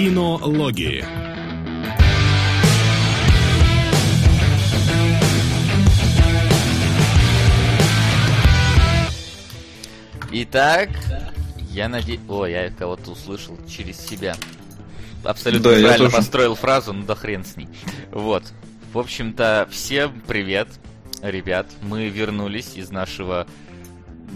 [0.00, 1.04] Кинологии.
[10.32, 10.88] Итак,
[11.70, 12.20] я надеюсь...
[12.30, 14.36] О, я кого-то услышал через себя.
[15.22, 16.16] Абсолютно Да, я правильно тоже.
[16.16, 17.68] построил фразу, ну да хрен с ней.
[18.10, 18.44] Вот.
[18.94, 20.68] В общем-то, всем привет,
[21.20, 21.66] ребят.
[21.82, 23.46] Мы вернулись из нашего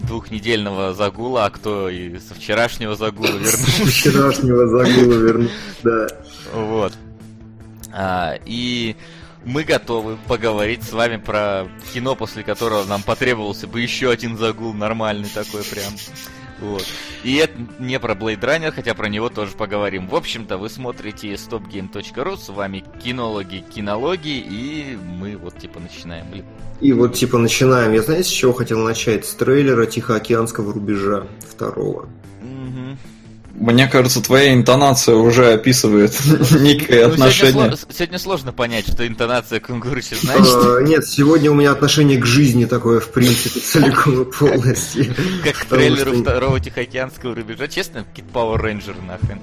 [0.05, 3.85] двухнедельного загула, а кто и со вчерашнего загула вернулся.
[3.85, 5.51] Вчерашнего загула вернуть,
[5.83, 6.07] да.
[6.53, 6.93] Вот.
[7.93, 8.95] А, и
[9.45, 14.73] мы готовы поговорить с вами про кино, после которого нам потребовался бы еще один загул
[14.73, 15.93] нормальный такой прям.
[16.59, 16.85] Вот.
[17.23, 20.07] И это не про Blade Runner, хотя про него тоже поговорим.
[20.07, 26.25] В общем-то, вы смотрите stopgame.ru, с вами кинологи, кинологи, и мы вот типа начинаем.
[26.81, 27.93] И вот типа начинаем.
[27.93, 29.25] Я знаете, с чего хотел начать?
[29.25, 32.07] С трейлера Тихоокеанского рубежа второго.
[32.41, 32.97] Мгм.
[33.57, 36.13] Мне кажется, твоя интонация уже описывает
[36.59, 37.53] некое Ну, отношение.
[37.53, 42.17] Сегодня, сло- сегодня сложно понять, что интонация кунгурыча значит, Э, Нет, сегодня у меня отношение
[42.19, 45.05] к жизни такое, в принципе, целиком и полностью.
[45.43, 47.67] как к трейлеру второго Тихоокеанского рубежа.
[47.69, 49.39] Честно, какие-то Power Ranger нахрен.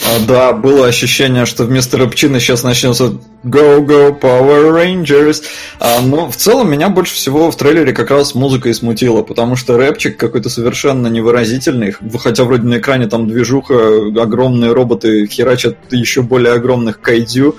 [0.00, 5.42] А, да, было ощущение, что вместо рыбчины сейчас начнется Go Go Power Rangers.
[5.78, 9.54] А, но в целом меня больше всего в трейлере как раз музыка и смутила, потому
[9.56, 13.74] что рэпчик какой-то совершенно невыразительный, хотя вроде на экране там движуха,
[14.20, 17.56] огромные роботы херачат еще более огромных кайдзю,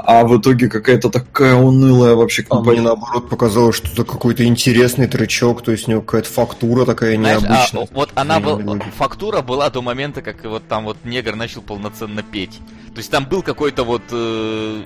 [0.00, 2.80] а в итоге какая-то такая унылая вообще А мне компания.
[2.82, 7.42] наоборот показалось, что это какой-то интересный тречок, то есть у него какая-то фактура такая Знаешь,
[7.44, 7.88] а, необычная.
[7.92, 12.58] вот она была, фактура была до момента, как вот там вот негр начал полноценно петь.
[12.94, 14.82] То есть там был какой-то вот э,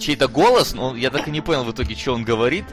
[0.00, 2.64] чей-то голос, но я так и не понял в итоге, что он говорит.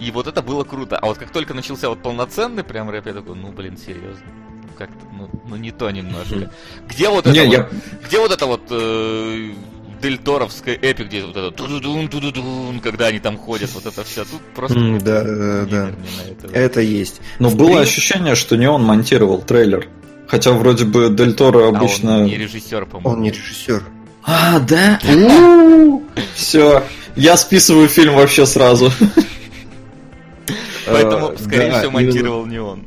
[0.00, 0.98] И вот это было круто.
[0.98, 4.24] А вот как только начался вот полноценный прям рэп, я такой, ну блин, серьезно.
[4.76, 6.50] Как-то, ну, ну не то немножко.
[6.88, 7.68] Где вот это вот,
[8.06, 9.50] где вот это вот э,
[10.02, 14.24] дельторовская эпик, где вот это тудудун, тудудун, когда они там ходят, вот это все.
[14.24, 14.78] Тут просто...
[14.78, 15.90] М, да, да, да.
[16.28, 16.46] это.
[16.54, 17.20] Это есть.
[17.38, 19.88] Но В было принципе- ощущение, что не он монтировал трейлер.
[20.28, 22.18] Хотя вроде бы Дель Торо А обычно...
[22.18, 23.10] он не режиссер, по-моему.
[23.10, 23.82] Он не режиссер.
[24.24, 24.98] А, да?
[26.34, 26.84] Все,
[27.16, 28.90] я списываю фильм вообще сразу.
[30.86, 32.84] Поэтому, Э, скорее всего, монтировал не он.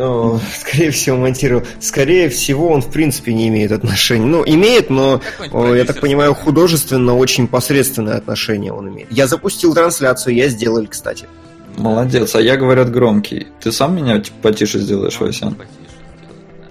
[0.00, 1.66] О, Скорее всего, монтировал.
[1.78, 4.24] Скорее всего, он в принципе не имеет отношения.
[4.24, 5.20] Ну, имеет, но,
[5.52, 9.12] о, я так понимаю, художественно очень посредственное отношение он имеет.
[9.12, 11.28] Я запустил трансляцию, я сделал, кстати.
[11.76, 13.48] Молодец, а я, говорят, громкий.
[13.60, 15.54] Ты сам меня типа, потише сделаешь, Васян?
[15.54, 15.74] потише
[16.16, 16.68] сделай,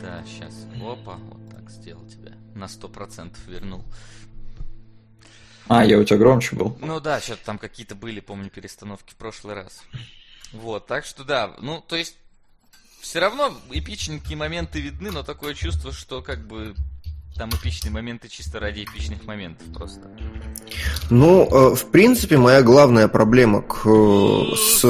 [0.00, 0.08] да.
[0.08, 0.52] Да, сейчас.
[0.82, 2.32] Опа, вот так сделал тебя.
[2.54, 3.84] На сто процентов вернул.
[5.68, 6.76] А, я у тебя громче был.
[6.80, 9.82] Ну да, что-то там какие-то были, помню, перестановки в прошлый раз.
[10.52, 12.16] Вот, так что да, ну, то есть,
[13.00, 16.74] все равно эпичненькие моменты видны, но такое чувство, что как бы
[17.36, 20.00] там эпичные моменты чисто ради эпичных моментов просто.
[21.08, 24.84] Ну, э, в принципе, моя главная проблема к, э, с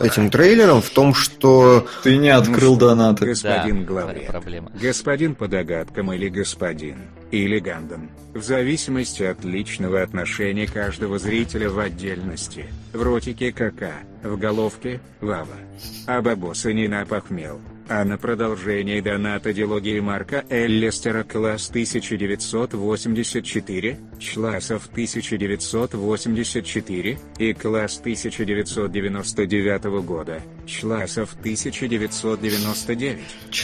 [0.00, 3.24] этим трейлером в том, что Ты не открыл донаты.
[3.24, 4.26] Господин да, главред.
[4.26, 4.70] проблема.
[4.74, 11.78] Господин по догадкам или господин, или Гандон, в зависимости от личного отношения каждого зрителя в
[11.78, 12.66] отдельности.
[12.92, 13.94] В ротике кака,
[14.24, 15.58] в головке– лава.
[16.06, 17.60] А бабоса не напохмел.
[17.86, 30.40] А на продолжение доната дилогии Марка Эллистера класс 1984, Чласов 1984 и класс 1999 года,
[30.66, 33.18] Чласов 1999.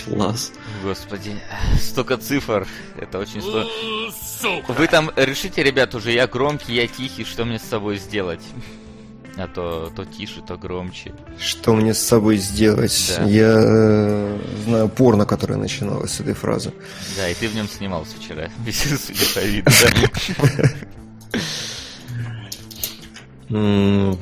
[0.04, 0.52] Класс.
[0.84, 1.40] Господи,
[1.78, 3.70] столько цифр, это очень сложно.
[4.68, 8.42] Вы там решите, ребят, уже я громкий, я тихий, что мне с собой сделать?
[9.42, 11.14] А то, то тише, то громче.
[11.38, 13.14] что мне с собой сделать?
[13.16, 13.24] Да.
[13.24, 16.72] Я э, знаю порно, которое начиналось с этой фразы.
[17.16, 19.70] Да, и ты в нем снимался вчера, судя по виду,
[20.60, 20.68] да?
[23.48, 24.18] М,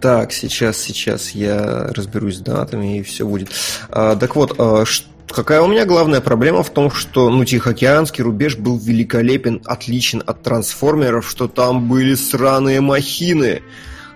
[0.00, 3.48] Так, сейчас, сейчас я разберусь с датами и все будет.
[3.88, 8.22] А, так вот, а, ш- какая у меня главная проблема в том, что ну, Тихоокеанский
[8.22, 13.62] рубеж был великолепен, отличен от трансформеров, что там были сраные махины,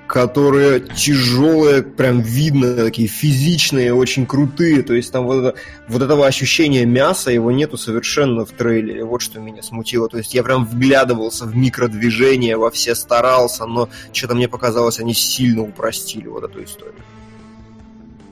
[0.09, 4.83] которые тяжелые, прям видно, такие физичные, очень крутые.
[4.83, 9.05] То есть там вот, это- вот этого ощущения мяса, его нету совершенно в трейлере.
[9.05, 10.09] Вот что меня смутило.
[10.09, 15.13] То есть я прям вглядывался в микродвижения, во все старался, но что-то мне показалось, они
[15.13, 17.03] сильно упростили вот эту историю.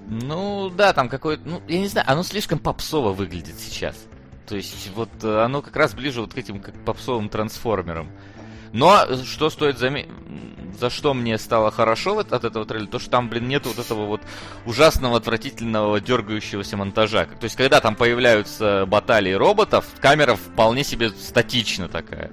[0.09, 3.97] Ну, да, там какое-то, ну, я не знаю, оно слишком попсово выглядит сейчас.
[4.47, 8.09] То есть, вот э, оно как раз ближе вот к этим как попсовым трансформерам.
[8.73, 10.11] Но что стоит заметить,
[10.79, 14.07] за что мне стало хорошо от этого трейлера, то что там, блин, нет вот этого
[14.07, 14.21] вот
[14.65, 17.27] ужасного, отвратительного, дергающегося монтажа.
[17.27, 22.31] То есть, когда там появляются баталии роботов, камера вполне себе статична такая.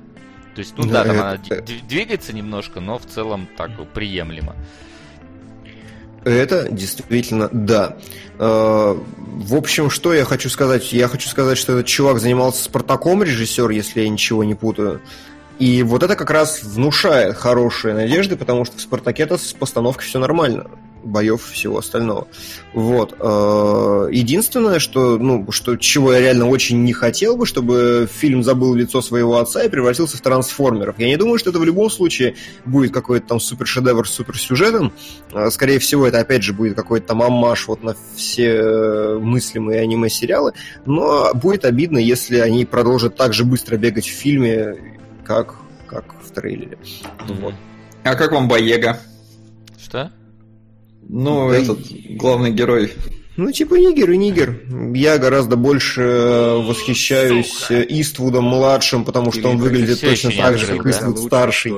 [0.56, 1.56] То есть, ну да, да там это...
[1.56, 4.56] она двигается немножко, но в целом так приемлемо.
[6.24, 7.98] Это действительно да.
[8.40, 10.94] Э, в общем, что я хочу сказать?
[10.94, 15.02] Я хочу сказать, что этот чувак занимался Спартаком, режиссер, если я ничего не путаю.
[15.64, 20.20] И вот это как раз внушает хорошие надежды, потому что в Спартаке-то с постановкой все
[20.20, 20.66] нормально
[21.06, 22.28] боев всего остального.
[22.74, 23.16] Вот.
[23.18, 28.74] Э, единственное, что, ну, что, чего я реально очень не хотел бы, чтобы фильм забыл
[28.74, 31.00] лицо своего отца и превратился в трансформеров.
[31.00, 34.92] Я не думаю, что это в любом случае будет какой-то там супершедевр с суперсюжетом.
[35.32, 40.54] Э, скорее всего, это опять же будет какой-то там аммаж вот на все мыслимые аниме-сериалы.
[40.86, 44.93] Но будет обидно, если они продолжат так же быстро бегать в фильме,
[45.26, 45.56] как,
[45.88, 46.78] как в трейлере.
[47.28, 47.54] Вот.
[48.04, 49.00] А как вам Боега?
[49.78, 50.12] Что?
[51.02, 52.16] Ну, да этот и...
[52.16, 52.94] главный герой.
[53.36, 54.62] Ну, типа нигер и нигер.
[54.94, 57.82] Я гораздо больше восхищаюсь Сука.
[57.82, 61.74] Иствудом младшим, потому что Или он выглядит точно так же, как Иствуд старший.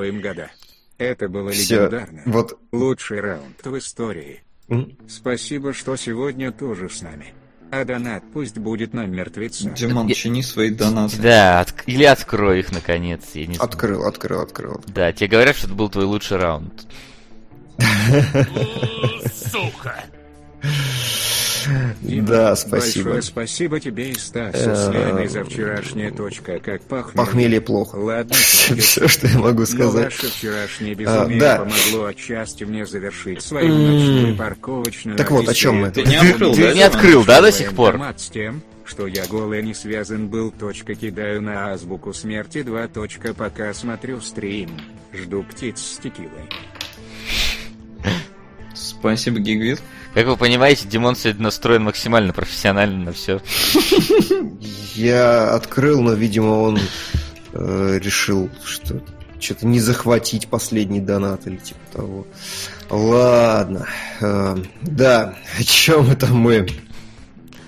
[0.98, 1.86] Это было Все.
[1.86, 2.22] легендарно.
[2.26, 2.58] Вот.
[2.72, 4.44] Лучший раунд в истории.
[4.68, 4.96] Mm?
[5.08, 7.34] Спасибо, что сегодня тоже с нами.
[7.72, 9.70] А донат пусть будет на мертвеца.
[9.70, 11.18] Димон, чини свои донаты.
[11.18, 11.74] Да, от...
[11.88, 13.22] или открой их наконец.
[13.34, 14.82] Я не открыл, открыл, открыл.
[14.88, 16.86] Да, тебе говорят, что это был твой лучший раунд.
[19.34, 20.04] Сука!
[22.02, 23.12] Да, спасибо.
[23.12, 27.16] Большое спасибо тебе и Стасу Леной за вчерашняя точка, как пахнет.
[27.16, 27.96] Похмелье плохо.
[27.96, 30.06] Ладно, все, что я могу сказать.
[30.06, 31.58] ваше вчерашнее а, безумие а, да.
[31.58, 35.92] помогло отчасти мне завершить свою ночную парковочную Так вот, о чем мы?
[35.92, 38.00] Ты не открыл, Ты не открыл, да, до сих пор?
[38.18, 40.52] С тем, что я голый не связан был.
[40.52, 42.62] Точка кидаю на азбуку смерти.
[42.64, 44.70] Два точка пока смотрю стрим.
[45.14, 46.50] Жду птиц с текилой.
[48.74, 49.82] Спасибо, Гигвит.
[50.16, 53.42] Как вы понимаете, Димон сегодня настроен максимально профессионально на все.
[54.96, 56.80] Я открыл, но, видимо, он
[57.52, 59.02] э, решил, что
[59.42, 62.28] что-то не захватить последний донат или типа того.
[62.90, 63.88] Ладно.
[64.22, 66.66] Э, да, о чем это мы?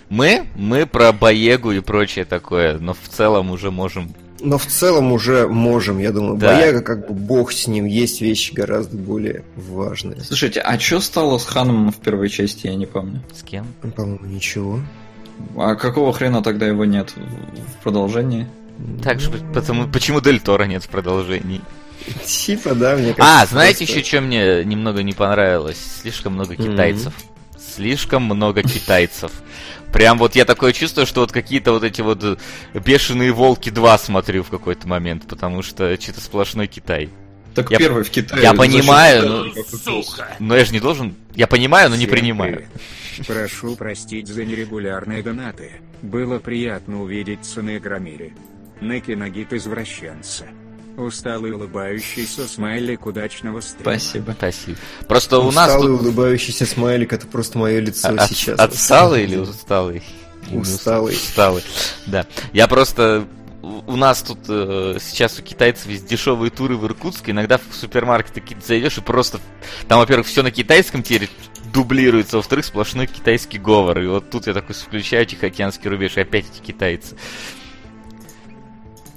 [0.08, 0.48] Мы?
[0.56, 5.48] Мы про Боегу и прочее такое, но в целом уже можем но в целом уже
[5.48, 6.38] можем, я думаю.
[6.38, 6.54] Да.
[6.54, 10.22] Бояга, как бы бог с ним, есть вещи гораздо более важные.
[10.22, 13.22] Слушайте, а что стало с Ханом в первой части, я не помню.
[13.34, 13.68] С кем?
[13.82, 14.80] По-моему, ничего.
[15.56, 17.14] А какого хрена тогда его нет
[17.80, 18.48] в продолжении?
[19.04, 21.62] Так же, потому, почему Дель Торо нет в продолжении?
[22.26, 23.42] Типа, да, мне кажется.
[23.42, 24.00] А, знаете просто...
[24.00, 25.78] еще, что мне немного не понравилось?
[26.02, 27.14] Слишком много китайцев.
[27.14, 27.62] Mm-hmm.
[27.76, 29.32] Слишком много китайцев.
[29.92, 32.38] Прям вот я такое чувствую, что вот какие-то вот эти вот э,
[32.74, 37.10] бешеные волки 2 смотрю в какой-то момент, потому что что-то сплошной Китай.
[37.56, 38.44] Так я, первый в Китае.
[38.44, 39.46] Я понимаю, но,
[40.40, 41.16] но я же не должен.
[41.34, 42.66] Я понимаю, но не принимаю.
[43.26, 45.72] Прошу простить за нерегулярные донаты.
[46.04, 48.34] Было приятно увидеть цены Громире.
[48.80, 50.46] Неки Нагит извращенца.
[50.98, 54.00] Усталый улыбающийся смайлик удачного стрима.
[54.00, 54.32] Спасибо.
[54.36, 54.78] Спасибо.
[55.08, 56.02] Просто усталый, у нас Усталый тут...
[56.02, 58.60] улыбающийся смайлик это просто мое лицо а, сейчас.
[58.60, 60.02] Отсталый или усталый?
[60.52, 61.14] Усталый.
[61.14, 61.64] Усталый.
[62.08, 62.26] Да.
[62.52, 63.28] Я просто
[63.62, 67.32] у нас тут э, сейчас у китайцев есть дешевые туры в Иркутске.
[67.32, 69.40] Иногда в супермаркеты какие-то зайдешь и просто
[69.88, 71.30] там, во-первых, все на китайском теперь
[71.74, 74.00] дублируется, во-вторых, сплошной китайский говор.
[74.02, 77.16] И вот тут я такой включаю Тихоокеанский рубеж, и опять эти китайцы.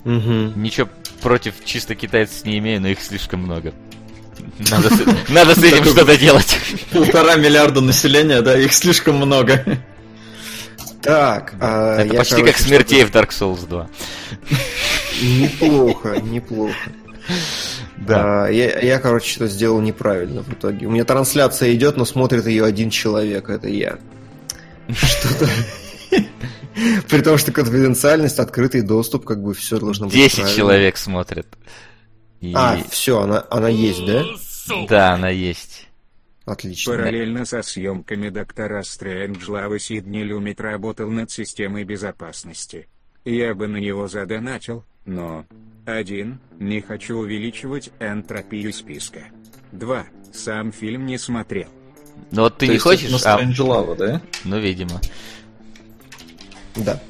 [0.04, 0.52] Угу.
[0.57, 0.88] Ничего
[1.21, 3.73] против чисто китайцев не имею, но их слишком много.
[4.71, 6.59] Надо с, надо с этим что-то делать.
[6.93, 9.65] Полтора миллиарда населения, да, их слишком много.
[11.03, 13.89] Так, а Это я, почти короче, как смертей в Dark Souls 2.
[15.23, 16.75] Неплохо, неплохо.
[17.97, 18.45] Да.
[18.45, 20.87] А, я, я, короче, что сделал неправильно в итоге.
[20.87, 23.99] У меня трансляция идет, но смотрит ее один человек, это я.
[24.91, 25.49] Что-то...
[27.09, 30.15] При том, что конфиденциальность, открытый доступ, как бы все должно быть.
[30.15, 31.47] Десять человек смотрят.
[32.41, 32.53] И...
[32.55, 34.25] А, все, она, она есть, да?
[34.89, 35.89] Да, она есть.
[36.47, 36.95] Отлично.
[36.95, 42.89] Параллельно со съемками доктора Стрэнджлава Сидни Люмит работал над системой безопасности.
[43.25, 45.45] Я бы на него задонатил, но...
[45.87, 49.25] Один, не хочу увеличивать энтропию списка.
[49.73, 51.69] Два, сам фильм не смотрел.
[52.31, 53.11] Ну вот ты То не хочешь?
[53.25, 53.39] А...
[53.97, 54.23] да?
[54.45, 55.00] Ну, видимо.
[56.77, 57.00] Да.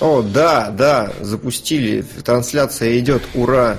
[0.00, 2.02] О, да, да, запустили.
[2.02, 3.78] Трансляция идет, ура.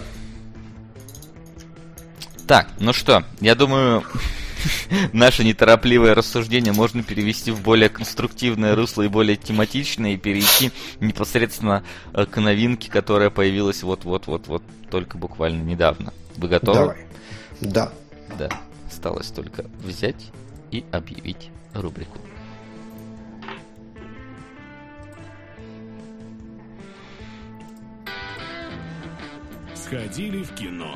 [2.45, 4.03] Так, ну что, я думаю,
[5.13, 11.83] наше неторопливое рассуждение можно перевести в более конструктивное русло и более тематичное и перейти непосредственно
[12.13, 16.13] э, к новинке, которая появилась вот-вот-вот-вот только буквально недавно.
[16.37, 16.79] Вы готовы?
[16.79, 16.97] Давай.
[17.61, 17.91] Да.
[18.37, 18.49] Да.
[18.87, 20.31] Осталось только взять
[20.71, 22.19] и объявить рубрику.
[29.89, 30.95] Сходили в кино.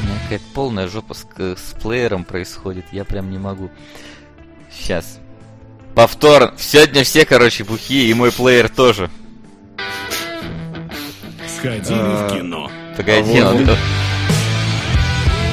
[0.00, 2.84] У меня какая-то полная жопа с, с плеером происходит.
[2.92, 3.70] Я прям не могу.
[4.70, 5.18] Сейчас.
[5.96, 6.54] Повтор.
[6.56, 9.10] Сегодня все, короче, бухие, и мой плеер тоже.
[11.48, 12.70] Сходили А, в кино.
[12.96, 13.56] Погоди, А он...
[13.64, 13.66] вот.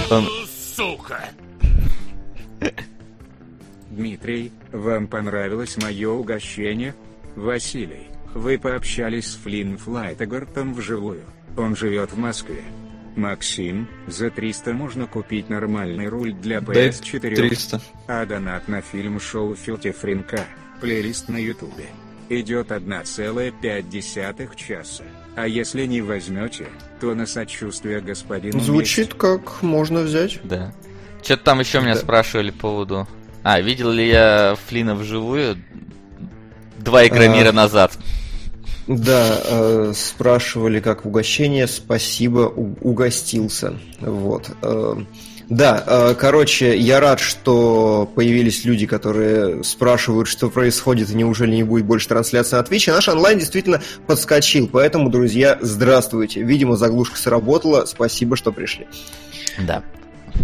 [0.09, 0.29] то- он...
[0.75, 1.29] Сука!
[3.89, 6.93] Дмитрий, вам понравилось мое угощение?
[7.35, 11.23] Василий, вы пообщались с Флинн Флайтегартом вживую.
[11.57, 12.61] Он живет в Москве.
[13.15, 17.35] Максим, за 300 можно купить нормальный руль для Дай PS4.
[17.35, 17.81] 300.
[18.07, 20.43] А донат на фильм шоу Филти Фринка.
[20.81, 21.85] Плейлист на ютубе.
[22.27, 25.03] Идет 1,5 часа.
[25.37, 26.67] А если не возьмете,
[26.99, 30.39] то на сочувствие господину Звучит как можно взять.
[30.43, 30.73] Да.
[31.23, 31.99] Что-то там еще меня Да.
[32.01, 33.07] спрашивали по поводу...
[33.43, 35.55] А, видел ли я Флина вживую?
[36.79, 37.53] Два игромира А.
[37.53, 37.97] назад.
[38.87, 41.67] Да, э, спрашивали, как угощение.
[41.67, 42.51] Спасибо,
[42.81, 43.73] угостился.
[43.99, 44.49] Вот.
[44.61, 44.95] э,
[45.49, 51.63] да, э, короче, я рад, что появились люди, которые спрашивают, что происходит, и неужели не
[51.63, 52.89] будет больше трансляции на Twitch.
[52.89, 56.41] И наш онлайн действительно подскочил, поэтому, друзья, здравствуйте.
[56.41, 57.85] Видимо, заглушка сработала.
[57.85, 58.87] Спасибо, что пришли.
[59.59, 59.83] Да.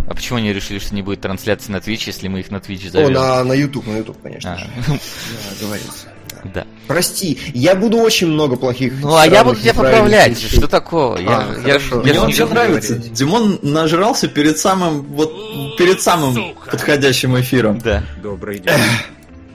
[0.07, 2.87] А почему они решили, что не будет трансляции на Twitch, если мы их на Twitch
[2.87, 3.13] О, зовем?
[3.13, 4.65] на, на YouTube, на YouTube, конечно А, же.
[4.87, 6.07] Да, договорился.
[6.53, 6.65] Да.
[6.87, 8.93] Прости, я буду очень много плохих.
[9.01, 10.31] Ну, а я буду тебя поправлять.
[10.41, 10.57] вещей.
[10.57, 11.17] Что такого?
[11.17, 11.95] Я, А, я, хорошо.
[12.05, 12.95] я Мне он все нравится.
[12.97, 15.31] Димон нажрался перед самым вот
[15.77, 16.71] перед самым Сука.
[16.71, 17.79] подходящим эфиром.
[17.79, 18.03] Да.
[18.21, 18.73] Добрый день.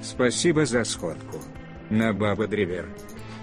[0.02, 1.38] Спасибо за сходку.
[1.90, 2.86] На Баба Древер.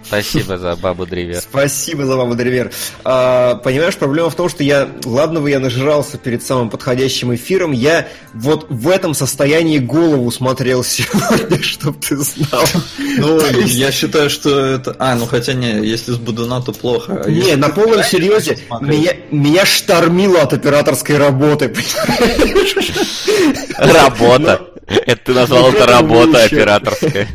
[0.06, 1.40] Спасибо за бабу Древер.
[1.42, 2.72] Спасибо за вам, Древер.
[3.04, 7.72] А, понимаешь, проблема в том, что я, ладно бы я нажрался перед самым подходящим эфиром,
[7.72, 12.64] я вот в этом состоянии голову смотрел сегодня, чтоб ты знал.
[13.00, 14.96] Ну, есть- я считаю, что это...
[15.00, 17.24] А, ну хотя не, если с Будуна, то плохо.
[17.26, 21.74] А Не, если на полном серьезе, меня, меня штормило от операторской работы.
[23.78, 24.62] Работа.
[24.88, 27.28] Это ты назвал это работа операторская.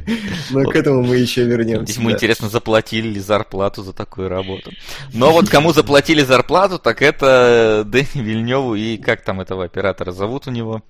[0.50, 1.98] Но к этому мы еще вернемся.
[1.98, 4.72] Ему интересно, заплатили ли зарплату за такую работу.
[5.12, 10.46] Но вот кому заплатили зарплату, так это Дэнни Вильневу и как там этого оператора зовут
[10.46, 10.82] у него?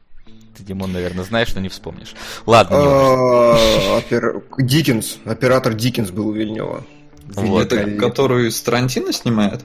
[0.57, 2.15] Ты, Димон, наверное, знаешь, но не вспомнишь.
[2.47, 2.77] Ладно.
[2.81, 4.03] А,
[4.59, 6.85] Диккенс, оператор Диккенс был у Вильнева.
[7.27, 7.73] Вот.
[7.73, 9.65] Это который с Тарантино снимает?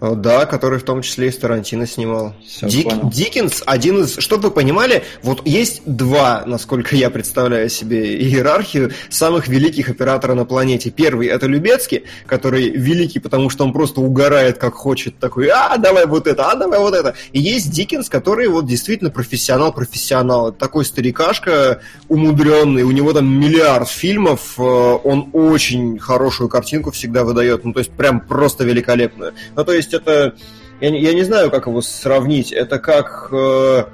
[0.00, 2.34] А, Да, который в том числе и с Тарантино снимал.
[2.46, 3.10] Всё, Дик- понял.
[3.10, 4.16] Диккенс один из...
[4.18, 10.44] Чтобы вы понимали, вот есть два, насколько я представляю себе иерархию, самых великих оператора на
[10.44, 10.90] планете.
[10.90, 16.06] Первый— это Любецкий, который великий, потому что он просто угорает как хочет, такой, а, давай
[16.06, 17.14] вот это, а, давай вот это.
[17.32, 20.52] И есть Диккенс, который вот действительно профессионал-профессионал.
[20.52, 27.64] Такой старикашка умудренный, у него там миллиард фильмов, э, он очень хорошую картинку всегда выдает,
[27.64, 29.32] ну, то есть прям просто великолепную.
[29.54, 30.34] Ну, то есть это...
[30.80, 32.52] Я, я не знаю, как его сравнить.
[32.52, 33.84] Это как э,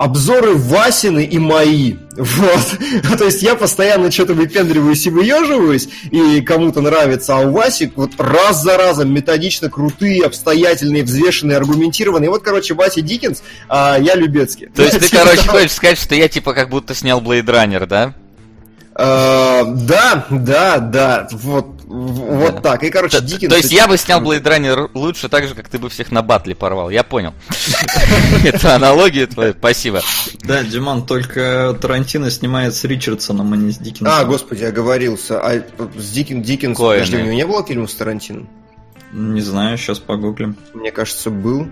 [0.00, 1.96] обзоры Васины и мои.
[2.16, 3.18] Вот.
[3.18, 8.12] То есть я постоянно что-то выпендриваюсь и выеживаюсь, и кому-то нравится, а у Васи вот
[8.16, 12.30] раз за разом методично крутые, обстоятельные, взвешенные, аргументированные.
[12.30, 14.68] Вот, короче, Вася Диккенс, а я Любецкий.
[14.74, 15.58] То есть ты, Типа короче, того.
[15.58, 18.14] хочешь сказать, что я типа как будто снял Runner, да?
[19.02, 22.60] Э, Да, да, да, вот, вот Да.
[22.60, 22.82] так.
[22.84, 23.50] И, короче, Диккенс...
[23.50, 26.22] то есть я бы снял Blade Runner лучше так же, как ты бы всех на
[26.22, 26.90] батле порвал.
[26.90, 27.32] Я понял.
[28.44, 29.54] Это аналогия твоя.
[29.58, 30.02] Спасибо.
[30.42, 34.08] Да, Димон, только Тарантино снимает с Ричардсоном, а не с Диккенсом.
[34.08, 35.40] А, господи, оговорился.
[35.40, 35.62] А
[35.96, 38.46] с Диккен, Диккенс, подожди, у него не было фильма с Тарантино?
[39.12, 40.56] Не знаю, сейчас погуглим.
[40.74, 41.68] Мне кажется, был.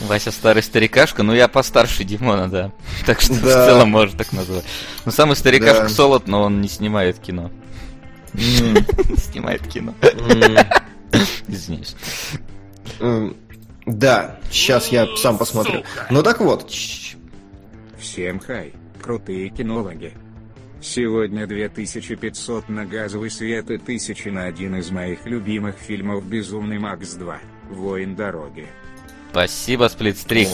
[0.00, 2.72] Вася старый старикашка, ну я постарше Димона, да.
[3.06, 3.66] Так что в Да.
[3.66, 4.64] целом можно так назвать.
[5.04, 5.88] Ну самый старикашка Да.
[5.88, 7.50] Солод, но он не снимает кино.
[8.34, 8.76] М,
[9.16, 9.94] Снимает кино.
[11.48, 11.96] Извиняюсь.
[13.00, 13.34] М,
[13.86, 15.82] Да, сейчас я сам посмотрю.
[16.10, 16.70] Ну так вот,
[17.98, 18.72] Всем хай,
[19.02, 20.12] крутые кинологи.
[20.82, 27.14] Сегодня 2500 на газовый свет и 1000 на один из моих любимых фильмов «Безумный Макс
[27.14, 27.38] 2.
[27.70, 28.66] Воин дороги».
[29.36, 30.48] Спасибо, Сплитстрик.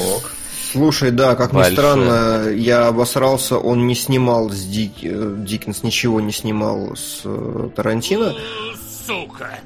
[0.73, 1.77] слушай, да, как ни Большое.
[1.77, 4.95] странно, я обосрался, он не снимал с Дик...
[5.03, 8.35] э, Диккенс, ничего не снимал с э, Тарантино.
[9.07, 9.61] Сука!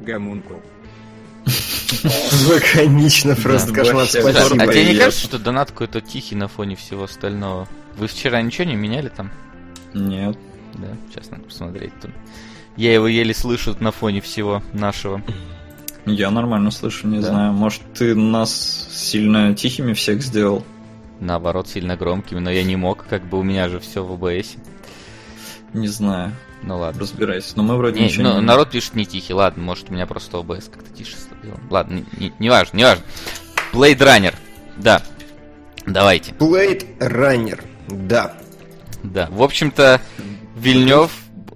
[0.00, 0.62] Гомункул.
[2.48, 4.62] Лаконично просто, Да, кошмар, спасибо.
[4.62, 7.68] а тебе не кажется, что донат какой-то тихий на фоне всего остального?
[7.98, 9.30] Вы вчера ничего не меняли там?
[9.92, 10.38] Нет.
[10.72, 11.92] Да, сейчас надо посмотреть.
[12.00, 12.10] Тут.
[12.78, 15.22] Я его еле слышу на фоне всего нашего.
[16.06, 17.28] Я нормально слышу, не Да.
[17.28, 17.52] знаю.
[17.52, 20.64] Может, ты нас сильно тихими всех сделал?
[21.20, 24.56] Наоборот, сильно громкими, но я не мог, как бы у меня же все в ОБС.
[25.72, 26.32] Не знаю.
[26.62, 27.00] Ну ладно.
[27.00, 27.52] Разбирайся.
[27.56, 28.40] Но мы вроде Не, ничего ну, не...
[28.46, 31.60] народ пишет не тихий, ладно, может у меня просто ОБС как-то тише сделан.
[31.70, 33.04] Ладно, не, не, не важно, не важно.
[33.72, 34.34] Blade Runner,
[34.76, 35.02] да.
[35.86, 36.32] Давайте.
[36.32, 38.34] Blade Runner, да.
[39.02, 39.28] Да.
[39.30, 40.00] В общем-то,
[40.56, 41.10] Вильнев,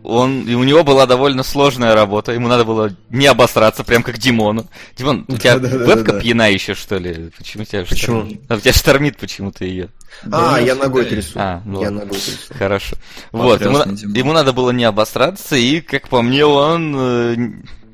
[0.09, 2.33] он, и у него была довольно сложная работа.
[2.33, 4.65] Ему надо было не обосраться, прям как Димону.
[4.97, 7.31] Димон, у тебя вебка пьяна еще, что ли?
[7.37, 8.23] Почему тебя Почему?
[8.23, 8.41] штормит?
[8.49, 9.91] А, у тебя штормит почему-то ее.
[10.33, 11.33] А, я ногой трясу.
[11.37, 12.55] А, ну Я ногой трясу.
[12.59, 12.97] Хорошо.
[13.33, 13.81] Вот, ему,
[14.15, 17.37] ему надо было не обосраться, и, как по мне, он, э,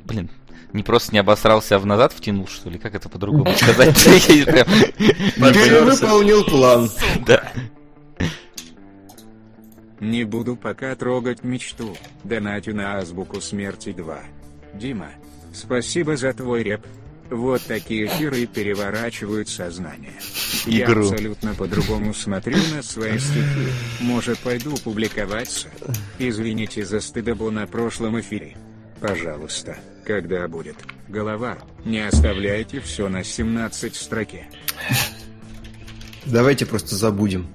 [0.05, 0.31] блин,
[0.73, 2.79] не просто не обосрался, а в назад втянул, что ли?
[2.79, 4.01] Как это по-другому сказать?
[5.37, 6.89] Перевыполнил план.
[7.27, 7.43] Да.
[10.05, 11.97] Не буду пока трогать мечту.
[12.25, 14.21] Донатю на азбуку смерти 2.
[14.75, 15.09] Дима,
[15.55, 16.83] спасибо за твой реп.
[17.31, 20.13] Вот такие эфиры переворачивают сознание.
[20.67, 21.05] Игру.
[21.05, 23.73] Я абсолютно по-другому смотрю на свои стихи.
[24.01, 25.69] Может, пойду публиковаться?
[26.19, 28.59] Извините за стыдобу на прошлом эфире.
[29.01, 30.77] Пожалуйста, когда будет?
[31.09, 31.57] Голова,
[31.87, 34.51] не оставляйте все на 17 строке.
[36.27, 37.47] Давайте просто забудем.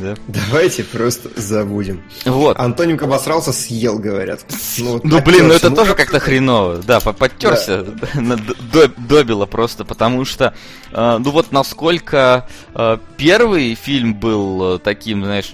[0.00, 0.14] Да.
[0.26, 2.02] Давайте просто забудем.
[2.24, 2.58] Вот.
[2.58, 4.40] Антонимка обосрался, съел, говорят.
[4.78, 6.78] вот Ну блин, ну это тоже как-то хреново.
[6.78, 7.82] Да, по- подтерся,
[8.14, 10.54] до- добило просто, потому что,
[10.92, 15.52] э, ну вот насколько э, первый фильм был э, таким, знаешь,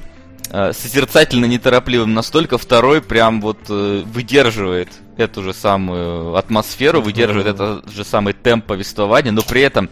[0.51, 8.35] созерцательно неторопливым, настолько второй прям вот выдерживает эту же самую атмосферу, выдерживает этот же самый
[8.35, 9.89] темп повествования, но при этом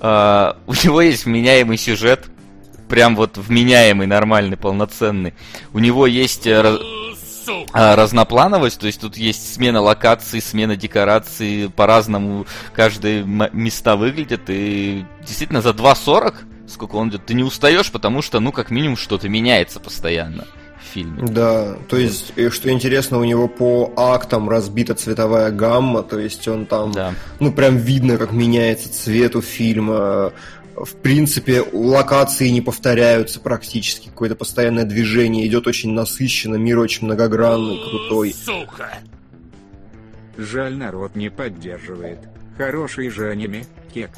[0.00, 2.30] у него есть вменяемый сюжет,
[2.90, 5.32] прям вот вменяемый, нормальный, полноценный.
[5.72, 6.78] У него есть э,
[7.72, 15.04] а, разноплановость, то есть тут есть смена локаций, смена декораций, по-разному каждые места выглядят, и
[15.26, 16.34] действительно за 2.40,
[16.68, 20.46] сколько он идет, ты не устаешь, потому что, ну, как минимум, что-то меняется постоянно
[20.80, 21.22] в фильме.
[21.28, 26.66] Да, то есть, что интересно, у него по актам разбита цветовая гамма, то есть он
[26.66, 27.14] там, Да.
[27.38, 30.32] ну прям видно, как меняется цвет у фильма.
[30.84, 37.78] В принципе, локации не повторяются практически, какое-то постоянное движение, идет очень насыщенно, мир очень многогранный,
[37.78, 38.34] крутой.
[40.38, 42.18] Жаль, народ не поддерживает.
[42.56, 44.10] Хороший же аниме, кек.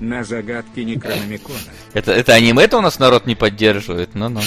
[0.00, 1.58] На загадки Некрономикона.
[1.92, 4.40] Это, это аниме-то у нас народ не поддерживает, ну-ну.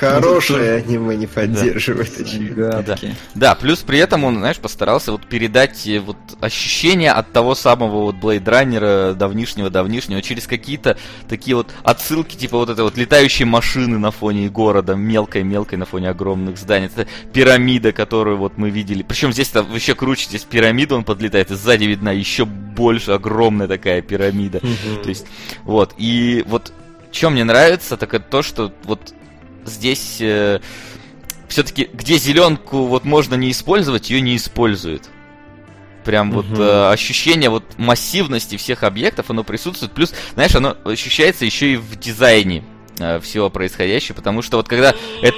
[0.00, 2.10] Э, Хорошее аниме не поддерживает.
[2.54, 3.14] Гадки.
[3.34, 8.04] Да, плюс при этом он, знаешь, постарался вот передать э, вот ощущение от того самого
[8.04, 10.96] вот Blade Runner давнишнего-давнишнего через какие-то
[11.28, 16.10] такие вот отсылки, типа вот этой вот летающей машины на фоне города, мелкой-мелкой на фоне
[16.10, 16.86] огромных зданий.
[16.86, 19.02] Это пирамида, которую вот мы видели.
[19.02, 23.68] Причем здесь то вообще круче, здесь пирамида он подлетает, и сзади видна еще больше, огромная
[23.68, 24.60] такая пирамида.
[25.02, 25.26] То есть,
[25.64, 26.72] вот, и вот,
[27.12, 29.14] что мне нравится, так это то, что вот
[29.66, 30.22] здесь
[31.50, 35.08] все-таки, где зеленку вот можно не использовать, ее не используют.
[36.04, 36.60] Прям вот Мгм.
[36.62, 39.92] э, ощущение вот массивности всех объектов, оно присутствует.
[39.92, 42.64] Плюс, знаешь, оно ощущается еще и в дизайне
[42.98, 45.36] э, всего происходящего, потому что вот когда это...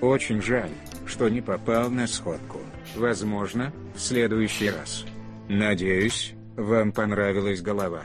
[0.00, 0.70] Очень жаль,
[1.06, 2.60] что не попал на сходку.
[2.96, 5.04] Возможно, в следующий раз.
[5.48, 8.02] Надеюсь, вам понравилась голова.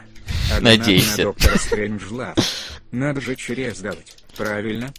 [0.62, 1.17] Надейся.
[1.17, 2.36] на доктора Стрэнджлав.
[2.91, 4.15] Надо же через давать.
[4.36, 4.93] Правильно?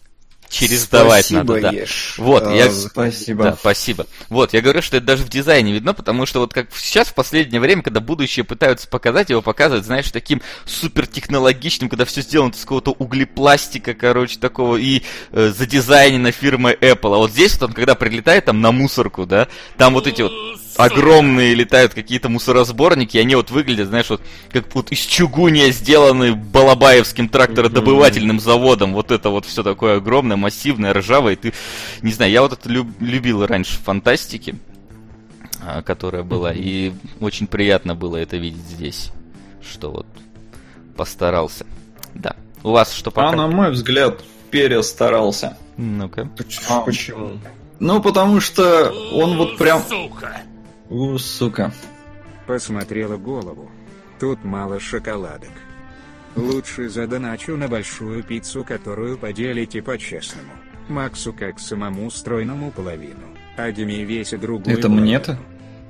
[0.51, 1.71] Через давать Спасибо, надо, да.
[1.73, 2.15] Еш.
[2.17, 3.45] Вот, А, я- Спасибо.
[3.45, 4.07] Да, спасибо.
[4.31, 7.15] Вот, я говорю, что это даже в дизайне видно, потому что вот как сейчас в
[7.15, 12.53] последнее время, когда будущее пытаются показать, его показывают, знаешь, таким супер технологичным, когда все сделано
[12.53, 17.15] из какого-то углепластика, короче, такого, и э, задизайнено фирмой Apple.
[17.15, 20.33] А вот здесь вот он, когда прилетает там на мусорку, да, там вот эти вот
[20.79, 24.21] огромные летают какие-то мусоросборники, и они вот выглядят, знаешь, вот
[24.53, 28.93] как вот из чугуния сделаны Балабаевским трактородобывательным заводом.
[28.95, 31.35] Вот это вот все такое огромное, массивное, ржавое.
[31.35, 31.53] И ты,
[32.03, 34.55] не знаю, я вот это люб- любил раньше в фантастике,
[35.61, 39.11] а, которая была, и очень приятно было это видеть здесь,
[39.69, 40.07] что вот
[40.97, 41.67] постарался.
[42.15, 42.37] Да.
[42.63, 43.37] У вас что А пока?
[43.37, 45.57] на мой взгляд, перестарался.
[45.77, 46.29] Ну-ка.
[46.69, 46.81] А.
[46.81, 47.39] Почему?
[47.81, 49.83] Ну, потому что он вот прям...
[50.91, 51.73] У, сука.
[52.47, 53.71] Посмотрела голову.
[54.19, 55.53] Тут мало шоколадок.
[56.35, 60.53] Лучше задоначу на большую пиццу, которую поделите по-честному.
[60.89, 65.39] Максу как самому стройному половину, а Диме весе другую Это мне-то?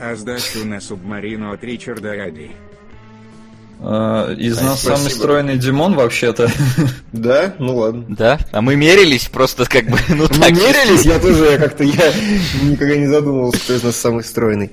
[0.00, 2.50] А сдачу на субмарину от Ричарда Ради.
[3.80, 4.96] А, Из нас Спасибо.
[4.96, 6.50] самый стройный Димон вообще-то.
[7.12, 7.54] Да?
[7.58, 8.04] Ну ладно.
[8.08, 8.38] Да?
[8.52, 10.50] А мы мерились просто как бы, ну Мы так.
[10.52, 12.12] мерились, я тоже я как-то я
[12.62, 14.72] никогда не задумывался, кто из нас самый стройный.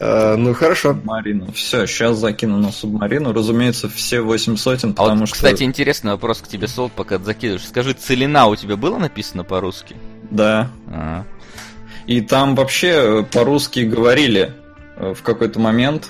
[0.00, 0.94] А, ну хорошо.
[0.94, 1.52] Субмарину.
[1.52, 3.32] Все, сейчас закину на субмарину.
[3.32, 5.36] Разумеется, все 8 сотен, А потому вот, что...
[5.36, 7.66] кстати, интересный вопрос к тебе, Солт, пока ты закидываешь.
[7.66, 9.96] Скажи, целина у тебя было написано по-русски?
[10.30, 10.70] Да.
[10.88, 11.24] А,
[12.06, 14.52] И там вообще э, по-русски говорили
[14.96, 16.08] э, в какой-то момент.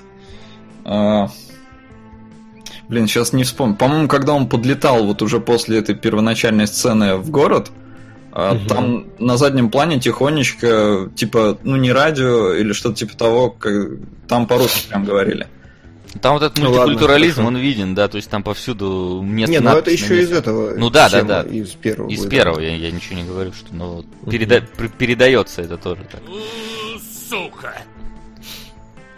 [2.88, 3.76] Блин, сейчас не вспомню.
[3.76, 7.70] По-моему, когда он подлетал вот уже после этой первоначальной сцены в город,
[8.32, 8.66] Мгм.
[8.66, 13.98] там на заднем плане тихонечко, типа, ну не радио или что-то типа того, как-
[14.28, 15.46] там по-русски прям говорили.
[16.22, 17.48] Там вот этот Ну ладно, мультикультурализм, хорошо.
[17.48, 20.34] он виден, да, то есть там повсюду место Не, ну это еще из месте.
[20.36, 20.74] этого.
[20.76, 21.42] Ну да, да, да.
[21.42, 22.08] Из первого.
[22.10, 22.30] Из будет.
[22.30, 24.64] первого, я, я ничего не говорю, что ну, вот переда-
[24.96, 26.22] передается это тоже так.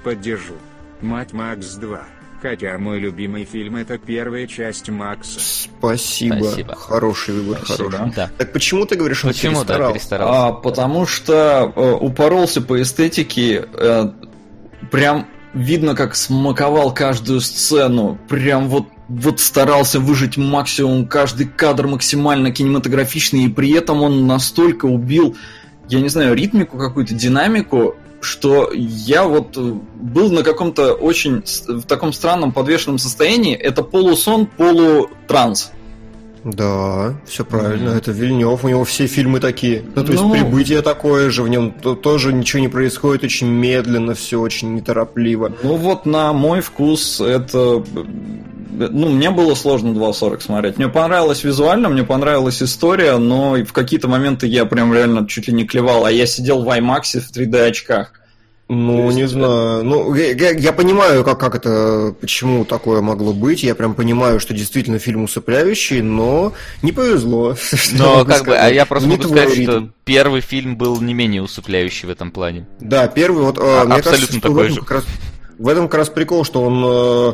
[0.03, 0.55] Поддержу.
[1.01, 2.01] Мать Макс 2.
[2.41, 5.39] Хотя мой любимый фильм это первая часть Макса.
[5.39, 6.37] Спасибо.
[6.43, 6.75] Спасибо.
[6.75, 7.91] Хороший выбор, Спасибо.
[7.91, 8.13] хороший.
[8.17, 8.31] Да.
[8.39, 9.93] Так почему ты говоришь, он Почему, да, перестарал?
[9.93, 10.47] перестарался?
[10.47, 14.11] А, потому что э, упоролся по эстетике, э,
[14.91, 22.53] прям видно, как смаковал каждую сцену, прям вот вот старался выжить максимум, каждый кадр максимально
[22.53, 25.37] кинематографичный, и при этом он настолько убил,
[25.89, 31.83] я не знаю, ритмику какую-то, динамику, что я вот э, был на каком-то очень в
[31.83, 33.55] таком странном подвешенном состоянии.
[33.55, 35.73] Это полусон, полутранс.
[36.45, 37.91] Да, все правильно.
[37.91, 37.99] Мгм.
[37.99, 39.83] Это Вильнев, у него все фильмы такие.
[39.95, 43.49] Ну, то есть Ну- прибытие такое же, в нем то- тоже ничего не происходит, очень
[43.49, 45.53] медленно, все очень неторопливо.
[45.63, 47.85] Ну вот на мой вкус это...
[48.73, 50.79] Ну, мне было сложно 2.40 смотреть.
[50.79, 55.53] Мне понравилось визуально, мне понравилась история, но в какие-то моменты я прям реально чуть ли
[55.53, 58.13] не клевал, а я сидел в IMAX в 3D очках.
[58.73, 59.83] Ну, есть не знаю.
[59.85, 63.65] Ну, я, я- я понимаю, как, как это, почему такое могло быть.
[63.65, 67.57] Я прям понимаю, что действительно фильм усыпляющий, но не повезло.
[67.93, 69.71] Но как бы, а я просто Не могу сказать, ритм.
[69.71, 72.69] что первый фильм был не менее усыпляющий в этом плане.
[72.79, 74.81] Да, первый вот, э, А, мне абсолютно кажется, такой же.
[74.83, 75.05] как раз,
[75.59, 77.33] в этом как раз прикол, что он э,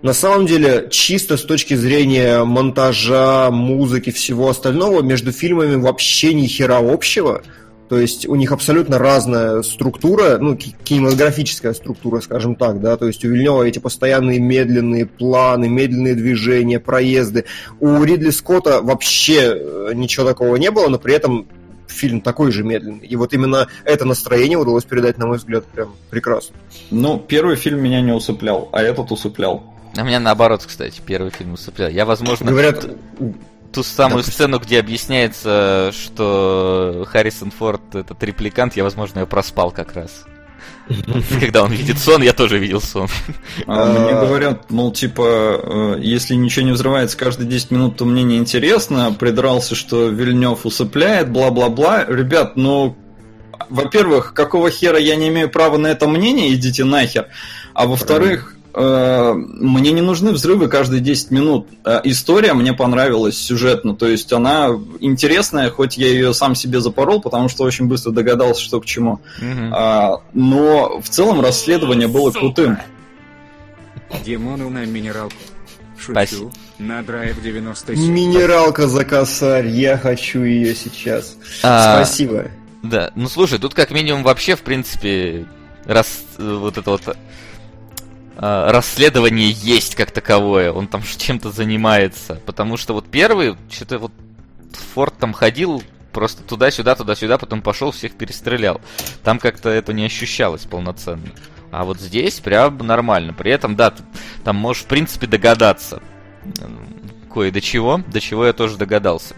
[0.00, 6.46] на самом деле чисто с точки зрения монтажа, музыки, всего остального между фильмами вообще ни
[6.46, 7.42] хера общего.
[7.88, 13.06] То есть у них абсолютно разная структура, ну, ки- кинематографическая структура, скажем так, да, то
[13.06, 17.46] есть у Вильнева эти постоянные медленные планы, медленные движения, проезды.
[17.80, 21.46] У Ридли Скотта вообще э, ничего такого не было, но при этом
[21.86, 23.06] фильм такой же медленный.
[23.06, 26.54] И вот именно это настроение удалось передать, на мой взгляд, прям прекрасно.
[26.90, 29.74] Ну, первый фильм меня не усыплял, а этот усыплял.
[29.96, 31.88] А меня наоборот, кстати, первый фильм усыплял.
[31.88, 32.86] Я, возможно, Говорят,
[33.72, 34.32] ту самую Допустим.
[34.32, 40.24] сцену, где объясняется, что Харрисон Форд этот репликант, я, возможно, ее проспал как раз.
[41.40, 43.08] Когда он видит сон, я тоже видел сон.
[43.66, 44.24] А, Мне А.
[44.24, 49.12] говорят, мол, типа, э, если ничего не взрывается каждые 10 минут, то мне неинтересно.
[49.12, 52.06] Придрался, что Вильнев усыпляет, бла-бла-бла.
[52.06, 52.96] Ребят, ну,
[53.68, 57.26] во-первых, какого хера я не имею права на это мнение, идите нахер.
[57.74, 61.66] А во-вторых, мне не нужны взрывы каждые 10 минут.
[61.84, 64.68] Э, История мне понравилась сюжетно, то есть она
[65.00, 69.20] интересная, хоть я ее сам себе запорол, потому что очень быстро догадался, что к чему.
[69.72, 72.78] А, но в целом расследование было крутым.
[74.24, 75.34] Димону на минералку.
[75.98, 76.12] Шучу.
[76.12, 76.50] Спасибо.
[76.78, 78.12] На драйв 97.
[78.12, 81.36] Минералка за косарь, я хочу ее сейчас.
[81.62, 82.46] А, Спасибо.
[82.82, 85.46] Да, ну слушай, тут как минимум вообще, в принципе,
[85.84, 87.16] раз э, вот это вот
[88.38, 94.12] расследование есть как таковое, он там чем-то занимается, потому что вот первый, что-то вот
[94.94, 98.80] Форд там ходил просто туда-сюда, туда-сюда, потом пошел, всех перестрелял.
[99.22, 101.28] Там как-то это не ощущалось полноценно.
[101.70, 103.34] А вот здесь прям нормально.
[103.34, 104.02] При этом, да, ты
[104.44, 106.00] там можешь, в принципе, догадаться
[107.32, 109.34] кое до чего, до чего я тоже догадался.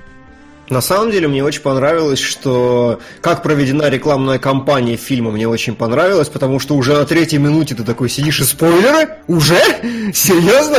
[0.70, 6.28] На самом деле мне очень понравилось, что как проведена рекламная кампания фильма, мне очень понравилось,
[6.28, 9.16] потому что уже на третьей минуте ты такой сидишь и спойлеры?
[9.26, 9.58] Уже?
[10.14, 10.76] Серьезно?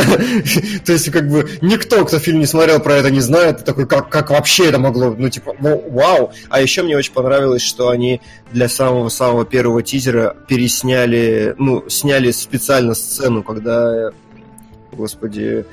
[0.86, 3.86] То есть как бы никто, кто фильм не смотрел, про это не знает, ты такой,
[3.86, 6.32] как, как вообще это могло, ну типа, вау.
[6.49, 8.21] А еще мне очень понравилось, что они
[8.54, 14.12] для самого-самого первого тизера пересняли, ну, сняли специально сцену, когда,
[14.93, 15.65] господи,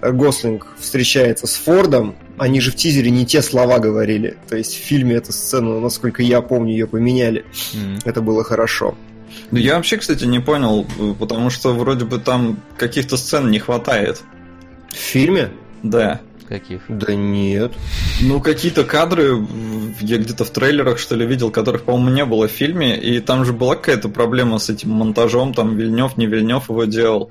[0.00, 4.36] Гослинг встречается с Фордом, они же в тизере не те слова говорили.
[4.48, 7.44] То есть в фильме эту сцену, насколько я помню, ее поменяли.
[7.74, 7.98] М.
[8.04, 8.96] Это было хорошо.
[9.50, 10.86] Ну, Я вообще, кстати, не понял,
[11.18, 14.22] потому что вроде бы там каких-то сцен не хватает.
[14.90, 15.50] В фильме?
[15.82, 16.20] Да.
[16.48, 16.82] Каких?
[16.88, 17.72] Да нет.
[18.22, 19.44] Ну, какие-то кадры
[20.00, 23.44] я где-то в трейлерах, что ли, видел, которых, по-моему, не было в фильме, и там
[23.44, 27.30] же была какая-то проблема с этим монтажом, там Вильнев, не Вильнев его делал.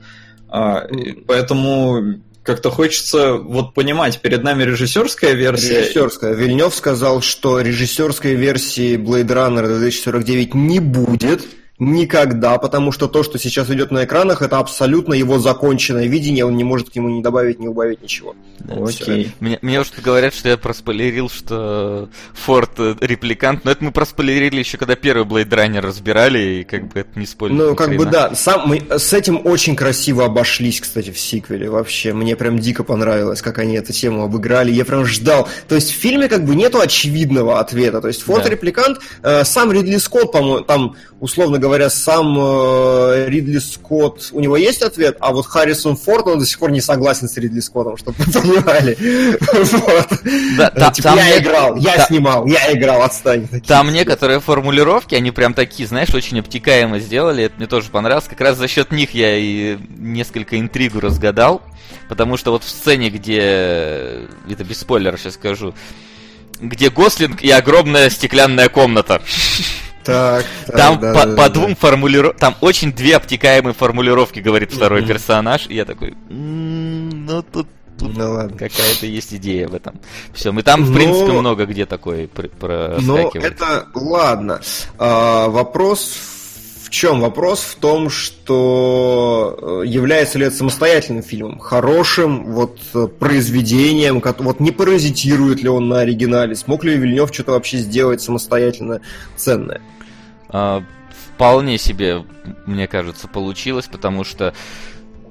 [0.50, 0.84] А,
[1.28, 5.80] поэтому как-то хочется вот понимать, перед нами режиссерская версия.
[5.80, 6.34] Режиссерская.
[6.34, 11.46] Вильнев сказал, что режиссерской версии Blade Runner 2049 не будет.
[11.78, 16.56] Никогда, потому что то, что сейчас идет на экранах, это абсолютно его законченное видение, он
[16.56, 18.34] не может к нему не добавить, не убавить ничего.
[18.60, 19.34] Да, Окей.
[19.42, 24.60] Мне, мне уж говорят, что я проспойлерил, что Форд э, репликант, но это мы проспойлерили
[24.60, 27.56] еще когда первый Blade Runner разбирали, и как бы это не спойлер.
[27.56, 32.14] Ну, как бы да, сам, мы с этим очень красиво обошлись, кстати, в сиквеле вообще.
[32.14, 35.50] Мне прям дико понравилось, как они эту тему обыграли, я прям ждал.
[35.68, 38.50] То есть в фильме как бы нету очевидного ответа, то есть Форд да.
[38.50, 44.56] репликант, э, сам Ридли Скотт, по-моему, там, условно говоря, сам э, Ридли Скотт, у него
[44.56, 47.98] есть ответ, а вот Харрисон Форд, он до сих пор не согласен с Ридли Скоттом,
[47.98, 48.96] чтобы вы понимали.
[50.94, 53.48] Типа, я играл, я снимал, я играл, отстань.
[53.66, 58.28] Там некоторые формулировки, они прям такие, знаешь, очень обтекаемо сделали, это мне тоже понравилось.
[58.30, 61.62] Как раз за счет них я и несколько интригу разгадал,
[62.08, 65.74] потому что вот в сцене, где, это без спойлера сейчас скажу,
[66.60, 69.22] где Гослинг и огромная стеклянная комната.
[70.06, 74.72] Так, там да, по, да, по да, двум формулировкам, там очень две обтекаемые формулировки говорит
[74.72, 75.08] второй mm-hmm.
[75.08, 78.58] персонаж, и я такой, м-м, ну тут тут ну, ладно.
[78.58, 80.00] какая-то есть идея в этом.
[80.34, 80.96] Все, мы там, в Но...
[80.96, 84.62] принципе, много где такой про про Но это ладно.
[84.98, 86.12] А, вопрос
[86.86, 87.20] в чем?
[87.20, 94.60] Вопрос в том, что э, является ли это самостоятельным фильмом, хорошим вот э, произведением, вот
[94.60, 99.02] не паразитирует ли он на оригинале, смог ли Вильнев что-то вообще сделать самостоятельно
[99.36, 99.82] ценное?
[100.50, 100.84] А,
[101.36, 102.24] вполне себе,
[102.66, 104.54] мне кажется, получилось, потому что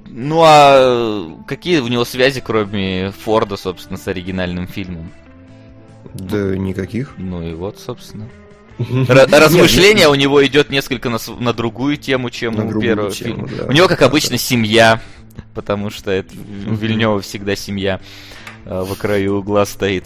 [0.06, 5.10] ну а какие у него связи, кроме Форда, собственно, с оригинальным фильмом?
[6.14, 7.14] Да никаких.
[7.16, 8.28] Ну и вот, собственно.
[8.78, 13.58] Размышление у него идет несколько на, на другую тему, чем на у первого тему, фильма.
[13.58, 15.00] Да, у него, как обычно, семья,
[15.54, 16.34] потому что это,
[16.68, 18.00] у Вильнева всегда семья
[18.64, 20.04] э, в краю угла стоит.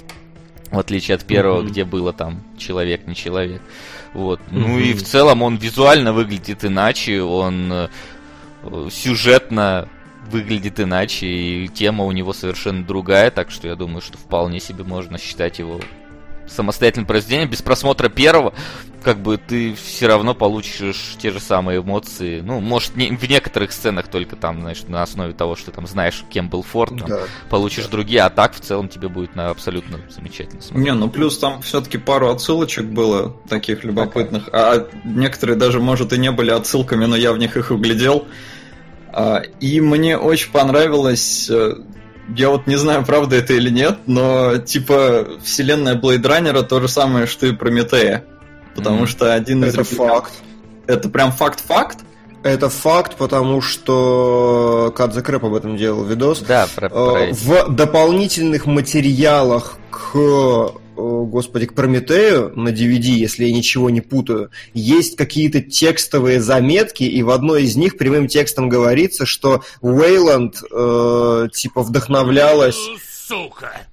[0.71, 3.63] В отличие от первого, где было там человек, не человек.
[4.15, 4.41] Вот.
[4.51, 7.89] Ну и в целом он визуально выглядит иначе, он э,
[8.91, 9.89] сюжетно
[10.31, 14.85] выглядит иначе, и тема у него совершенно другая, так что я думаю, что вполне себе
[14.85, 15.81] можно считать его
[16.49, 17.51] самостоятельным произведением.
[17.51, 18.55] Без просмотра первого,
[19.03, 22.41] как бы ты все равно получишь те же самые эмоции.
[22.41, 26.25] Ну, может, не, в некоторых сценах только там, знаешь, на основе того, что там знаешь,
[26.31, 27.21] кем был Форд, там, да.
[27.49, 27.91] получишь да.
[27.91, 30.85] другие, а так в целом тебе будет на абсолютно замечательно смотреть.
[30.85, 36.19] Не, ну плюс там все-таки пару отсылочек было таких любопытных, а некоторые даже, может, и
[36.19, 38.27] не были отсылками, но я в них их углядел.
[39.13, 41.77] А, и мне очень понравилось э,
[42.37, 46.89] я вот не знаю, правда это или нет, но типа вселенная Blade Runner то же
[46.89, 48.25] самое, что и Прометея.
[48.75, 49.07] Потому mm.
[49.07, 49.75] что один из...
[49.75, 50.33] Это факт.
[50.87, 51.99] Это прям факт-факт?
[52.45, 56.41] Это факт, потому что Кадзе Крэп об этом делал видос.
[56.41, 63.53] Да, про, про э, В дополнительных материалах к господи, к Прометею на DVD, если я
[63.53, 69.27] ничего не путаю, есть какие-то текстовые заметки, и в одной из них прямым текстом говорится,
[69.27, 72.79] что Уэйланд э, типа вдохновлялась...
[73.27, 73.87] Сука!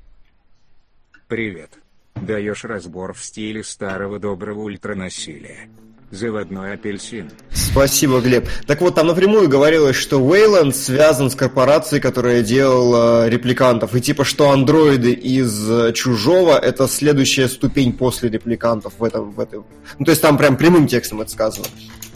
[1.28, 1.72] Привет.
[2.15, 5.70] Даешь разбор в стиле старого доброго ультранасилия.
[6.12, 7.32] Заводной апельсин.
[7.52, 8.48] Спасибо, Глеб.
[8.68, 13.96] Так вот, там напрямую говорилось, что Wayland связан с корпорацией, которая делала репликантов.
[13.96, 19.39] И типа, что андроиды из э, Чужого это следующая ступень после репликантов в этом, в
[19.39, 19.65] этом.
[20.00, 21.65] Ну, то есть там прям прямым текстом это сказано.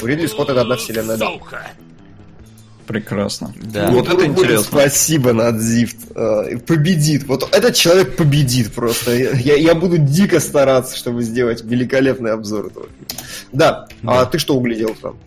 [0.01, 1.27] У Ридли Скотта это одна вселенная, да.
[2.89, 3.53] Прекрасно.
[3.55, 3.91] Да.
[3.91, 4.63] Вот это интересно.
[4.63, 5.95] Спасибо, Надзифт.
[6.15, 7.23] Э, победит.
[7.27, 9.13] Вот этот человек победит просто.
[9.13, 13.23] Я, я буду дико стараться, чтобы сделать великолепный обзор этого фильма.
[13.51, 13.87] Да.
[14.01, 14.21] да.
[14.21, 15.17] А ты что углядел там?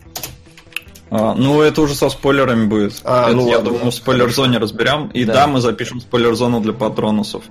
[1.09, 2.99] А, ну, это уже со спойлерами будет.
[3.05, 5.07] А, это, ну, я ладно, думаю, в спойлер-зоне разберем.
[5.13, 5.33] И да.
[5.33, 7.45] да, мы запишем спойлер-зону для патронусов.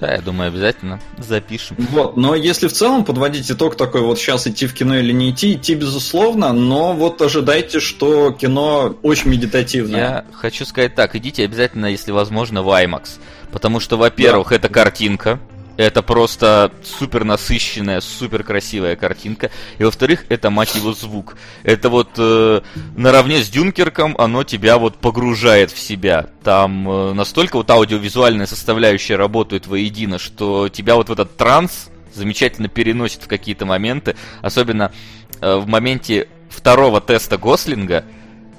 [0.00, 1.76] Да, я думаю, обязательно запишем.
[1.90, 5.30] Вот, но если в целом подводить итог такой, вот сейчас идти в кино или не
[5.30, 9.98] идти, идти безусловно, но вот ожидайте, что кино очень медитативное.
[9.98, 13.18] Я хочу сказать так, идите обязательно, если возможно, в IMAX.
[13.52, 14.56] Потому что, во-первых, да.
[14.56, 15.40] это картинка,
[15.76, 19.50] это просто супер насыщенная, супер красивая картинка.
[19.78, 21.36] И во-вторых, это, мать его, звук.
[21.62, 22.60] Это вот э,
[22.96, 26.28] наравне с Дюнкерком оно тебя вот погружает в себя.
[26.42, 32.68] Там э, настолько вот аудиовизуальная составляющая работает воедино, что тебя вот в этот транс замечательно
[32.68, 34.16] переносит в какие-то моменты.
[34.40, 34.92] Особенно
[35.40, 38.04] э, в моменте второго теста Гослинга,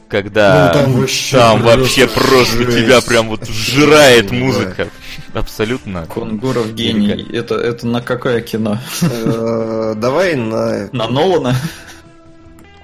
[0.08, 2.78] когда ну, там вообще, там вообще просто жесть.
[2.78, 4.86] тебя прям вот сжирает музыка.
[4.86, 4.92] Да.
[5.34, 6.06] Абсолютно.
[6.08, 7.28] Конгуров гений.
[7.34, 8.78] Это, это на какое кино?
[9.02, 10.90] Э, Давай на...
[10.92, 11.56] На Нолана?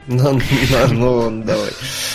[0.05, 1.69] На на Нолан, давай.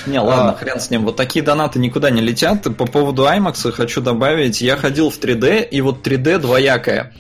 [0.07, 0.55] Не, ладно, А.
[0.55, 1.05] хрен с ним.
[1.07, 2.63] Вот такие донаты никуда не летят.
[2.77, 4.61] По поводу IMAX хочу добавить.
[4.61, 7.15] Я ходил в 3D, и вот 3D двоякое.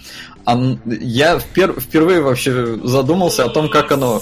[0.86, 4.20] Я впер- впервые вообще задумался о том, как оно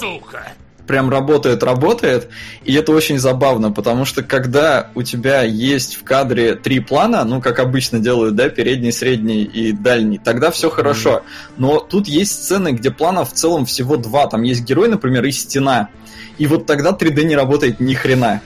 [0.87, 2.29] прям работает, работает.
[2.63, 7.41] И это очень забавно, потому что когда у тебя есть в кадре три плана, ну,
[7.41, 11.23] как обычно делают, да, передний, средний и дальний, тогда все хорошо.
[11.57, 14.27] Но тут есть сцены, где планов в целом всего два.
[14.27, 15.89] Там есть герой, например, и стена.
[16.37, 18.41] И вот тогда 3D не работает ни хрена.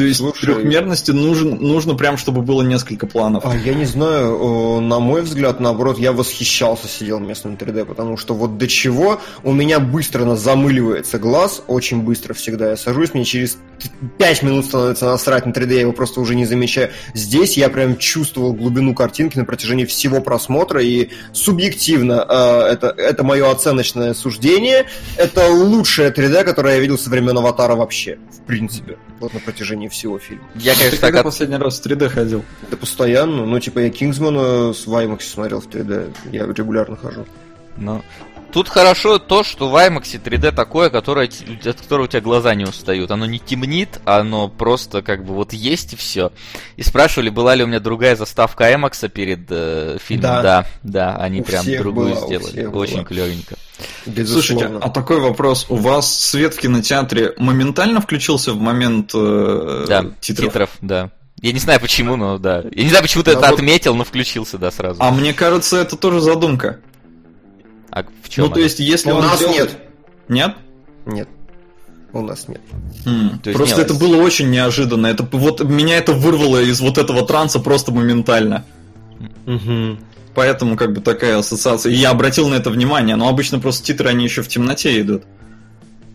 [0.00, 0.54] То есть Слушай.
[0.54, 3.44] трехмерности нужен, нужно прям, чтобы было несколько планов.
[3.44, 8.32] А я не знаю, на мой взгляд, наоборот, я восхищался сидел местным 3D, потому что
[8.32, 13.58] вот до чего у меня быстро замыливается глаз, очень быстро всегда я сажусь, мне через
[14.16, 16.90] 5 минут становится насрать на 3D, я его просто уже не замечаю.
[17.12, 23.22] Здесь я прям чувствовал глубину картинки на протяжении всего просмотра, и субъективно э, это, это
[23.22, 24.86] мое оценочное суждение,
[25.18, 29.89] это лучшее 3D, которое я видел со времен Аватара вообще, в принципе, вот на протяжении
[29.90, 30.44] всего фильма.
[30.54, 32.44] Я, Ты конечно, так когда от- последний раз в 3D ходил?
[32.70, 33.44] Да постоянно.
[33.44, 36.14] Ну, типа, я Кингсмана с Ваймаксе смотрел в 3D.
[36.32, 37.26] Я регулярно хожу.
[37.76, 38.02] Ну,
[38.52, 42.64] тут хорошо то, что в IMAX 3D такое, которое, от которого у тебя глаза не
[42.64, 43.10] устают.
[43.10, 46.32] Оно не темнит, оно просто как бы вот есть и все.
[46.76, 50.22] И спрашивали, была ли у меня другая заставка IMAX перед э, фильмом.
[50.22, 50.42] Да.
[50.42, 52.64] Да, да, они У прям другую была, сделали.
[52.66, 53.04] Очень была.
[53.04, 53.56] клевенько.
[54.04, 54.78] Слушайте, Безусловно.
[54.82, 55.66] а такой вопрос.
[55.68, 60.46] У вас свет в кинотеатре моментально включился в момент э, Да, титров?
[60.48, 61.10] титров, да.
[61.42, 62.62] Я не знаю почему, но да.
[62.72, 65.00] Я не знаю, почему ты Да это вот- отметил, но включился, да, сразу.
[65.02, 66.80] А мне кажется, это тоже задумка.
[67.90, 68.44] А в чем?
[68.46, 69.70] ну, то есть, если У он нас сделал- нет.
[70.28, 70.54] Нет?
[71.06, 71.28] Нет.
[72.12, 72.60] У нас нет.
[73.06, 75.06] М, То есть Просто не- это было очень неожиданно.
[75.06, 78.64] Это вот меня это вырвало из вот этого транса просто моментально.
[80.34, 81.92] Поэтому как бы такая ассоциация.
[81.92, 85.24] И я обратил на это внимание, но обычно просто титры они еще в темноте идут.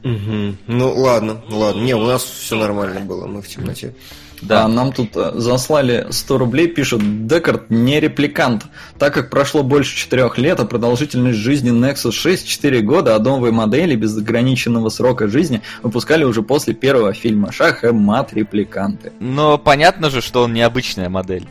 [0.04, 1.82] Ну, ладно, ладно.
[1.82, 3.95] Не, у нас все нормально было, мы в темноте.
[4.41, 4.65] Да.
[4.65, 8.65] А нам тут э, заслали 100 рублей, пишут, Декард не репликант.
[8.99, 13.51] Так как прошло больше 4 лет, а продолжительность жизни Nexus 6 4 года, а новые
[13.51, 17.51] модели без ограниченного срока жизни выпускали уже после первого фильма.
[17.51, 19.12] Шах и мат репликанты.
[19.19, 21.47] Но понятно же, что он необычная модель.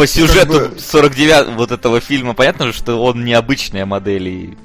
[0.00, 4.56] По сюжету бы- 49 вот этого фильма понятно же, что он необычная модель и,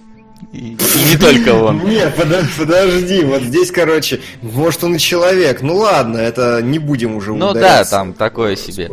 [0.53, 1.79] и- и не только он.
[1.89, 5.61] Нет, подо- подожди, вот здесь, короче, может он и человек.
[5.61, 8.89] Ну ладно, это не будем уже Ну да, там такое себе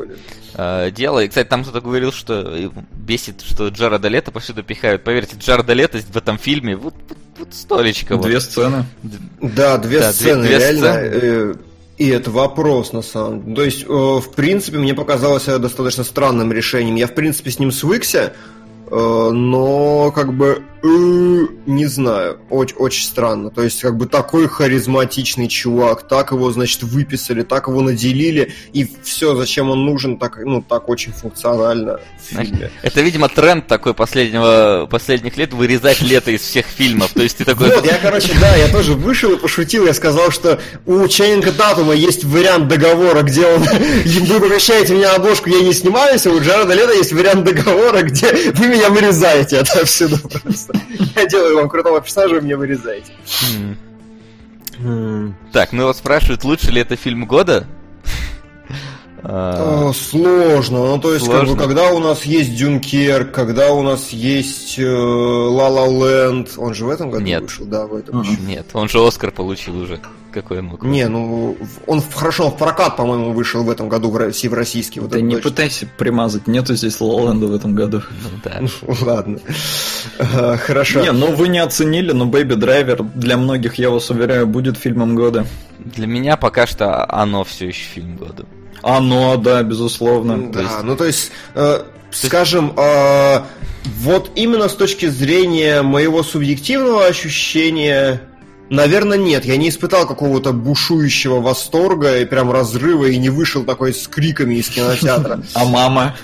[0.55, 1.21] э, дело.
[1.21, 5.05] И, кстати, там кто-то говорил, что бесит, что Джареда Лето повсюду пихают.
[5.05, 8.17] Поверьте, Джареда Лето в этом фильме вот, вот, вот столечко.
[8.17, 8.27] вот.
[8.27, 8.85] Две сцены.
[9.41, 10.81] Да, две Да, две- сцены, две реально.
[10.93, 11.11] сцены.
[11.23, 11.55] э,
[12.03, 13.55] И это вопрос, на самом деле.
[13.55, 16.97] То есть, э, в принципе, мне показалось это достаточно странным решением.
[16.97, 18.33] Я, в принципе, с ним свыкся,
[18.95, 23.51] но, как бы, э, не знаю, очень, очень странно.
[23.51, 28.87] То есть, как бы, такой харизматичный чувак, так его, значит, выписали, так его наделили, и
[29.03, 32.71] все, зачем он нужен, так, ну, так очень функционально в фильме.
[32.83, 37.13] Это, видимо, тренд такой последнего, последних лет вырезать лето из всех фильмов.
[37.15, 37.75] То есть ты такой...
[37.75, 41.95] Вот, я, короче, да, я тоже вышел и пошутил, я сказал, что у Ченнинга Татума
[41.95, 43.63] есть вариант договора, где он,
[44.05, 48.53] вы помещаете меня обложку, я не снимаюсь, а у Джареда Лето есть вариант договора, где
[48.53, 50.73] вы меня вырезаете отовсюду просто.
[51.17, 53.13] Я делаю вам крутого персонажа, вы меня вырезаете.
[54.79, 57.67] «М, Так, ну вот спрашивают, лучше ли это фильм года?
[59.25, 60.79] А, О, сложно.
[60.85, 61.63] Ну, то есть, как бы, Сложно.
[61.63, 66.91] когда у нас есть Дюнкерк, когда у нас есть Ла Ла Ленд, он же в
[66.91, 67.43] этом году Нет.
[67.43, 68.25] вышел, да, в этом.
[68.49, 70.01] Нет, он же Оскар получил уже.
[70.33, 70.83] Какой мог?
[70.83, 75.01] Не, ну, он хорошо, в прокат, по-моему, вышел в этом году, в России, в российский.
[75.01, 75.51] Вот Ты это не точно.
[75.51, 78.03] пытайся примазать, нету здесь Лоланда в этом году.
[78.23, 78.61] Ну да.
[78.61, 79.39] Ну, Ладно.
[80.19, 81.01] А, Хорошо.
[81.03, 85.15] Не, ну вы не оценили, но Бэйби Драйвер для многих, я вас уверяю, будет фильмом
[85.15, 85.47] года.
[85.79, 88.45] Для меня пока что оно все еще фильм года.
[88.83, 90.37] Оно, да, безусловно.
[90.49, 93.43] Да, то есть- ну то есть, э, скажем, э,
[94.01, 98.23] вот именно с точки зрения моего субъективного ощущения,
[98.71, 99.45] наверное, нет.
[99.45, 104.57] Я не испытал какого-то бушующего восторга и прям разрыва и не вышел такой с криками
[104.57, 105.43] из кинотеатра.
[105.55, 106.17] А мама?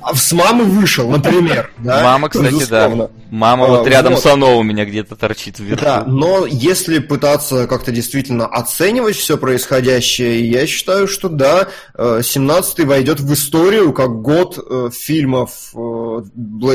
[0.00, 1.70] А с мамы вышел, например.
[1.78, 2.02] да?
[2.02, 3.08] Мама, кстати, Безусловно.
[3.08, 3.10] да.
[3.30, 4.22] Мама А, вот рядом вот.
[4.22, 5.84] с Оно у меня где-то торчит вверху.
[5.84, 12.84] Да, но если пытаться как-то действительно оценивать все происходящее, я считаю, что да, э, 17-й
[12.84, 16.24] войдет в историю как год э, фильмов э, Blade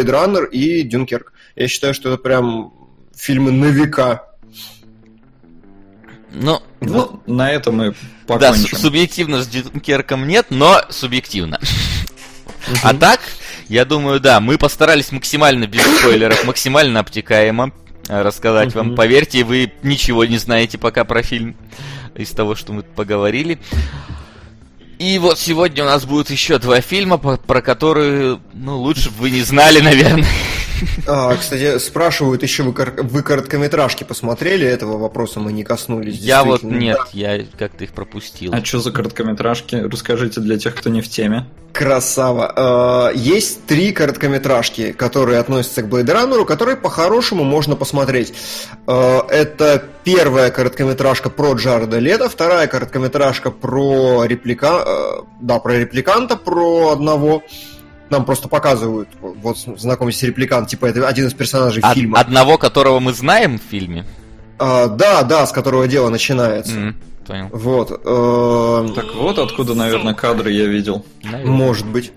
[0.05, 1.33] Runner и Дюнкерк.
[1.55, 2.73] Я считаю, что это прям
[3.15, 4.32] фильмы на века.
[6.33, 7.95] Ну, Ну, на этом мы да,
[8.27, 8.77] покончим.
[8.77, 11.59] субъективно с Дюнкерком нет, но субъективно.
[12.81, 13.19] А так,
[13.69, 17.71] Я думаю, да, мы постарались максимально без спойлеров, максимально обтекаемо
[18.07, 18.95] э, рассказать вам.
[18.95, 21.55] Поверьте, вы ничего не знаете пока про фильм
[22.15, 23.59] из того, что мы поговорили.
[24.99, 29.29] И вот сегодня у нас будет еще два фильма, про которые, ну, лучше бы вы
[29.31, 30.27] не знали, наверное.
[31.07, 34.65] А, кстати, спрашивают еще, вы, кор- вы короткометражки посмотрели?
[34.67, 36.17] Этого вопроса мы не коснулись.
[36.19, 38.53] Я вот нет, я как-то их пропустил.
[38.53, 39.75] А что за короткометражки?
[39.75, 41.45] Расскажите для тех, кто не в теме.
[41.73, 43.09] Красава.
[43.13, 48.33] Э, Есть три короткометражки, которые относятся к Blade Runner, которые по-хорошему можно посмотреть.
[48.87, 54.83] Э, Это первая короткометражка про Джареда Лето, вторая короткометражка про реплика...
[54.85, 57.41] э, да, про репликанта, про одного.
[58.13, 62.19] Нам просто показывают, вот знакомьтесь, репликант, типа это один из персонажей Од- фильма.
[62.19, 64.05] Одного, которого мы знаем в фильме.
[64.59, 66.75] А, да, да, с которого дело начинается.
[66.75, 66.95] М,
[67.25, 67.49] Понял.
[67.51, 67.89] Вот.
[67.89, 71.03] э, Так вот откуда, наверное, кадры я видел.
[71.23, 71.51] Наверное.
[71.51, 72.11] Может быть.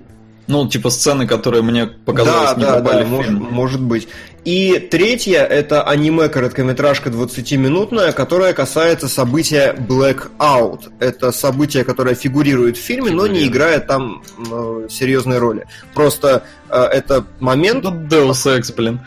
[0.48, 3.48] Ну, типа сцены, которые мне показалось да, не да, попали да, в может, фильм.
[3.50, 4.08] может быть.
[4.44, 10.82] И третья это аниме-короткометражка 20-минутная, которая касается события Blackout.
[11.00, 13.52] Это событие, которое фигурирует в фильме, но не Фигурирует.
[13.52, 15.66] играет там э, серьезной роли.
[15.94, 19.00] Просто э, это момент, Ну, Deus Ex, блин.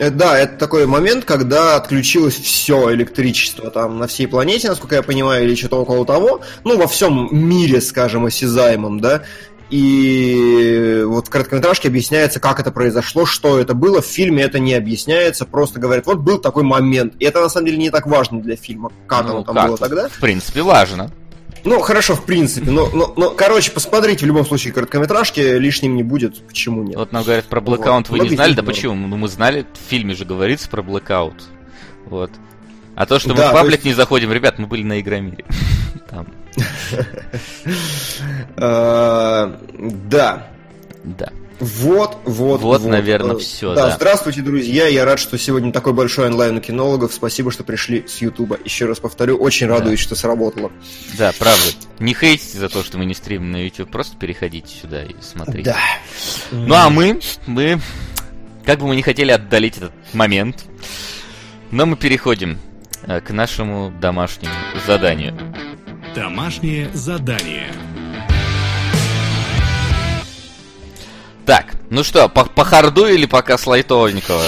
[0.00, 5.02] Э, Да, это такой момент, когда отключилось все электричество там на всей планете, насколько я
[5.02, 6.40] понимаю, или что-то около того.
[6.64, 9.22] Ну, во всем мире, скажем, осязаемом, да.
[9.70, 14.02] И вот в короткометражке объясняется, как это произошло, что это было.
[14.02, 17.14] В фильме это не объясняется, просто говорят, вот был такой момент.
[17.20, 19.66] И это на самом деле не так важно для фильма, как Ну, оно там как?
[19.68, 20.08] было тогда.
[20.08, 21.10] В принципе, важно.
[21.62, 22.70] Ну, хорошо, в принципе.
[22.70, 26.40] Но, но, но, короче, посмотрите в любом случае короткометражки, лишним не будет.
[26.46, 26.96] Почему нет?
[26.96, 27.78] Вот нам говорят про Вот.
[27.80, 28.54] Blackout, вы не Много знали?
[28.54, 29.06] Да почему?
[29.06, 31.34] Ну, мы знали, в фильме же говорится про Blackout.
[32.06, 32.30] Вот.
[32.96, 35.00] А то, что мы Да, в то паблик есть- не заходим, ребят, мы были на
[35.00, 35.44] Игромире.
[36.10, 36.39] Там, Э,
[38.56, 40.46] Да.
[41.04, 41.28] да.
[41.60, 43.96] Вот, вот, Вот, наверное, Э, всё, Да, да.
[43.96, 44.86] здравствуйте, друзья.
[44.86, 47.12] Я рад, что сегодня такой большой онлайн у кинологов.
[47.12, 48.58] Спасибо, что пришли с Ютуба.
[48.64, 49.74] Еще раз повторю, очень Да.
[49.74, 50.72] радуюсь, что сработало.
[51.18, 51.62] Да, правда.
[51.98, 55.64] Не хейтите за то, что мы не стримим на YouTube, просто переходите сюда и смотрите.
[55.72, 55.76] Да.
[56.50, 57.78] Ну а мы, мы,
[58.64, 60.64] как бы мы не хотели отдалить этот момент,
[61.70, 62.58] но мы переходим
[63.02, 64.54] э, к нашему домашнему
[64.86, 65.34] заданию.
[66.14, 67.72] Домашнее задание.
[71.46, 74.42] Так, ну что, по, по харду или пока с лайтовенького?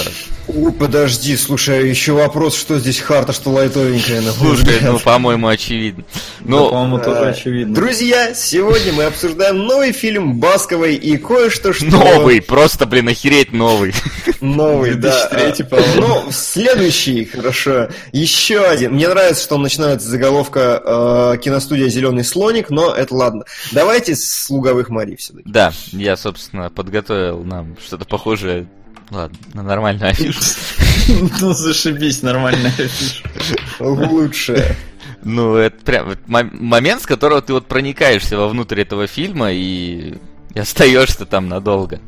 [0.47, 4.19] О, подожди, слушай, еще вопрос, что здесь хард, а что лайтовенькое.
[4.19, 6.03] на Слушай, ну, по-моему, очевидно.
[6.41, 7.73] Да, Ну, по-моему, тоже Э, очевидно.
[7.73, 11.85] Друзья, сегодня мы обсуждаем новый фильм Басковой и кое-что, что...
[11.85, 13.93] новый, просто, блин, охереть новый.
[14.41, 15.29] Новый, да.
[15.29, 16.01] 2003, А, по-моему.
[16.25, 17.87] Ну, следующий, хорошо.
[18.11, 18.93] Еще один.
[18.95, 20.81] Мне нравится, что он начинается с заголовка
[21.35, 23.45] э, киностудия Зеленый слоник, но это ладно.
[23.71, 25.49] Давайте с луговых морей все-таки.
[25.49, 28.67] Да, я, собственно, подготовил нам что-то похожее,
[29.11, 30.39] ладно, на нормальную афишу.
[31.41, 33.23] Ну, зашибись, нормальная афиша.
[33.79, 34.75] Лучше.
[35.23, 40.15] Ну, это прям момент, с которого ты вот проникаешься вовнутрь этого фильма и
[40.53, 41.99] и остаешься там надолго.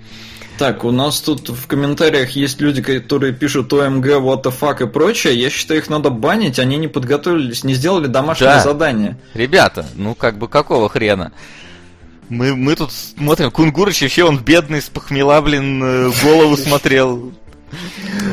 [0.58, 4.88] Так, у нас тут в комментариях есть люди, которые пишут ОМГ, what the fuck и
[4.88, 5.36] прочее.
[5.36, 8.60] Я считаю, их надо банить, они не подготовились, не сделали домашнее Да.
[8.62, 9.18] задание.
[9.34, 11.34] Ребята, ну как бы какого хрена?
[12.30, 17.32] Мы, мы тут смотрим, Кунгурыч вообще он бедный, с похмела, блин, э, голову смотрел.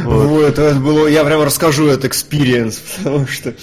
[0.04, 0.26] Вот.
[0.26, 3.54] Вот, это было, я прям расскажу этот experience, потому что...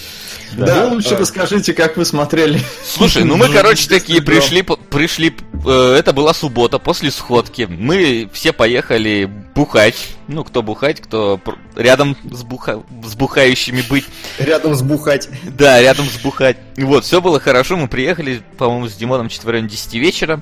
[0.53, 2.59] Да, вы лучше расскажите, как вы смотрели.
[2.83, 5.35] Слушай, ну мы, короче, такие пришли, пришли,
[5.67, 7.67] это была суббота после сходки.
[7.69, 10.09] Мы все поехали бухать.
[10.27, 11.39] Ну, кто бухать, кто
[11.75, 14.05] рядом с, буха- с бухающими быть.
[14.37, 15.29] Рядом сбухать.
[15.43, 16.57] Да, рядом с бухать.
[16.77, 17.77] Вот, все было хорошо.
[17.77, 20.41] Мы приехали, по-моему, с Димоном чуть в районе 10 вечера.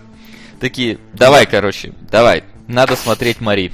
[0.59, 3.72] Такие, давай, короче, давай, надо смотреть Мари.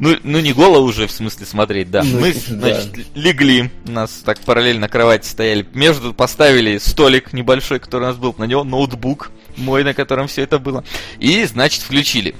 [0.00, 2.02] Ну, ну не голову уже, в смысле, смотреть, да.
[2.02, 2.40] Ну, Мы, да.
[2.40, 5.66] значит, легли, у нас так параллельно на кровати стояли.
[5.74, 10.42] Между поставили столик небольшой, который у нас был, на него ноутбук мой, на котором все
[10.42, 10.84] это было.
[11.18, 12.34] И, значит, включили.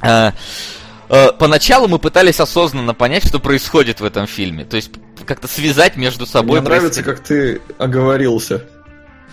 [0.00, 0.34] А,
[1.08, 4.64] а, поначалу мы пытались осознанно понять, что происходит в этом фильме.
[4.64, 4.90] То есть
[5.26, 6.60] как-то связать между собой.
[6.60, 8.64] Мне нравится, как ты оговорился.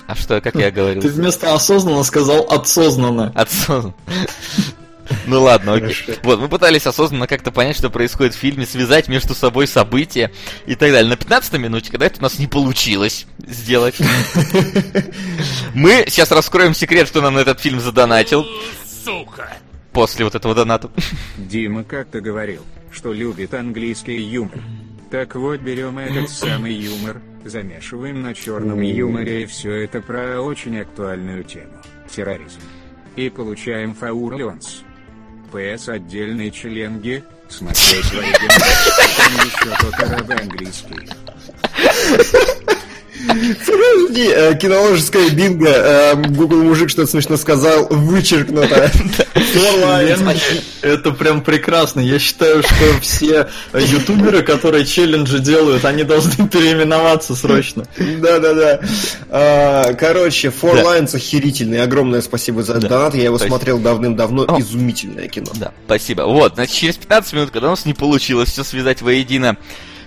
[0.07, 1.01] А что, как я говорил?
[1.01, 3.31] Ты вместо осознанно сказал отсознанно.
[3.35, 3.93] Отсознанно.
[5.27, 5.93] Ну ладно, окей.
[5.93, 6.19] Хорошо.
[6.23, 10.31] Вот, мы пытались осознанно как-то понять, что происходит в фильме, связать между собой события
[10.65, 11.09] и так далее.
[11.09, 13.95] На 15 минуте, когда это у нас не получилось сделать,
[15.73, 18.45] мы сейчас раскроем секрет, что нам на этот фильм задонатил
[19.03, 19.49] Сука!
[19.91, 20.89] после вот этого доната.
[21.37, 24.59] Дима как-то говорил, что любит английский юмор.
[25.11, 30.79] Так вот, берем этот самый юмор, замешиваем на черном юморе и все это про очень
[30.79, 31.73] актуальную тему–
[32.09, 32.59] терроризм.
[33.15, 34.81] И получаем Фаур Леонс.
[35.53, 38.65] ПС отдельные челенги, смотреть в оригинале,
[39.45, 41.07] еще тот араб английский.
[43.27, 48.91] Подожди, э, киноложеская бинго, э, Google мужик что-то смешно сказал, вычеркнуто.
[50.81, 51.99] Это прям прекрасно.
[51.99, 57.85] Я считаю, что все ютуберы, которые челленджи делают, они должны переименоваться срочно.
[57.97, 58.79] Да-да-да.
[59.29, 60.83] А, Короче, Four.
[60.83, 61.81] Lines охерительный.
[61.81, 63.15] Огромное спасибо за донат.
[63.15, 64.45] Я его смотрел давным-давно.
[64.59, 65.51] Изумительное кино.
[65.55, 66.23] Да, спасибо.
[66.23, 69.57] Вот, значит, через 15 минут, когда у нас не получилось все связать воедино,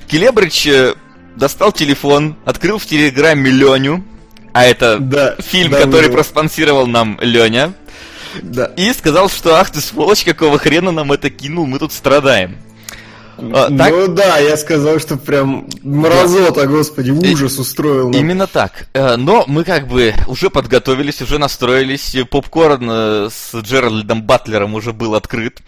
[0.08, 0.94] Келебрич э,
[1.36, 4.04] достал телефон, открыл в Телеграме Леню,
[4.52, 7.72] а это Да, фильм, да, который проспонсировал нам Леня,
[8.42, 8.66] Да.
[8.76, 12.56] и сказал, что ах ты сволочь, какого хрена нам это кинул, мы тут страдаем.
[13.38, 18.08] А, так- Ну да, я сказал, что прям мразота, господи, ужас устроил.
[18.08, 18.18] нам.
[18.18, 18.86] Именно так.
[18.94, 22.16] Э, Но мы как бы уже подготовились, уже настроились.
[22.30, 25.58] Попкорн э, с Джеральдом Батлером уже был открыт.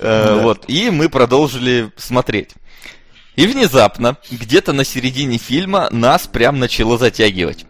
[0.00, 0.42] Э, Да.
[0.42, 0.64] Вот.
[0.66, 2.50] И мы продолжили смотреть.
[3.38, 7.66] И внезапно, где-то на середине фильма, нас прям начало затягивать.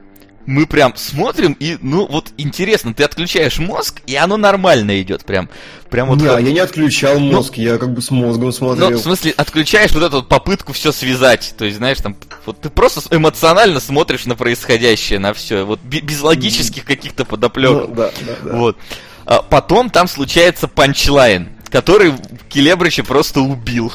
[0.46, 5.50] Мы прям смотрим, и, ну, вот интересно, ты отключаешь мозг, и оно нормально идет, прям,
[5.90, 6.20] прям вот...
[6.20, 8.92] Да, как- я не отключал мозг, я как бы с мозгом ну, смотрел.
[8.92, 11.54] в смысле, отключаешь вот эту вот попытку все связать.
[11.58, 12.16] То есть, знаешь, там,
[12.46, 15.64] вот ты просто эмоционально смотришь на происходящее, на все.
[15.64, 17.88] Вот без логических каких-то подоплек.
[17.88, 18.56] Ну, да, да, да.
[18.56, 18.78] Вот.
[19.26, 22.14] А потом там случается панчлайн, который
[22.48, 23.92] Келебрича просто убил.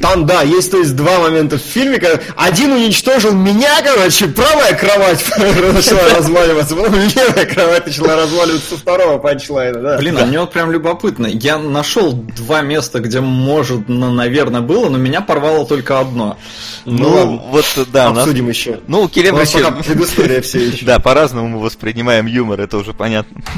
[0.00, 4.74] Там, да, есть, то есть, два момента в фильме, когда один уничтожил меня, короче, правая
[4.74, 5.24] кровать
[5.72, 9.98] начала разваливаться, потом левая кровать начала разваливаться со второго панчлайна, да.
[9.98, 11.26] Блин, а мне вот прям любопытно.
[11.26, 16.36] Я нашел два места, где, может, ну, наверное, было, но меня порвало только одно.
[16.84, 17.42] Ну, ладно.
[17.48, 18.24] вот, да, нас...
[18.24, 18.80] Обсудим еще.
[18.86, 19.72] Ну, Келебрича...
[19.72, 20.84] предыстория все еще.
[20.84, 23.42] Да, по-разному мы воспринимаем юмор, это уже понятно.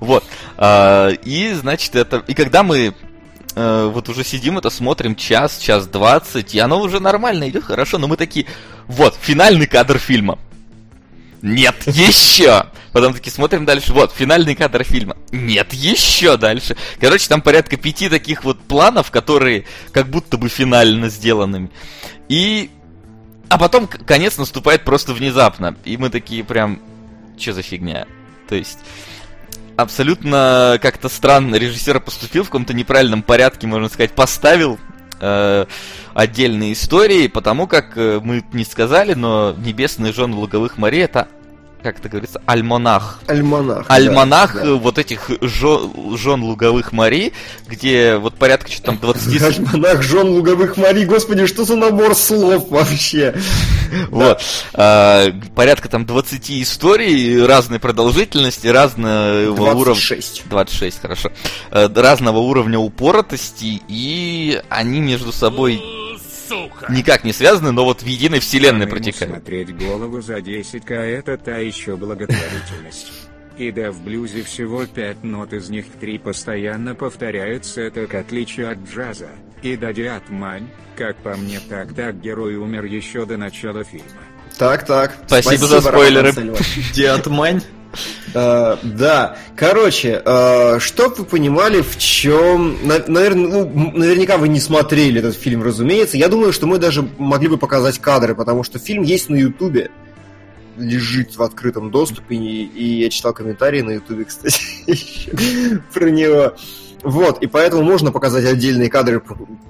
[0.00, 0.24] Вот.
[0.56, 2.22] А, И, значит, это...
[2.26, 2.94] И когда мы
[3.54, 7.98] э, вот уже сидим, это смотрим час, час двадцать, и оно уже нормально идет, хорошо,
[7.98, 8.46] но мы такие,
[8.86, 10.38] вот, финальный кадр фильма.
[11.42, 12.66] Нет, еще!
[12.92, 15.16] Потом таки смотрим дальше, вот, финальный кадр фильма.
[15.32, 16.76] Нет, еще дальше.
[17.00, 21.70] Короче, там порядка пяти таких вот планов, которые как будто бы финально сделанными.
[22.28, 22.70] И...
[23.48, 25.76] А потом конец наступает просто внезапно.
[25.84, 26.80] И мы такие прям...
[27.36, 28.06] Че за фигня?
[28.48, 28.78] То есть...
[29.76, 31.56] Абсолютно как-то странно.
[31.56, 34.78] Режиссер поступил в каком-то неправильном порядке, можно сказать, поставил
[35.20, 35.66] э,
[36.14, 41.28] отдельные истории, потому как э, мы не сказали, но небесный жен луговых морей это,
[41.84, 43.20] как это говорится, альманах.
[43.28, 43.86] Альманах.
[43.86, 44.62] да, Альманах да.
[44.66, 47.32] э, вот этих жен, жен луговых морей,
[47.68, 52.14] где вот порядка что-то там 20 с- Альманах жен луговых морей, господи, что за набор
[52.16, 53.34] слов вообще?
[54.08, 54.40] Вот.
[54.72, 59.84] А, порядка там 20 историй разной продолжительности, разного уровня.
[59.84, 60.42] 26.
[60.48, 61.30] 26, хорошо.
[61.70, 65.80] Э, Разного уровня упоротости, и они между собой
[66.48, 66.92] Сука.
[66.92, 69.34] никак не связаны, но вот в единой вселенной протекают.
[69.34, 73.12] Смотреть голову за 10к это та еще благотворительность.
[73.56, 78.72] И да, в блюзе всего пять нот, из них три постоянно повторяются, это к отличию
[78.72, 79.28] от джаза.
[79.62, 84.08] И да, Диатмань, как по мне, так так герой умер еще до начала фильма.
[84.58, 85.16] Так, так.
[85.26, 86.32] Спасибо за спойлеры.
[86.92, 87.62] Диатмань.
[88.34, 95.20] Э, Да, короче, э, чтоб вы понимали, в чем, наверное, ну, наверняка вы не смотрели
[95.20, 96.16] этот фильм, разумеется.
[96.16, 99.90] Я думаю, что мы даже могли бы показать кадры, потому что фильм есть на Ютубе,
[100.76, 104.60] лежит в открытом доступе, и, и я читал комментарии на Ютубе, кстати,
[105.92, 106.54] про него.
[107.02, 109.22] Вот, и поэтому можно показать отдельные кадры,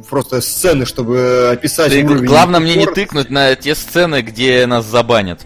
[0.08, 5.44] просто сцены, чтобы описать Ты, главное мне не тыкнуть на те сцены, где нас забанят.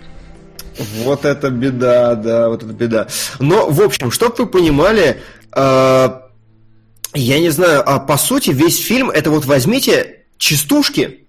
[1.05, 3.09] Вот это беда, да, вот это беда.
[3.39, 5.20] Но, в общем, чтобы вы понимали,
[5.55, 6.09] э,
[7.14, 11.26] я не знаю, а по сути весь фильм это вот возьмите частушки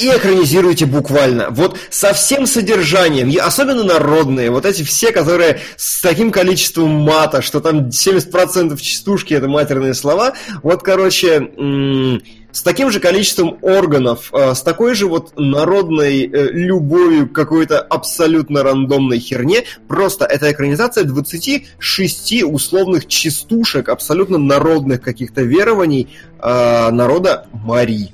[0.00, 1.50] и экранизируйте буквально.
[1.50, 7.42] Вот со всем содержанием, и особенно народные, вот эти все, которые с таким количеством мата,
[7.42, 12.22] что там 70% частушки это матерные слова, вот, короче, м,
[12.52, 17.80] с таким же количеством органов, э, с такой же вот народной э, любовью к какой-то
[17.80, 27.46] абсолютно рандомной херне, просто это экранизация 26 условных частушек, абсолютно народных каких-то верований э, народа
[27.52, 28.12] Мари.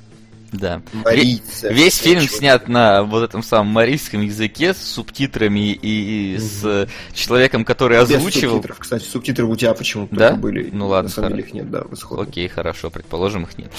[0.51, 0.81] Да.
[0.93, 1.73] Марийцы.
[1.73, 6.63] Весь фильм Чего- снят на вот этом самом марийском языке с субтитрами и, и с
[6.63, 8.53] э, человеком, который Без озвучивал.
[8.55, 8.79] субтитров.
[8.79, 10.31] Кстати, субтитры у тебя почему-то Да?
[10.35, 10.69] были.
[10.71, 12.19] Ну ладно, На самом деле их нет, да, в.
[12.19, 13.71] Окей, хорошо, предположим, их нет.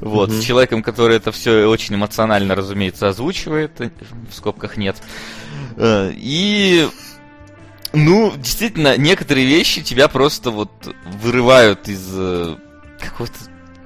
[0.00, 0.40] Вот, Мгм.
[0.40, 3.90] с человеком, который это все очень эмоционально, разумеется, озвучивает, э,
[4.30, 4.96] в скобках нет.
[5.76, 6.88] Э, И,
[7.92, 10.70] ну, действительно, некоторые вещи тебя просто вот
[11.22, 12.06] вырывают из
[13.00, 13.34] какого-то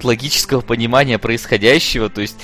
[0.05, 2.09] логического понимания происходящего.
[2.09, 2.37] То есть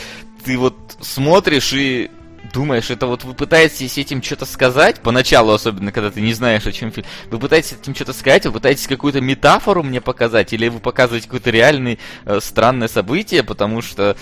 [0.44, 2.10] ты вот смотришь и
[2.52, 6.72] думаешь, это вот вы пытаетесь этим что-то сказать, поначалу особенно, когда ты не знаешь, о
[6.72, 10.78] чем фильм, вы пытаетесь этим что-то сказать, вы пытаетесь какую-то метафору мне показать, или вы
[10.78, 14.16] показываете какое-то реальное э, странное событие, потому что,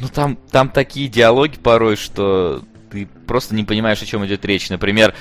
[0.00, 4.68] ну там, там такие диалоги порой, что ты просто не понимаешь, о чем идет речь.
[4.70, 5.14] Например,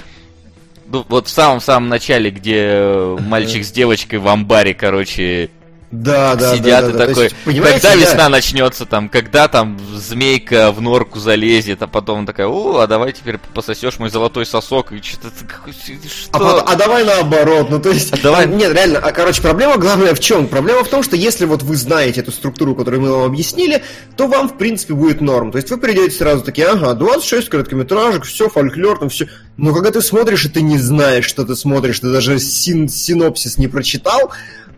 [0.88, 5.50] ну, вот в самом-самом начале, где э, мальчик с девочкой в амбаре, короче,
[5.94, 7.06] Да, да, сидят да, и да, да.
[7.06, 7.96] То такой, есть, когда да.
[7.96, 13.12] весна начнется, там, когда там змейка в норку залезет, а потом такая, о, а давай
[13.12, 16.32] теперь пососешь мой золотой сосок, и что-то какой- что?
[16.32, 18.12] А, а давай наоборот, ну то есть...
[18.12, 20.48] А давай- Нет, реально, а короче, проблема главная в чем?
[20.48, 23.84] Проблема в том, что если вот вы знаете эту структуру, которую мы вам объяснили,
[24.18, 25.52] то вам, в принципе, будет норм.
[25.52, 29.28] То есть вы придете сразу такие, ага, 26 короткометражек, все, фольклор, там все.
[29.58, 33.60] Но когда ты смотришь, и ты не знаешь, что ты смотришь, ты даже син- синопсис
[33.60, 34.32] не прочитал,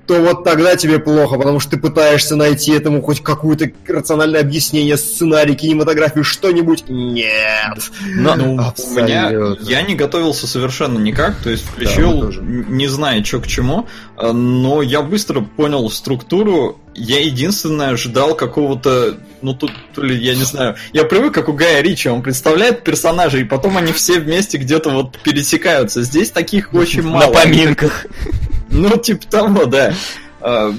[0.08, 4.98] то вот тогда тебе плохо, потому что ты пытаешься найти этому хоть какое-то рациональное объяснение,
[4.98, 6.86] сценарий, кинематографию, что-нибудь.
[6.90, 7.92] Нет.
[8.16, 12.88] Но- Ну, у меня я не готовился совершенно никак, то есть Да, включил, н- не
[12.88, 13.88] зная, что к чему,
[14.18, 16.80] а, но я быстро понял структуру.
[16.94, 21.54] Я единственное ждал какого-то, ну тут, то ли, я не знаю, я привык, как у
[21.54, 26.04] Гая Ричи, он представляет персонажей, и потом они все вместе где-то вот пересекаются.
[26.04, 27.34] Здесь таких очень мало.
[27.34, 28.06] На поминках.
[28.70, 29.94] Ну, типа того, да.
[30.42, 30.72] А,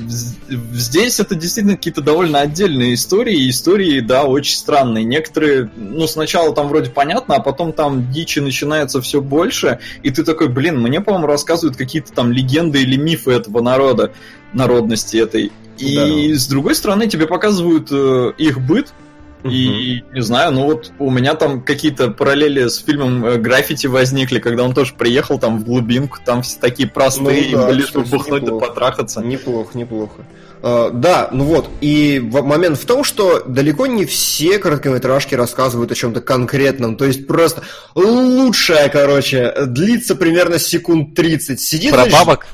[0.73, 5.05] Здесь это действительно какие-то довольно отдельные истории, истории, да, очень странные.
[5.05, 10.23] Некоторые, ну, сначала там вроде понятно, а потом там дичи начинается все больше, и ты
[10.23, 14.13] такой, блин, мне, по-моему, рассказывают какие-то там легенды или мифы этого народа,
[14.53, 15.51] народности этой.
[15.79, 18.93] И с другой стороны, тебе показывают э, их быт,
[19.45, 24.39] и не знаю, ну вот у меня там какие-то параллели с фильмом э, Граффити возникли,
[24.39, 28.03] когда он тоже приехал там в глубинку, там все такие простые, Ну да, лишь бы
[28.03, 28.67] бухнуть да неплохо.
[28.67, 29.21] потрахаться.
[29.21, 30.25] Неплохо, неплохо.
[30.63, 35.95] А, да, ну вот, и момент в том, что далеко не все короткометражки рассказывают о
[35.95, 37.63] чем-то конкретном, то есть просто
[37.95, 41.61] лучшая, короче, длится примерно секунд 30.
[41.61, 42.47] Сидит, Про значит, бабок?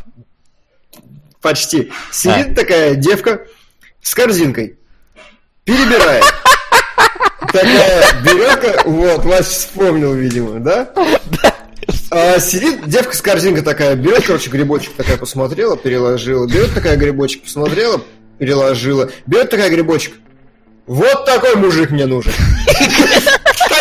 [1.40, 1.90] Почти.
[2.10, 3.46] Сидит такая девка
[4.02, 4.78] с корзинкой,
[5.64, 6.24] перебирает.
[7.52, 10.88] Такая берет, вот, Вася вспомнил, видимо, да?
[12.10, 17.42] А, сидит девка с корзинкой такая, берет, короче, грибочек такая посмотрела, переложила, берет такая грибочек,
[17.44, 18.00] посмотрела,
[18.38, 20.14] переложила, берет такая грибочек.
[20.86, 22.32] Вот такой мужик мне нужен.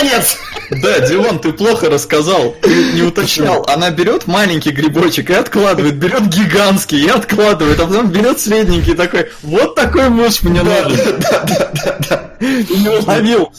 [0.01, 0.37] Конец.
[0.71, 3.63] Да, Дилон, ты плохо рассказал, ты не уточнял.
[3.67, 8.95] Она берет маленький грибочек и откладывает, берет гигантский и откладывает, а потом берет средненький и
[8.95, 11.19] такой, вот такой муж мне Да, нужен.
[11.19, 12.31] да, да, да, да.
[12.39, 13.51] Не уловил.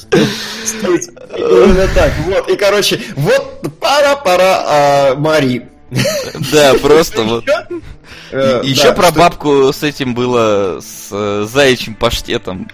[1.36, 2.12] Именно так.
[2.26, 5.68] Вот, и, короче, вот пара-пара а, Мари.
[6.52, 7.44] Да, просто вот.
[8.32, 12.68] Э, Еще да, про бабку с этим было, с э, заячьим паштетом.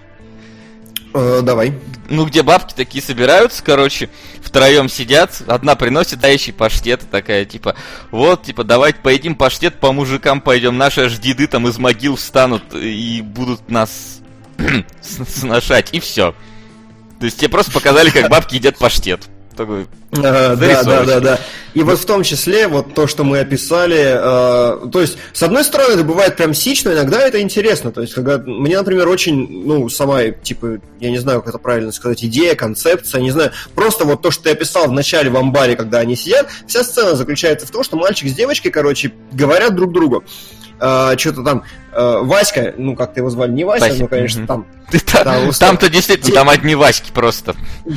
[1.15, 1.73] Э, Давай.
[2.09, 4.09] Ну, где бабки такие собираются, короче,
[4.43, 7.75] втроем сидят, одна приносит дающий паштет, такая, типа,
[8.11, 12.63] вот, типа, давайте поедим паштет, по мужикам пойдем, наши аж деды там из могил встанут
[12.75, 14.21] и будут нас
[15.03, 16.35] сношать, и все.
[17.21, 19.29] То есть тебе просто показали, как бабки едят паштет.
[19.57, 21.41] Такой, Э, Да, да, да, да.
[21.75, 25.64] И вот в том числе вот то, что мы описали, э, то есть, с одной
[25.64, 27.93] стороны, это бывает прям сич, но иногда это интересно.
[27.93, 31.93] То есть, когда мне, например, очень, ну, сама, типа, я не знаю, как это правильно
[31.93, 35.77] сказать, идея, концепция, не знаю, просто вот то, что ты описал в начале в амбаре,
[35.77, 39.93] когда они сидят, вся сцена заключается в том, что мальчик с девочкой, короче, говорят друг
[39.93, 40.25] другу.
[40.79, 41.62] Что-то там,
[41.93, 45.39] э, Васька, ну, как-то его звали, не Вася, Вася, но, конечно, там, ты та- Да,
[45.41, 45.68] устал.
[45.70, 47.55] Там-то действительно, там одни Васьки просто.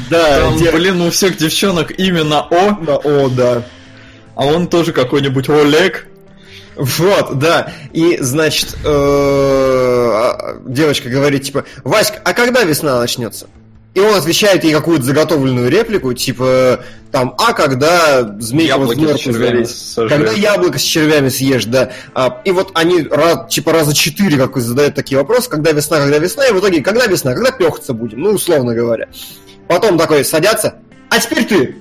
[0.09, 3.63] да, Там, де- блин, у всех девчонок именно О, да, о, да.
[4.36, 6.07] а он тоже какой-нибудь Олег.
[6.77, 7.71] Вот, да.
[7.93, 13.47] И, значит, э, а, девочка говорит, типа, Васька, а когда весна начнется?
[13.93, 16.79] И он отвечает ей какую-то заготовленную реплику, типа,
[17.11, 19.77] там, а когда змейка вот в Яблоки с норку червями залезет?
[19.77, 20.11] сожрёшь.
[20.11, 21.91] Когда яблоко с червями съешь, да.
[22.13, 26.19] А, и вот они раз, типа раза четыре как задают такие вопросы, когда весна, когда
[26.19, 29.09] весна, и в итоге, когда весна, когда пехаться будем, ну, условно говоря.
[29.67, 30.75] Потом такой садятся,
[31.09, 31.75] а теперь ты,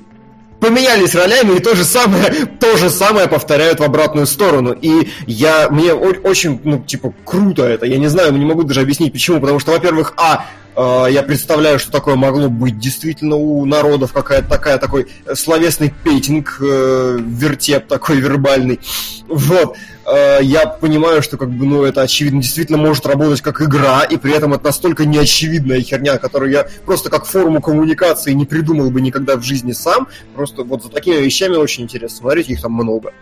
[0.60, 4.72] поменялись ролями и то же самое, то же самое повторяют в обратную сторону.
[4.72, 7.86] И я, мне очень, ну, типа, круто это.
[7.86, 9.40] Я не знаю, не могу даже объяснить почему.
[9.40, 10.46] Потому что, во-первых, а,
[10.76, 17.18] я представляю, что такое могло быть действительно у народов, какая-то такая, такой словесный пейтинг, э,
[17.20, 18.80] вертеп такой вербальный.
[19.28, 19.76] Вот.
[20.06, 24.16] Э, я понимаю, что, как бы, ну, это, очевидно, действительно может работать как игра, и
[24.16, 29.00] при этом это настолько неочевидная херня, которую я просто как форму коммуникации не придумал бы
[29.00, 30.08] никогда в жизни сам.
[30.34, 33.12] Просто вот за такими вещами очень интересно смотреть, их там много.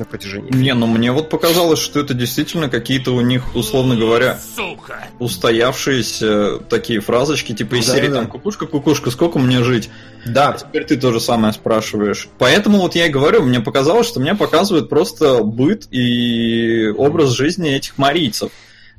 [0.00, 0.52] На протяжении.
[0.52, 5.06] Не, ну мне вот показалось, что это действительно какие-то у них, условно говоря, Сука!
[5.18, 8.14] устоявшиеся такие фразочки, типа из Да, серии да.
[8.16, 9.90] там «Кукушка, кукушка, сколько мне жить?»
[10.26, 12.28] Да, Теперь ты то же самое спрашиваешь.
[12.38, 17.70] Поэтому вот я и говорю, мне показалось, что мне показывают просто быт и образ жизни
[17.74, 18.50] этих марийцев.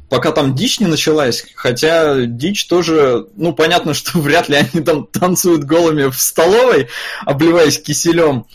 [0.09, 5.05] Пока там дичь не началась, хотя дичь тоже, ну, понятно, что вряд ли они там
[5.07, 6.89] танцуют голыми в столовой,
[7.25, 8.45] обливаясь киселем.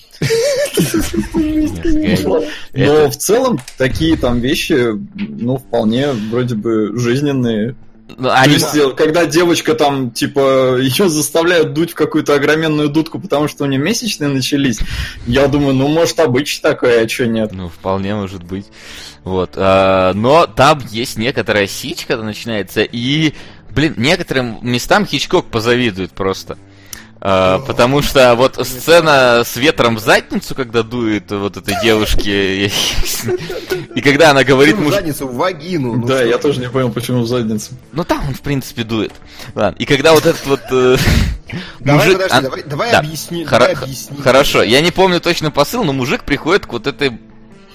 [2.74, 7.76] Но в целом такие там вещи, ну, вполне вроде бы жизненные.
[8.18, 13.18] Ну, То есть, э, когда девочка там, типа, ее заставляют дуть в какую-то огроменную дудку,
[13.18, 14.78] потому что у нее месячные начались,
[15.26, 17.50] я думаю, ну, может, обычно такое, а что нет?
[17.52, 18.66] Ну, вполне может быть.
[19.24, 19.54] Вот.
[19.56, 23.34] а, но там есть некоторая сич, когда начинается, и,
[23.70, 26.56] блин, некоторым местам Хичкок позавидует просто.
[27.20, 32.66] А, потому что вот сцена с ветром в задницу, когда дует вот этой девушке,
[33.94, 34.94] и когда она говорит в муж...
[34.94, 35.96] задницу, в вагину.
[35.96, 37.72] ну да, я тоже не понял, почему в задницу.
[37.92, 39.12] Ну там он, в принципе, дует.
[39.54, 39.76] Ладно.
[39.78, 40.60] И когда вот этот вот...
[40.70, 40.96] э,
[41.80, 42.98] Давай, мужик- подожди, а, давай, давай да.
[42.98, 43.44] объясни.
[43.44, 44.18] Хоро- давай объясни.
[44.20, 47.18] Хорошо, я не помню точно посыл, но мужик приходит к вот этой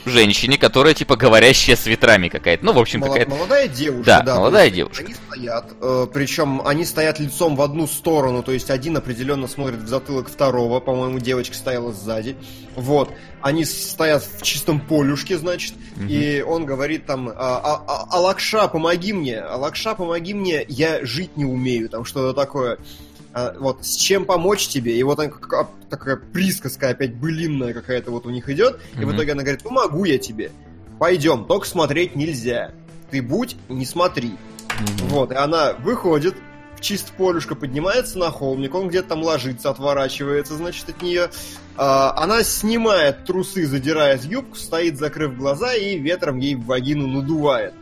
[0.05, 2.65] женщине, которая типа говорящая с ветрами какая-то.
[2.65, 3.31] Ну, в общем, Мало- какая-то...
[3.31, 4.35] молодая девушка, Да, да.
[4.35, 5.03] молодая есть девушка.
[5.05, 9.79] Они стоят, э, причем они стоят лицом в одну сторону, то есть один определенно смотрит
[9.79, 12.35] в затылок второго, по-моему, девочка стояла сзади.
[12.75, 15.73] Вот, они стоят в чистом полюшке, значит,
[16.07, 21.35] и он говорит там, а, а- а- Алакша, помоги мне, Алакша, помоги мне, я жить
[21.37, 22.77] не умею, там что-то такое.
[23.34, 24.97] А, вот, с чем помочь тебе?
[24.97, 29.05] И вот она как- как- такая присказка опять былинная какая-то вот у них идет, и
[29.05, 30.51] в итоге она говорит, помогу я тебе.
[30.99, 32.71] Пойдем, только смотреть нельзя.
[33.09, 34.34] Ты будь, не смотри.
[35.09, 36.36] Вот, и она выходит,
[36.75, 41.29] в чисто полюшко поднимается на холмик, он где-то там ложится, отворачивается, значит, от нее.
[41.77, 47.73] А, она снимает трусы, задирает юбку, стоит, закрыв глаза, и ветром ей в вагину надувает.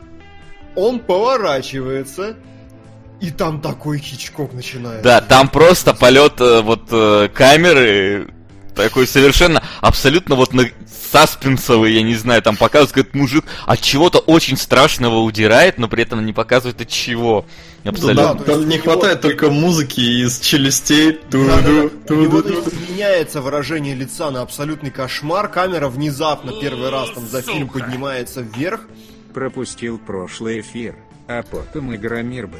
[0.76, 2.36] Он поворачивается,
[3.20, 5.02] и там такой хичкок начинается.
[5.02, 8.28] Да, там просто полет э, вот э, камеры
[8.74, 10.64] такой совершенно, абсолютно вот на
[11.12, 16.04] саспенсовый, я не знаю, там показывает, как мужик от чего-то очень страшного удирает, но при
[16.04, 17.44] этом не показывает от чего.
[17.84, 18.34] Абсолютно.
[18.34, 21.18] да, то Там не у него- хватает только музыки из челюстей.
[21.30, 21.88] Да-да-да.
[22.06, 22.70] Ту-ду, У него, то ту-ду-ду.
[22.76, 25.48] есть, меняется выражение лица на абсолютный кошмар.
[25.48, 28.82] Камера внезапно первый раз там за фильм поднимается вверх.
[29.34, 30.94] Пропустил прошлый эфир,
[31.26, 32.58] а потом Игромир был.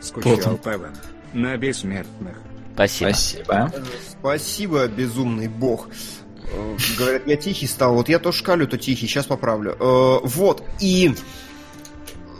[0.00, 0.92] Скучал по вам.
[1.32, 2.36] На бессмертных.
[2.74, 3.10] Спасибо.
[3.12, 3.72] Спасибо.
[4.18, 5.88] Спасибо, безумный бог.
[6.52, 7.94] Э, Говорят, я тихий стал.
[7.94, 9.06] Вот я то шкалю, то тихий.
[9.06, 9.76] Сейчас поправлю.
[9.78, 10.64] Э, Вот.
[10.80, 11.14] И...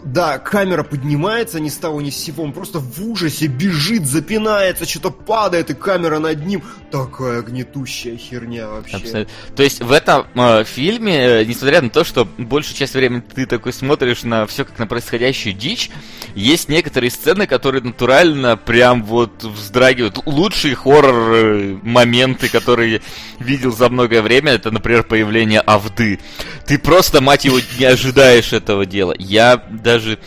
[0.05, 4.87] Да, камера поднимается ни с того ни с сего, он просто в ужасе бежит, запинается,
[4.87, 6.63] что-то падает, и камера над ним.
[6.91, 8.97] Такая гнетущая херня вообще.
[8.97, 9.35] Абсолютно.
[9.55, 13.47] То есть в этом э, фильме, э, несмотря на то, что большую часть времени ты
[13.47, 15.91] такой смотришь на все как на происходящую дичь,
[16.35, 20.19] есть некоторые сцены, которые натурально прям вот вздрагивают.
[20.27, 23.03] Лучшие хоррор э, которые
[23.39, 26.21] видел за многое время, это, например, появление Авды.
[26.67, 29.15] Ты просто, мать его, не ожидаешь этого дела.
[29.19, 29.63] Я
[29.93, 30.19] даже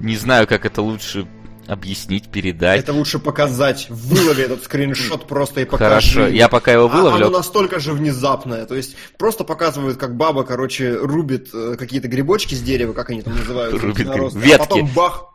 [0.00, 1.26] не знаю, как это лучше
[1.66, 2.80] объяснить, передать.
[2.80, 3.86] Это лучше показать.
[3.90, 5.88] Вылови этот скриншот просто и покажи.
[6.18, 7.26] Хорошо, я пока его А выловлю.
[7.26, 8.66] оно настолько же внезапное.
[8.66, 13.22] То есть просто показывают, как баба, короче, рубит э, какие-то грибочки с дерева, как они
[13.22, 13.86] там называются.
[13.86, 14.94] Рубит гриб- А потом ветки.
[14.96, 15.26] бах.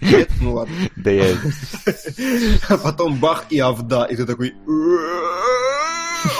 [0.00, 0.74] Нет, ну ладно.
[0.96, 1.26] Да я...
[2.70, 4.06] А потом бах и авда.
[4.06, 4.54] И ты такой...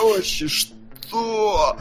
[0.01, 1.77] Вообще, что?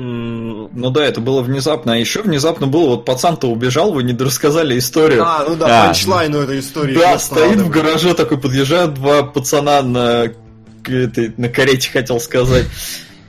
[0.00, 1.94] Ну да, это было внезапно.
[1.94, 5.24] А еще внезапно было, вот пацан-то убежал, вы не рассказали историю.
[5.24, 5.86] А, ну да, Да.
[5.86, 6.94] панчлайн у этой истории.
[6.94, 10.32] Да, стоит в гараже такой, подъезжают два пацана на,
[10.86, 12.66] этой, на карете, хотел сказать.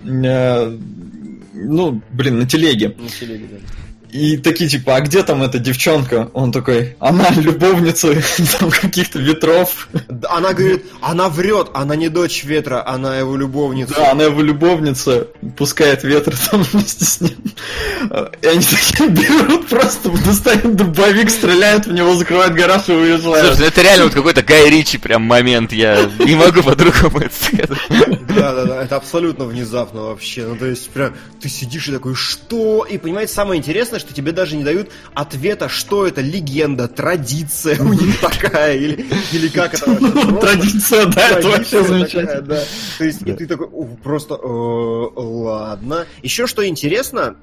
[0.05, 0.77] Э,
[1.61, 2.95] Ну, блин, на телеге.
[2.97, 3.57] На телеге, да.
[4.11, 6.29] И такие типа, а где там эта девчонка?
[6.33, 8.15] Он такой, она любовница
[8.59, 9.87] там каких-то ветров.
[10.29, 13.93] Она говорит, она врет, она не дочь ветра, она его любовница.
[13.95, 17.37] Да, она его любовница, пускает ветер там вместе с ним.
[18.41, 23.45] И они такие берут, просто достают дробовик, стреляют в него, закрывают гараж и уезжают.
[23.45, 27.35] Слушай, ну это реально вот какой-то Гай Ричи прям момент, я не могу по-другому это
[27.35, 27.69] сказать.
[28.27, 30.45] Да, да, да, это абсолютно внезапно вообще.
[30.45, 32.85] Ну, то есть, прям, ты сидишь и такой, что?
[32.89, 37.93] И, понимаете, самое интересное, что тебе даже не дают ответа, что это легенда, традиция у
[37.93, 40.11] них такая, или, или как это вообще.
[40.11, 42.41] Просто Традиция, да, это вообще такая, замечательно.
[42.41, 42.63] да.
[42.97, 46.05] То есть, и ты такой, «О, просто, э, ладно.
[46.23, 47.35] Еще что интересно,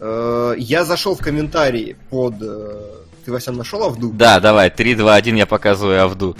[0.00, 2.34] э, я зашел в комментарии под...
[2.40, 2.80] э,
[3.24, 4.12] Ты, Васян, нашел Авду?
[4.12, 6.36] Да, давай, 3, 2, 1, я показываю Авду.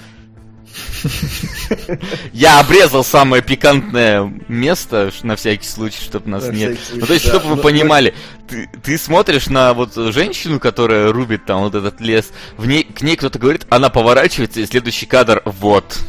[2.33, 6.79] Я обрезал самое пикантное место на всякий случай, чтобы нас На нет.
[6.79, 7.39] всякий Ну, то есть, случай, да.
[7.39, 8.13] чтобы вы Ну, понимали,
[8.47, 13.01] ты, ты смотришь на вот женщину, которая рубит там вот этот лес, в ней, к
[13.01, 15.99] ней кто-то говорит, она поворачивается, и следующий кадр вот.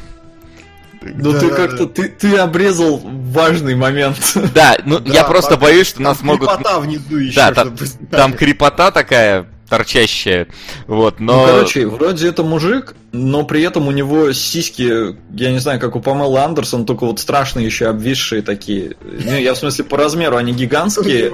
[1.03, 4.19] Ну Да, ты да, как-то, ты, ты обрезал важный момент.
[4.55, 6.49] Да, ну Да, я просто там- боюсь, что Там нас могут...
[6.49, 7.37] крепота внизу еще.
[7.37, 9.47] Да, та- чтобы- Там крепота такая
[9.77, 10.49] торчащая,
[10.87, 11.41] вот, но...
[11.41, 15.97] Ну, короче, вроде это мужик, но при этом у него сиськи, я не знаю, как
[15.97, 18.97] у Памелы Андерсон, только вот страшные еще обвисшие такие.
[19.03, 21.33] Ну, я в смысле по размеру, они гигантские.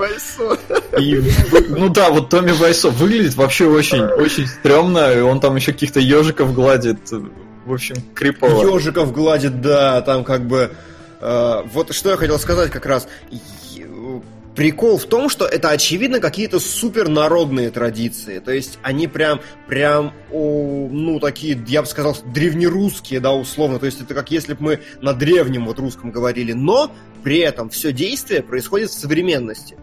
[0.98, 1.22] И,
[1.68, 6.00] ну да, вот Томми Вайсо выглядит вообще очень, очень стрёмно, и он там еще каких-то
[6.00, 6.98] ежиков гладит.
[7.66, 8.74] В общем, крипово.
[8.74, 10.70] Ежиков гладит, да, там как бы...
[11.20, 13.06] э, вот что я хотел сказать как раз.
[14.54, 18.40] Прикол в том, что это очевидно какие-то супернародные традиции.
[18.40, 23.78] То есть они прям, прям, о, ну, такие, я бы сказал, древнерусские, да, условно.
[23.78, 26.52] То есть это как если бы мы на древнем вот русском говорили.
[26.52, 26.92] Но
[27.22, 29.76] при этом все действие происходит в современности.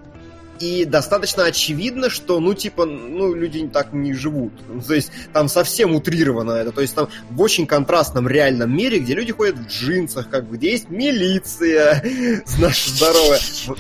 [0.60, 4.54] И достаточно очевидно, что, ну, типа, ну, люди так не живут.
[4.68, 6.72] Ну, То есть там совсем утрировано это.
[6.72, 10.58] То есть там в очень контрастном реальном мире, где люди ходят в джинсах, как бы,
[10.58, 12.04] где есть милиция,
[12.60, 13.40] наша здоровая.
[13.68, 13.80] Вот,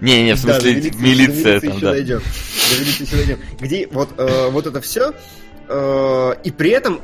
[0.00, 1.92] Не-не, в смысле, милиция там, да.
[1.92, 2.20] дойдем.
[2.20, 3.38] До милиции еще дойдем.
[3.60, 5.12] Где вот, э, вот это все,
[5.66, 7.00] и при этом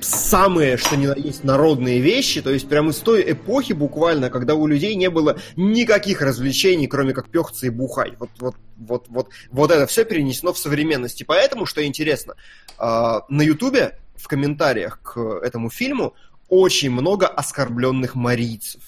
[0.00, 4.54] самые, что ни на есть, народные вещи, то есть прямо из той эпохи буквально, когда
[4.54, 8.14] у людей не было никаких развлечений, кроме как пехаться и бухать.
[8.18, 11.20] Вот, вот, вот, вот, вот это все перенесено в современность.
[11.20, 12.34] И поэтому, что интересно,
[12.78, 12.82] э,
[13.28, 16.14] на Ютубе в комментариях к этому фильму
[16.48, 18.87] очень много оскорбленных марийцев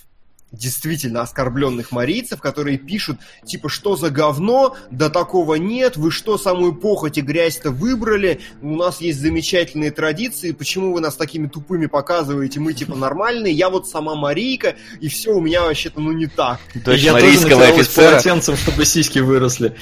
[0.52, 6.74] действительно оскорбленных марийцев, которые пишут, типа, что за говно, да такого нет, вы что, самую
[6.74, 12.60] похоть и грязь-то выбрали, у нас есть замечательные традиции, почему вы нас такими тупыми показываете,
[12.60, 16.58] мы, типа, нормальные, я вот сама Марийка, и все у меня вообще-то, ну, не так.
[16.74, 18.10] Дочь я тоже марийского натиралась офицера.
[18.10, 19.76] полотенцем, чтобы сиськи выросли.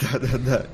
[0.00, 0.66] Да-да-да.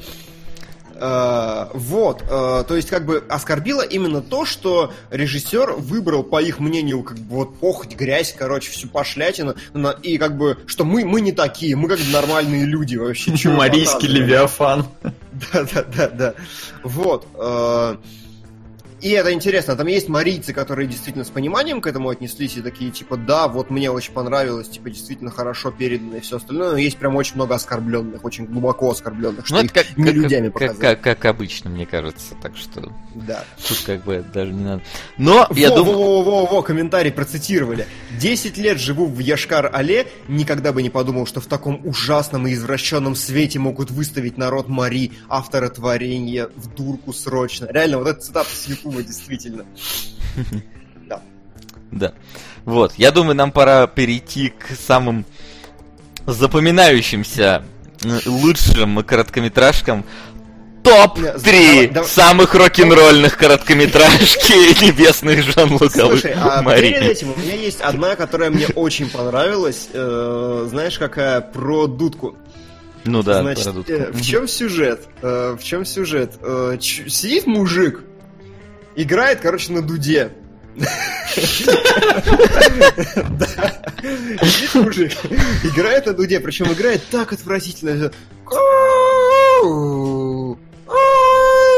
[1.00, 6.58] Э, Вот, э, то есть как бы оскорбило именно то, что режиссер выбрал, по их
[6.58, 9.54] мнению, как бы вот похоть, грязь, короче, всю пошлятину,
[10.02, 13.30] и как бы, что мы, мы не такие, мы как бы нормальные люди вообще.
[13.84, 14.20] показываете?
[14.20, 14.86] левиафан.
[15.52, 16.34] Да-да-да-да.
[16.82, 17.26] Вот.
[19.00, 22.90] И это интересно, там есть марийцы, которые действительно с пониманием к этому отнеслись и такие,
[22.90, 26.96] типа, да, вот мне очень понравилось, типа, действительно хорошо передано и все остальное, но есть
[26.96, 30.50] прям очень много оскорбленных, очень глубоко оскорбленных, что Ну, их это как, не как, людьми
[30.50, 30.80] как, показали.
[30.80, 33.44] как, как обычно, мне кажется, так что Да.
[33.68, 34.82] тут как бы даже не надо.
[35.16, 35.96] Но, я во, думаю...
[35.96, 37.86] во, во, во, во, комментарий процитировали.
[38.18, 43.14] Десять лет живу в Яшкар-Але, никогда бы не подумал, что в таком ужасном и извращенном
[43.14, 47.68] свете могут выставить народ Мари, автора творения, в дурку срочно.
[47.70, 49.64] Реально, вот эта цитата с Ютуба, действительно.
[51.08, 51.22] Да.
[51.90, 52.12] Да.
[52.64, 55.24] Вот, я думаю, нам пора перейти к самым
[56.26, 57.64] запоминающимся
[58.04, 60.04] э, лучшим короткометражкам.
[60.84, 62.08] Топ-3 Давай, давай.
[62.08, 64.52] самых рок-н-ролльных короткометражки
[64.84, 69.88] небесных Жан Луковых Слушай, а перед этим у меня есть одна, которая мне очень понравилась.
[69.92, 71.40] Э, знаешь, какая?
[71.40, 72.36] Про дудку.
[73.04, 73.92] Ну да, Значит, про дудку.
[73.92, 75.08] э, в чем сюжет?
[75.22, 76.34] Э, в чем сюжет?
[76.42, 78.02] Э, ч- сидит мужик,
[79.02, 80.32] играет, короче, на дуде.
[84.42, 85.12] Сидит мужик,
[85.64, 88.10] играет на дуде, причем играет так отвратительно.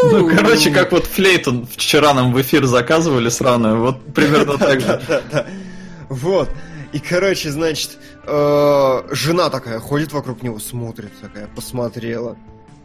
[0.02, 5.00] Ну, короче, как вот флейту вчера нам в эфир заказывали сраную, вот примерно так же.
[6.08, 6.48] Вот.
[6.92, 12.36] И, короче, значит, э, жена такая ходит вокруг него, смотрит такая, посмотрела,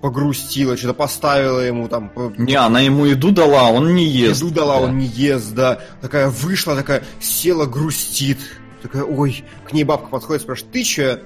[0.05, 4.39] погрустила, что-то поставила ему там, Не, она ему еду дала, он не ест.
[4.39, 4.85] еду дала, да.
[4.85, 5.79] он не ест, да.
[5.99, 8.37] Такая вышла, такая села, грустит.
[8.83, 11.21] Такая, ой, к ней бабка подходит, спрашивает, ты че?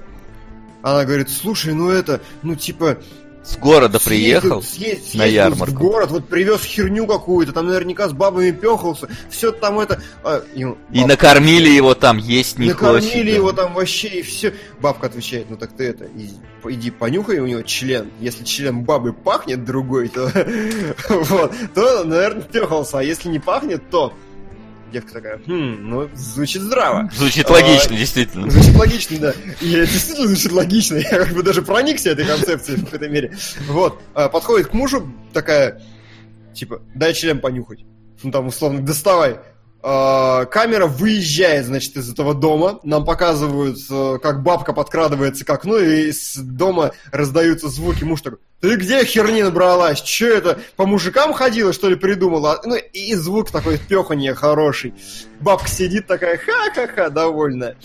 [0.81, 2.99] Она говорит, слушай, ну это, ну типа...
[3.49, 4.09] С города съездил-
[4.41, 5.75] приехал съездил на ярмарку.
[5.75, 9.99] в город, вот привез херню какую-то, там наверняка с бабами пехался, все там это...
[10.23, 13.35] а, и И накормили его там, есть не Накормили хочет.
[13.35, 14.53] его там вообще и все.
[14.81, 16.35] Бабка отвечает, ну так ты это, иди,
[16.65, 18.11] иди понюхай у него член.
[18.19, 20.31] Если член бабы пахнет другой, то
[21.09, 22.99] вот, то, наверное, пехался.
[22.99, 24.13] А если не пахнет, то
[24.91, 27.09] девка такая, хм, ну, звучит здраво.
[27.13, 28.49] Звучит А, логично, действительно.
[28.49, 29.33] Звучит логично, да.
[29.61, 30.95] И это действительно звучит логично.
[30.97, 33.35] Я как бы даже проникся этой концепцией в какой-то мере.
[33.67, 34.01] Вот.
[34.13, 35.81] А, Подходит к мужу такая,
[36.53, 37.85] типа, дай член понюхать.
[38.23, 39.39] Ну там, условно, доставай.
[39.81, 42.79] Э, камера выезжает, значит, из этого дома.
[42.83, 48.03] Нам показывают, э, как бабка подкрадывается к окну, и с дома раздаются звуки.
[48.03, 50.01] Муж такой, ты где херни набралась?
[50.01, 52.61] Че это, по мужикам ходила, что ли, придумала?
[52.65, 54.93] Ну, и звук такой пеханье хороший.
[55.39, 57.75] Бабка сидит такая, ха-ха-ха, довольная.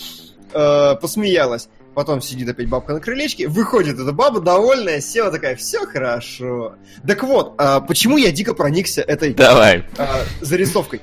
[0.53, 1.69] Э, посмеялась.
[1.95, 6.75] Потом сидит опять бабка на крылечке, выходит эта баба довольная, села такая, все хорошо.
[7.07, 9.85] Так вот, а, почему я дико проникся этой Давай.
[9.97, 11.01] а, зарисовкой?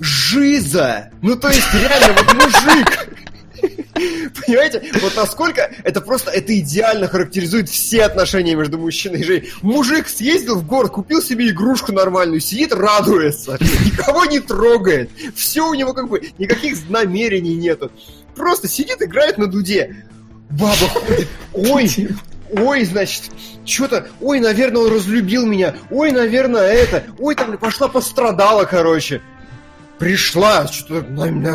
[0.00, 1.10] Жиза!
[1.22, 3.08] Ну то есть реально вот мужик!
[4.46, 9.52] Понимаете, вот насколько это просто, это идеально характеризует все отношения между мужчиной и женщиной.
[9.62, 15.10] Мужик съездил в город, купил себе игрушку нормальную, сидит, радуется, никого не трогает.
[15.34, 17.90] Все у него как бы, никаких намерений нету.
[18.34, 20.04] Просто сидит, играет на дуде.
[20.50, 22.08] Баба ходит, ой,
[22.52, 23.24] ой, значит,
[23.64, 29.22] что-то, ой, наверное, он разлюбил меня, ой, наверное, это, ой, там пошла пострадала, короче.
[29.98, 31.06] Пришла, что-то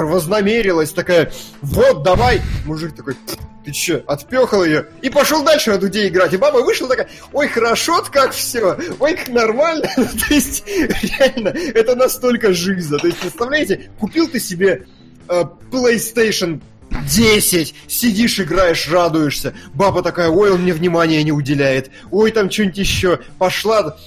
[0.05, 1.31] вознамерилась, такая,
[1.61, 2.41] вот, давай.
[2.65, 3.15] Мужик такой,
[3.63, 4.87] ты че, отпехал ее?
[5.01, 6.33] И пошел дальше на дуде играть.
[6.33, 9.87] И баба вышла такая, ой, хорошо как все, ой, как нормально.
[9.95, 12.97] То есть, реально, это настолько жиза.
[12.97, 14.87] То есть, представляете, купил ты себе
[15.29, 16.61] э, PlayStation
[16.91, 19.53] 10, сидишь, играешь, радуешься.
[19.73, 21.91] Баба такая, ой, он мне внимания не уделяет.
[22.09, 23.19] Ой, там что-нибудь еще.
[23.37, 23.97] Пошла,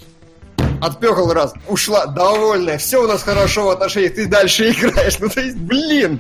[0.87, 5.19] отпехал раз, ушла, довольная, все у нас хорошо в отношениях, ты дальше играешь.
[5.19, 6.19] Ну, то есть, блин.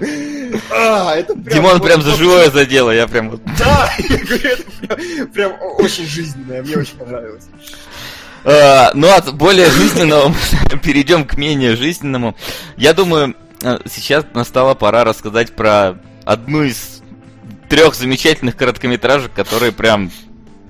[0.70, 3.40] А, это прям, Димон вот- прям за вот- живое задело, я прям вот...
[3.58, 7.44] Да, я говорю, это прям, прям очень жизненное, мне очень понравилось.
[8.44, 10.28] А, Ну, от более жизненного
[10.72, 12.36] мы перейдем к менее жизненному.
[12.76, 17.02] Я думаю, э, сейчас настала пора рассказать про одну из
[17.68, 20.10] трех замечательных короткометражек, которые прям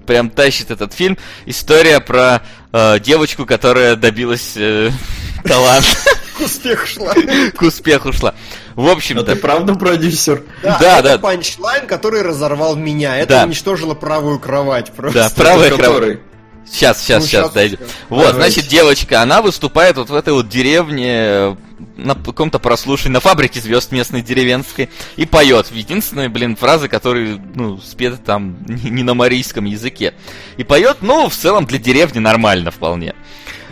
[0.05, 1.19] прям тащит этот фильм.
[1.47, 2.43] История про
[2.73, 4.91] э, девочку, которая добилась э,
[5.45, 5.89] таланта,
[6.37, 7.15] К успеху шла.
[7.57, 8.35] к успеху шла.
[8.75, 10.43] В А общем-то, ты правда продюсер?
[10.63, 11.19] Да, Да, это да.
[11.19, 13.17] панчлайн, который разорвал меня.
[13.17, 13.45] Это Да.
[13.45, 15.19] уничтожило правую кровать просто.
[15.19, 16.19] да, правая кровать.
[16.67, 17.79] Сейчас, сейчас, Ну, сейчас щас дойдем.
[18.09, 18.53] Вот, Давайте.
[18.53, 21.57] значит, девочка, она выступает вот в этой вот деревне, э,
[21.97, 25.71] на каком-то прослушивании, на фабрике звезд местной деревенской, и поет.
[25.71, 30.15] Единственные, блин, фразы, которые, ну, спеты там не на марийском языке.
[30.57, 33.15] И поет, ну, в целом для деревни нормально вполне.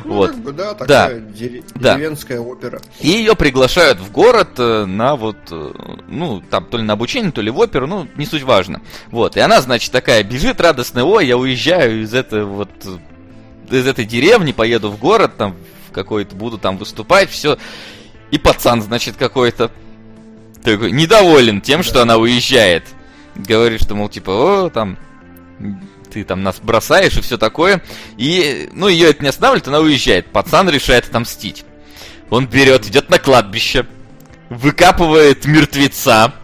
[0.05, 0.31] Ну, Вот.
[0.31, 0.75] как бы, да, Да.
[0.75, 1.95] такая дере- Да.
[1.95, 2.81] деревенская опера.
[3.01, 5.73] И ее приглашают в город э, на вот, э,
[6.09, 8.81] ну, там, то ли на обучение, то ли в оперу, ну, не суть важно.
[9.11, 12.71] Вот, и она, значит, такая бежит радостная, ой, я уезжаю из этой вот,
[13.71, 15.55] из этой деревни, поеду в город, там,
[15.89, 17.59] в какой-то, буду там выступать, все.
[18.31, 19.71] И пацан, значит, какой-то
[20.63, 22.85] такой недоволен тем, что она уезжает.
[23.35, 24.31] Говорит, что, мол, типа,
[24.67, 24.99] о, там,
[26.13, 27.83] ты там нас бросаешь и все такое.
[28.19, 30.31] И, ну, ее это не останавливает, она уезжает.
[30.31, 31.65] Пацан решает отомстить.
[32.29, 33.87] Он берет, идет на кладбище,
[34.51, 36.35] выкапывает мертвеца,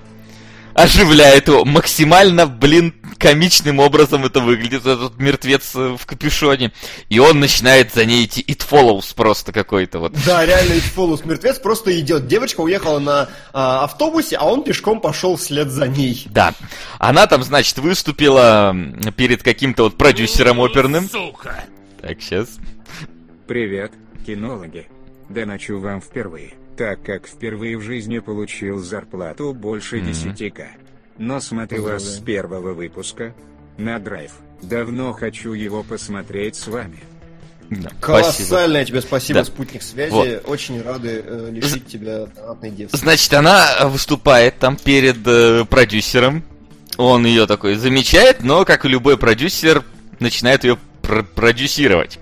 [0.74, 1.64] оживляет его.
[1.64, 6.72] Максимально, блин, комичным образом это выглядит, этот мертвец э, в капюшоне.
[7.08, 8.42] И он начинает за ней идти.
[8.42, 10.12] It follows просто какой-то вот.
[10.24, 12.26] Да, реально из Фолус мертвец просто идет.
[12.26, 16.26] Девочка уехала на а, автобусе, а он пешком пошел вслед за ней.
[16.30, 16.54] Да.
[16.98, 18.74] Она там, значит, выступила
[19.16, 21.08] перед каким-то вот продюсером оперным.
[21.08, 21.64] Сука.
[22.00, 22.58] Так, сейчас.
[23.46, 23.92] Привет,
[24.26, 24.86] кинологи.
[25.28, 30.10] Доначу вам впервые, так как впервые в жизни получил зарплату больше Мгм.
[30.10, 30.64] 10к.
[30.64, 30.87] Но
[31.40, 33.34] смотрю вас с первого выпуска.
[33.76, 34.32] На драйв.
[34.62, 37.00] Давно хочу его посмотреть с вами.
[37.70, 38.00] Да, спасибо.
[38.00, 39.44] Колоссальное тебе спасибо, Да.
[39.44, 40.10] спутник связи.
[40.10, 40.42] Вот.
[40.46, 43.04] Очень рады э, лишить тебя донатной девственности.
[43.04, 46.42] Значит, она выступает там перед э, продюсером.
[46.96, 49.84] Он ее такой замечает, но, как и любой продюсер,
[50.18, 52.18] начинает ее пр- продюсировать.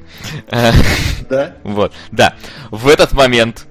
[1.29, 1.57] Да?
[1.65, 2.37] Вот, да.
[2.71, 3.67] В этот момент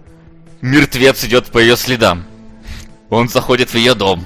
[0.62, 2.26] мертвец идет по ее следам.
[3.10, 4.26] Он заходит в ее дом.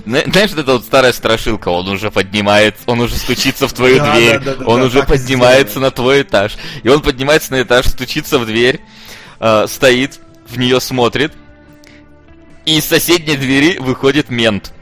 [0.00, 4.14] Знаешь, вот эта вот старая страшилка, он уже поднимает, он уже стучится в твою Да,
[4.14, 6.56] дверь, да, да, да, он да, уже поднимается на твой этаж.
[6.82, 8.80] И он поднимается на этаж, стучится в дверь,
[9.40, 11.32] э, стоит, в нее смотрит,
[12.64, 14.72] и из соседней двери выходит мент.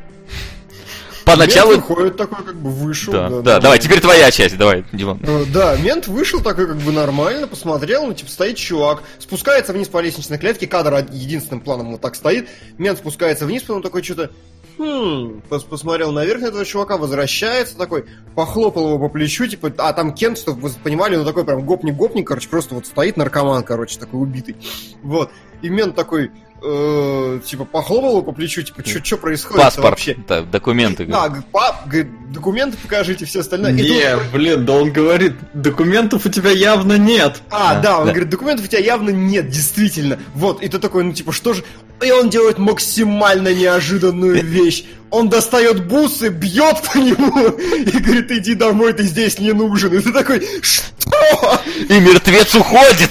[1.25, 1.73] Поначалу...
[1.73, 3.13] Мент выходит такой, как бы вышел.
[3.13, 3.61] Да, да, нормально.
[3.61, 5.21] давай, теперь твоя часть, давай, Димон.
[5.23, 9.89] Э, Да, мент вышел такой как бы нормально, посмотрел, ну типа стоит чувак, спускается вниз
[9.89, 12.49] по лестничной клетке, кадр единственным планом вот так стоит,
[12.79, 14.31] мент спускается вниз, потом такой что-то,
[14.79, 18.05] хм, пос- посмотрел наверх на этого чувака, возвращается такой,
[18.35, 22.27] похлопал его по плечу, типа, а там Кент, чтобы вы понимали, ну такой прям гопник-гопник,
[22.27, 24.57] короче, просто вот стоит наркоман, короче, такой убитый,
[25.03, 25.31] вот,
[25.63, 26.31] и мент такой,
[26.63, 30.17] э, типа, похлопал его по плечу, типа, что происходит Паспорт, вообще?
[30.29, 31.07] да, документы.
[31.07, 33.73] Да, пап, говорит, документы покажите, все остальное.
[33.73, 37.41] И тут Не, такой, блин, да он говорит, документов у тебя явно нет.
[37.51, 38.13] А, Да, да, он да.
[38.13, 40.19] говорит, документов у тебя явно нет, действительно.
[40.35, 41.65] Вот, и ты такой, ну типа, что же...
[42.03, 44.85] И он делает максимально неожиданную вещь.
[45.11, 49.93] Он достает бусы, бьет по нему и говорит, иди домой, ты здесь не нужен.
[49.93, 51.61] И ты такой, что?
[51.89, 53.11] И мертвец уходит.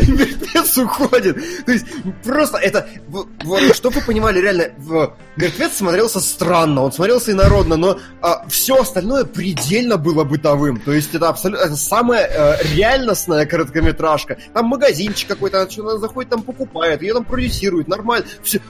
[0.00, 0.33] И мертвец
[0.78, 1.36] уходит.
[1.64, 1.86] То есть,
[2.22, 2.88] просто это...
[3.08, 7.98] Вот, чтобы вы понимали, реально, в- мертвец смотрелся странно, он смотрелся инородно, но
[8.48, 10.80] все остальное предельно было бытовым.
[10.80, 11.64] То есть, это абсолютно...
[11.64, 14.38] Это самая э, реальностная короткометражка.
[14.52, 18.26] Там магазинчик какой-то, она, заходит, там покупает, ее там продюсирует, нормально.
[18.42, 18.60] Все,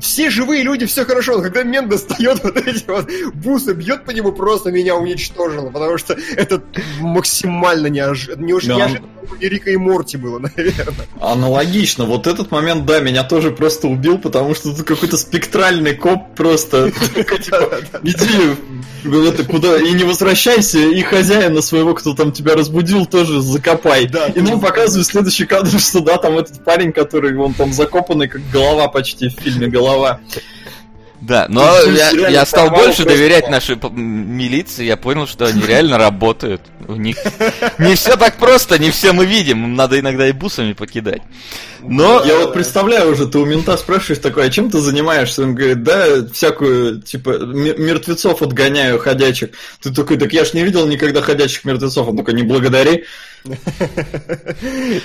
[0.00, 4.10] все живые люди, все хорошо, но когда мент достает вот эти вот бусы, бьет по
[4.10, 6.62] нему, просто меня уничтожило, потому что это
[7.00, 8.44] максимально неожиданно.
[8.44, 8.76] Не очень Да.
[8.76, 11.06] неожиданно, вроде Рика и Морти было, наверное.
[11.20, 12.04] Аналогично.
[12.04, 16.90] Вот этот момент, да, меня тоже просто убил, потому что тут какой-то спектральный коп просто.
[17.14, 18.56] Типа, Иди
[19.48, 24.10] куда и не возвращайся, и хозяина своего, кто там тебя разбудил, тоже закопай.
[24.34, 28.42] И нам показывают следующий кадр, что да, там этот парень, который он там закопанный, как
[28.52, 29.85] голова почти в фильме голова.
[31.20, 33.04] Да, но я, я стал больше просто.
[33.04, 36.60] доверять нашей милиции, я понял, что они реально работают.
[36.86, 37.16] У них
[37.78, 41.22] не все так просто, не все мы видим, им надо иногда и бусами покидать.
[41.80, 45.42] Но Я вот представляю уже, ты у мента спрашиваешь такой, а чем ты занимаешься?
[45.42, 49.50] Он говорит, да, всякую, типа, мертвецов отгоняю, ходячих.
[49.80, 52.08] Ты такой, так я ж не видел никогда ходячих мертвецов.
[52.08, 53.04] Он такой, не благодари.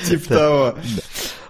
[0.07, 0.75] Типа того.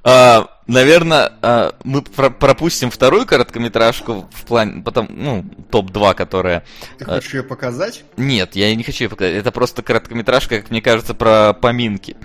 [0.03, 6.63] А, наверное, а, мы про- пропустим вторую короткометражку в плане, потом, ну, топ-2, которая...
[6.97, 8.03] Ты А, хочешь ее показать?
[8.17, 9.35] Нет, я не хочу ее показать.
[9.35, 12.17] Это просто короткометражка, как мне кажется, про поминки.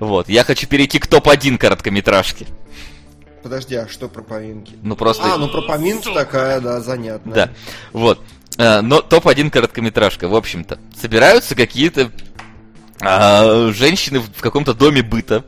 [0.00, 0.28] Вот.
[0.30, 2.46] Я хочу перейти к топ-1 короткометражки.
[3.42, 4.74] Подожди, а что про поминки?
[4.82, 5.34] Ну просто.
[5.34, 7.34] А, ну про поминки такая, да, занятная.
[7.34, 7.50] Да.
[7.92, 8.20] Вот.
[8.56, 10.78] Э, Но топ-1 короткометражка, в общем-то.
[11.00, 12.10] Собираются какие-то
[13.00, 15.44] а, женщины в каком-то доме быта,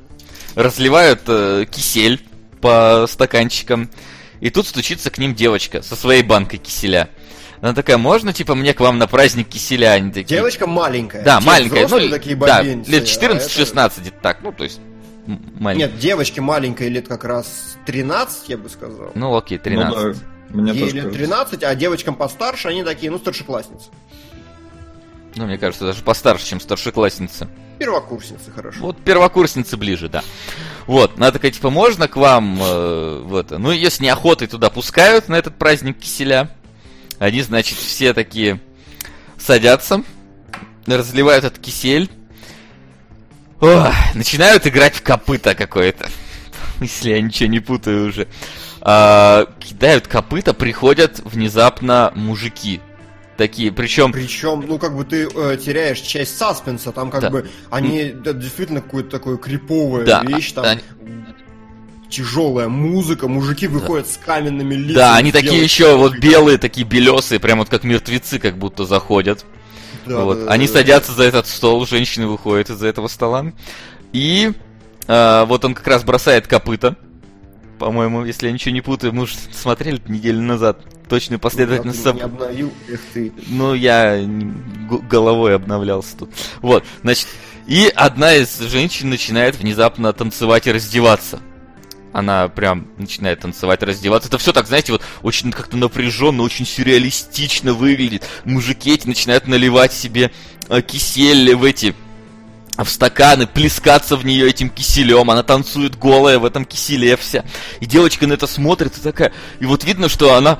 [0.55, 2.20] разливают э, кисель
[2.61, 3.90] по стаканчикам,
[4.40, 7.11] и тут стучится к ним девочка со своей банкой киселя.
[7.61, 9.92] Она такая, можно, типа, мне к вам на праздник киселя?
[9.92, 11.22] Они такие, Девочка маленькая.
[11.22, 11.88] Да, Те маленькая.
[11.88, 14.80] ну, такие да, лет а 14-16, где-то так, ну, то есть,
[15.26, 15.88] это- маленькая.
[15.88, 19.12] Нет, девочки маленькой лет как раз 13, я бы сказал.
[19.14, 19.94] Ну, окей, 13.
[19.94, 20.18] Ну, да,
[20.62, 21.18] мне Ей тоже лет кажется.
[21.20, 23.90] 13, а девочкам постарше, они такие, ну, старшеклассницы.
[25.37, 27.49] Ну, мне кажется, даже постарше, чем старшеклассница.
[27.78, 28.81] Первокурсницы, хорошо.
[28.81, 30.22] Вот первокурсницы ближе, да.
[30.87, 33.59] Вот, она такая, типа, можно к вам э, в это?
[33.59, 36.51] Ну, ее с неохотой туда пускают на этот праздник киселя.
[37.18, 38.61] Они, значит, все такие
[39.39, 40.03] садятся,
[40.87, 42.11] разливают этот кисель.
[43.61, 46.09] Ох, начинают играть в копыта какое-то.
[46.81, 48.26] Если я ничего не путаю уже.
[48.81, 52.81] А, кидают копыта, приходят внезапно мужики.
[53.41, 57.30] Такие, причем Причем, ну, как бы ты э, теряешь часть саспенса, там как Да.
[57.30, 60.82] бы они да, действительно какую-то такую криповая Да, вещь, там они-
[62.11, 64.93] тяжелая музыка, мужики выходят с каменными лицами.
[64.95, 69.47] Да, они такие еще вот белые, такие белесые, прям вот как мертвецы, как будто заходят.
[70.05, 70.41] Да, вот.
[70.41, 70.72] да, да, Они да.
[70.74, 73.53] садятся за этот стол, женщины выходят из-за этого стола.
[74.12, 74.53] И
[75.09, 76.95] а, вот он как раз бросает копыта.
[77.81, 82.18] По-моему, если я ничего не путаю, мы уже смотрели неделю назад точную последовательность Я не
[82.20, 82.24] событий.
[82.26, 83.33] обновил, эх ты.
[83.49, 84.20] Ну, я
[85.09, 86.31] головой обновлялся тут.
[86.61, 87.26] Вот, значит,
[87.66, 91.41] и одна из женщин начинает внезапно танцевать и раздеваться.
[92.12, 94.28] Она прям начинает танцевать, раздеваться.
[94.28, 98.26] Это все так, знаете, вот очень как-то напряженно, очень сюрреалистично выглядит.
[98.45, 100.33] Мужики эти начинают наливать себе
[100.68, 101.95] э, кисель в эти
[102.85, 105.31] в стаканы, плескаться в нее этим киселем.
[105.31, 107.45] Она танцует голая в этом киселе вся.
[107.81, 109.33] И девочка на это смотрит и такая...
[109.61, 110.59] И вот видно, что она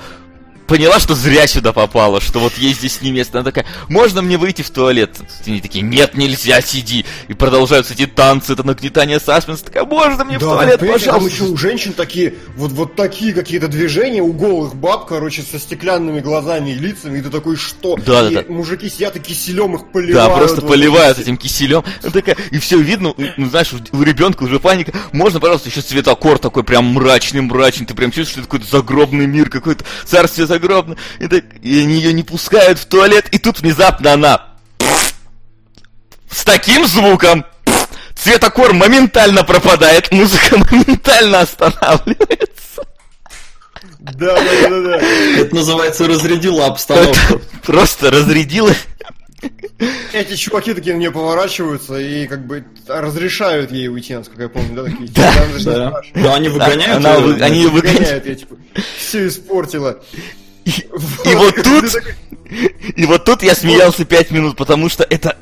[0.71, 3.39] поняла, что зря сюда попала, что вот ей здесь не место.
[3.39, 5.19] Она такая, можно мне выйти в туалет?
[5.45, 7.05] Они такие, нет, нельзя, сиди.
[7.27, 9.65] И продолжаются эти танцы, это нагнетание саспенса.
[9.65, 11.43] Такая, можно мне в Да, туалет, понимаете, там пожалуйста?
[11.43, 16.21] еще у женщин такие, вот, вот такие какие-то движения у голых баб, короче, со стеклянными
[16.21, 17.97] глазами и лицами, и ты такой, что?
[17.97, 18.53] Да, и да, да.
[18.53, 20.31] мужики сидят и киселем их поливают.
[20.31, 21.83] Да, просто вот поливают эти- этим киселем.
[22.01, 24.93] Она такая, и все видно, ну знаешь, у, ребенка уже паника.
[25.11, 27.87] Можно, пожалуйста, еще цветокор такой прям мрачный, мрачный.
[27.87, 30.97] Ты прям чувствуешь, что это какой-то загробный мир, какое-то царствие загробное.
[31.19, 34.47] И, так, и они ее не пускают в туалет, и тут внезапно она
[36.31, 37.45] с таким звуком
[38.15, 42.83] цветокор моментально пропадает, музыка моментально останавливается.
[43.99, 44.97] Да, да, да, да.
[45.39, 47.17] Это называется разрядила обстановку.
[47.35, 48.73] Это просто разрядило.
[50.13, 54.75] Эти чуваки такие на нее поворачиваются и как бы разрешают ей уйти, насколько я помню,
[54.75, 55.09] да, такие.
[55.11, 55.47] Да.
[55.47, 56.01] Не Да.
[56.15, 56.97] Да, они выгоняют.
[56.97, 58.27] Она вы- они ее выгоняют.
[58.27, 58.57] Ее, типа,
[58.99, 59.99] все испортила.
[60.65, 61.97] И вот тут,
[62.97, 65.37] и вот тут я смеялся пять минут, потому что это,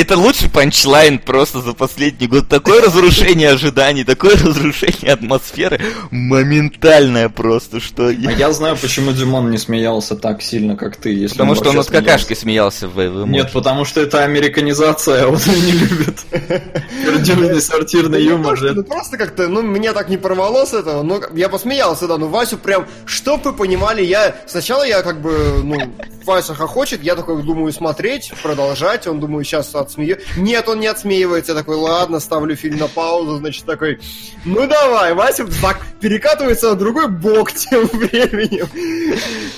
[0.00, 2.48] это лучший панчлайн просто за последний год.
[2.48, 8.08] Такое разрушение ожиданий, такое разрушение атмосферы, моментальное просто, что...
[8.08, 11.12] А я знаю, почему Димон не смеялся так сильно, как ты.
[11.12, 15.24] Если Потому что он вообще над какашкой смеялся в, в Нет, потому что это американизация,
[15.24, 16.20] а он ее не любит.
[17.04, 18.58] Пердюжный сортирный юмор.
[18.60, 22.16] Ну, ну, просто как-то, ну, меня так не порвало с этого, но я посмеялся, да,
[22.16, 25.76] ну, Васю прям, чтоб вы понимали, я, сначала я как бы, ну,
[26.24, 30.22] Вася хохочет, я такой думаю смотреть, продолжать, он думаю сейчас отсмеет.
[30.36, 33.98] Нет, он не отсмеивается, я такой, ладно, ставлю фильм на паузу, значит, такой,
[34.44, 38.68] ну давай, Вася так перекатывается на другой бок тем временем.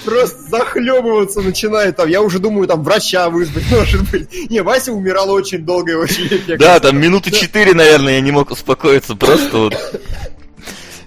[0.04, 4.50] Просто захлебываться начинает там, я уже думаю, там, врача вызвать, может быть.
[4.50, 6.56] Не, Вася умирал очень долго и очень эффектно.
[6.56, 9.74] Да, там минуты четыре, наверное, я не мог успокоиться, просто вот...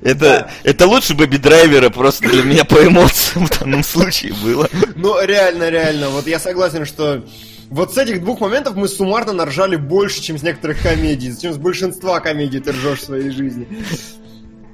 [0.02, 0.52] Это, да.
[0.64, 4.70] это лучше Бэби Драйвера просто для меня по эмоциям в данном случае было.
[4.96, 6.10] Ну, реально, реально.
[6.10, 7.24] Вот я согласен, что
[7.70, 11.58] вот с этих двух моментов мы суммарно наржали больше, чем с некоторых комедий, чем с
[11.58, 13.68] большинства комедий ты ржешь в своей жизни.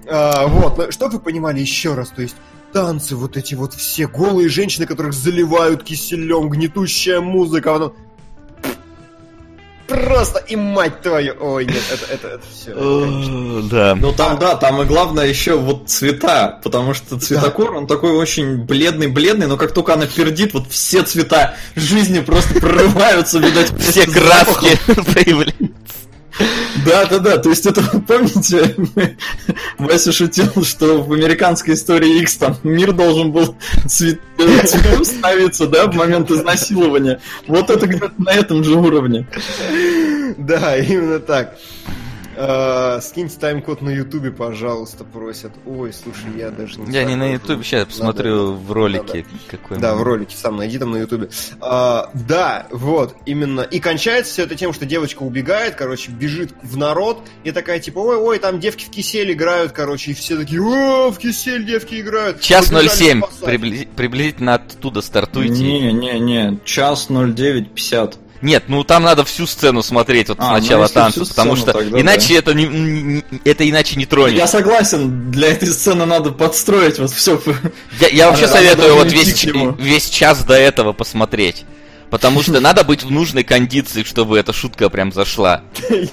[0.07, 2.35] А, вот, чтобы вы понимали еще раз, то есть
[2.73, 7.93] танцы, вот эти вот все голые женщины, которых заливают киселем, гнетущая музыка, а потом
[9.91, 11.35] просто и мать твою.
[11.39, 12.73] Ой, нет, это, это, это все.
[13.69, 13.95] Да.
[13.95, 18.57] Ну там, да, там и главное еще вот цвета, потому что цветокор, он такой очень
[18.57, 24.77] бледный-бледный, но как только она пердит, вот все цвета жизни просто прорываются, видать, все краски
[25.13, 25.60] проявляются.
[26.85, 27.37] Да, да, да.
[27.37, 28.75] То есть это, помните,
[29.77, 33.55] Вася шутил, что в американской истории X там мир должен был
[33.87, 37.19] цвет, цветом становиться, да, в момент изнасилования.
[37.47, 39.27] Вот это где-то на этом же уровне.
[40.37, 41.57] Да, именно так.
[42.43, 45.51] Э, скиньте тайм-код на Ютубе, пожалуйста, просят.
[45.68, 49.93] Ой, слушай, я даже не Я не на Ютубе, сейчас посмотрю в ролике какой Да,
[49.93, 51.30] в ролике, сам найди там на Ютубе.
[51.59, 53.61] А, да, вот, именно.
[53.61, 57.99] И кончается все это тем, что девочка убегает, короче, бежит в народ, и такая, типа,
[57.99, 62.41] ой-ой, там девки в кисель играют, короче, и все такие, о, в кисель девки играют.
[62.41, 63.22] Час 07,
[63.95, 65.61] приблизительно оттуда стартуйте.
[65.61, 68.15] Не-не-не, час 09.50.
[68.41, 72.01] Нет, ну там надо всю сцену смотреть вот а, сначала ну, танцы, потому что тогда,
[72.01, 72.39] иначе да.
[72.39, 74.38] это не, это иначе не тронет.
[74.38, 77.41] Я согласен, для этой сцены надо подстроить вот все.
[77.99, 79.45] Я, я вообще советую вот весь,
[79.77, 81.65] весь час до этого посмотреть.
[82.11, 85.63] Потому что надо быть в нужной кондиции, чтобы эта шутка прям зашла.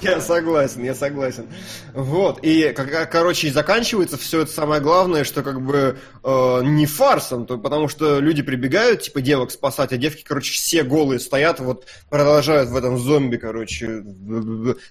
[0.01, 1.47] Я согласен, я согласен.
[1.93, 2.73] Вот, и,
[3.11, 8.19] короче, заканчивается все это самое главное, что как бы э, не фарсом, то, потому что
[8.19, 12.97] люди прибегают, типа, девок спасать, а девки, короче, все голые стоят, вот, продолжают в этом
[12.97, 14.03] зомби, короче.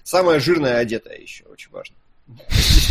[0.03, 1.95] Самая жирная одетая еще, очень важно.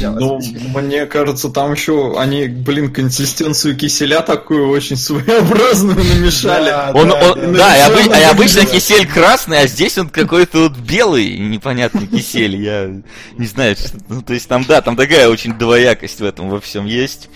[0.00, 0.40] Ну,
[0.74, 6.70] мне кажется, там еще они, блин, консистенцию киселя такую очень своеобразную намешали.
[6.70, 10.64] Да, он, да, он, да и, обы, и обычно кисель красный, а здесь он какой-то
[10.64, 12.56] вот белый, непонятный кисель.
[12.56, 12.90] Я
[13.36, 16.60] не знаю, что, ну, то есть там, да, там такая очень двоякость в этом во
[16.60, 17.28] всем есть.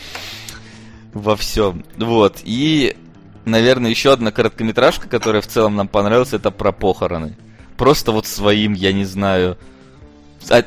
[1.13, 1.85] Во всем.
[1.99, 2.39] Вот.
[2.45, 2.97] И,
[3.45, 7.37] наверное, еще одна короткометражка, которая в целом нам понравилась, это про похороны.
[7.77, 9.59] Просто вот своим, я не знаю,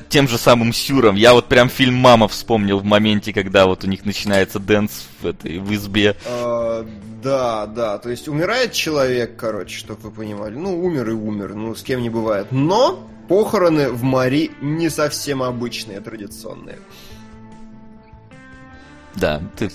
[0.10, 1.16] тем же самым Сюром.
[1.16, 5.28] Я вот прям фильм «Мама» вспомнил в моменте, когда вот у них начинается dance в
[5.28, 6.16] этой в избе.
[6.26, 6.86] А,
[7.24, 10.56] да, да, то есть умирает человек, короче, чтобы вы понимали.
[10.56, 12.48] Ну, умер и умер, ну, с кем не бывает.
[12.52, 16.78] Но похороны в Мари не совсем обычные, традиционные.
[19.16, 19.70] Да, ты,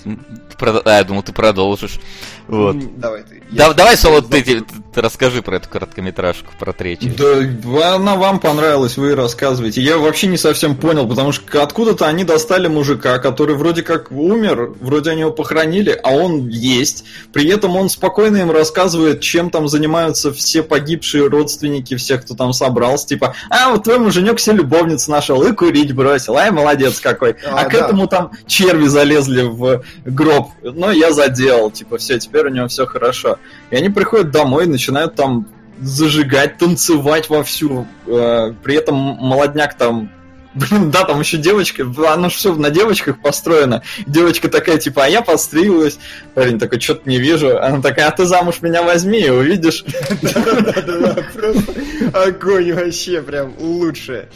[0.59, 1.99] а, я думал, ты продолжишь.
[2.47, 2.75] Вот.
[2.99, 3.41] Давай ты.
[3.51, 4.61] Да, давай, Соло, ты, ты,
[4.93, 7.13] ты расскажи про эту короткометражку, про третью.
[7.17, 9.81] Да, она вам понравилась, вы рассказываете.
[9.81, 14.73] Я вообще не совсем понял, потому что откуда-то они достали мужика, который вроде как умер,
[14.79, 17.05] вроде они его похоронили, а он есть.
[17.33, 22.53] При этом он спокойно им рассказывает, чем там занимаются все погибшие родственники, всех, кто там
[22.53, 23.07] собрался.
[23.07, 26.37] Типа, а, вот твой муженек все любовниц нашел и курить бросил.
[26.37, 27.35] Ай, молодец какой.
[27.45, 30.49] А, а к этому там черви залезли в гроб.
[30.61, 31.71] Но я заделал.
[31.71, 33.39] Типа, все, теперь у него все хорошо.
[33.69, 35.47] И они приходят домой, начинают там
[35.79, 37.87] зажигать, танцевать вовсю.
[38.05, 40.09] Э, при этом молодняк там
[40.53, 43.83] Блин, да, там еще девочка, оно же все на девочках построено.
[44.05, 45.97] Девочка такая, типа, а я подстрелилась.
[46.33, 47.57] Парень такой, что-то не вижу.
[47.57, 49.85] Она такая, а ты замуж меня возьми, увидишь.
[50.21, 51.73] Да-да-да, просто
[52.13, 54.27] огонь вообще прям лучшее.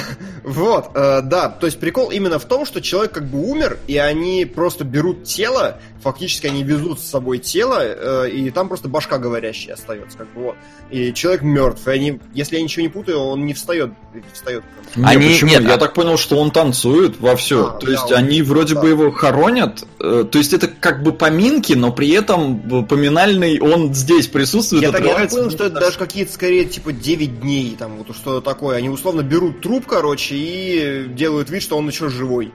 [0.45, 3.99] Вот, э, да, то есть прикол именно в том, что человек как бы умер, и
[3.99, 5.79] они просто берут тело,
[6.13, 10.43] фактически они везут с собой тело, э, и там просто башка говорящая остается, как бы
[10.43, 10.57] вот.
[10.91, 13.91] И человек мертв, и они, если я ничего не путаю, он не встает,
[14.33, 14.63] встает.
[14.97, 15.51] Не, Они- почему?
[15.51, 17.67] нет, Я а- так понял, что он танцует во все.
[17.67, 18.81] А, то да, есть он- они вроде да.
[18.81, 19.85] бы его хоронят.
[20.01, 24.83] э, то есть это как бы поминки, но при этом э, поминальный он здесь присутствует.
[24.83, 28.15] Я так, я так понял, что это даже какие-то скорее типа 9 дней, там вот
[28.17, 28.77] что такое.
[28.77, 32.53] Они условно берут труп, короче, и делают вид, что он еще живой.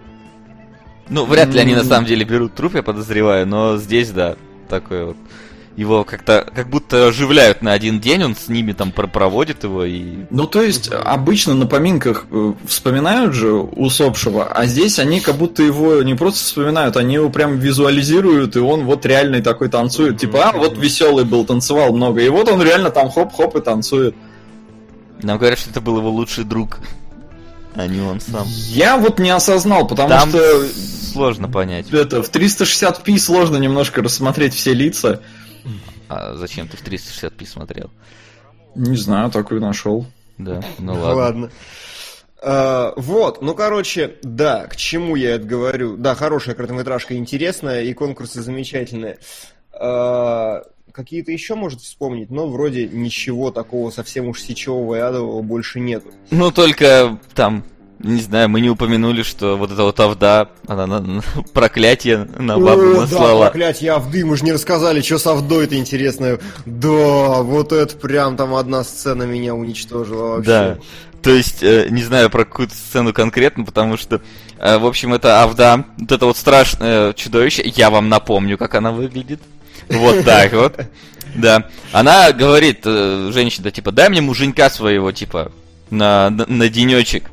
[1.09, 4.35] Ну, вряд ли они на самом деле берут труп, я подозреваю, но здесь, да,
[4.69, 5.17] такой вот.
[5.75, 9.83] Его как-то, как будто оживляют на один день, он с ними там про- проводит его
[9.83, 10.17] и...
[10.29, 15.63] Ну, то есть, обычно на поминках э, вспоминают же усопшего, а здесь они как будто
[15.63, 20.19] его не просто вспоминают, они его прям визуализируют, и он вот реальный такой танцует.
[20.19, 24.15] Типа, а, вот веселый был, танцевал много, и вот он реально там хоп-хоп и танцует.
[25.23, 26.81] Нам говорят, что это был его лучший друг,
[27.75, 28.47] а не он сам.
[28.69, 30.67] Я вот не осознал, потому Там что
[31.11, 31.91] сложно понять.
[31.93, 35.21] это в 360p сложно немножко рассмотреть все лица.
[36.09, 37.89] А зачем ты в 360p смотрел?
[38.75, 40.05] Не знаю, такой нашел.
[40.37, 41.15] Да, ну Ну ладно.
[41.15, 41.51] ладно.
[42.45, 45.95] А, вот, ну короче, да, к чему я это говорю?
[45.95, 49.17] Да, хорошая короткометражка, интересная, и конкурсы замечательные.
[49.71, 55.79] А, какие-то еще может вспомнить, но вроде ничего такого совсем уж сечевого и адового больше
[55.79, 56.09] нету.
[56.29, 57.63] Ну, только там,
[57.99, 61.21] не знаю, мы не упомянули, что вот эта вот Авда, она на, на-
[61.53, 63.45] проклятие на бабу О, да, наслала.
[63.45, 66.39] проклятие Авды, мы же не рассказали, что с Авдой-то интересное.
[66.65, 70.45] Да, вот это прям там одна сцена меня уничтожила вообще.
[70.49, 70.77] Да.
[71.23, 74.21] То есть, э, не знаю про какую-то сцену конкретно, потому что,
[74.59, 78.91] э, в общем, это Авда, вот это вот страшное чудовище, я вам напомню, как она
[78.91, 79.41] выглядит.
[79.89, 80.79] Вот так вот.
[81.35, 81.67] Да.
[81.91, 85.51] Она говорит, э, женщина, типа, дай мне муженька своего, типа,
[85.89, 87.23] на, на, на денечек.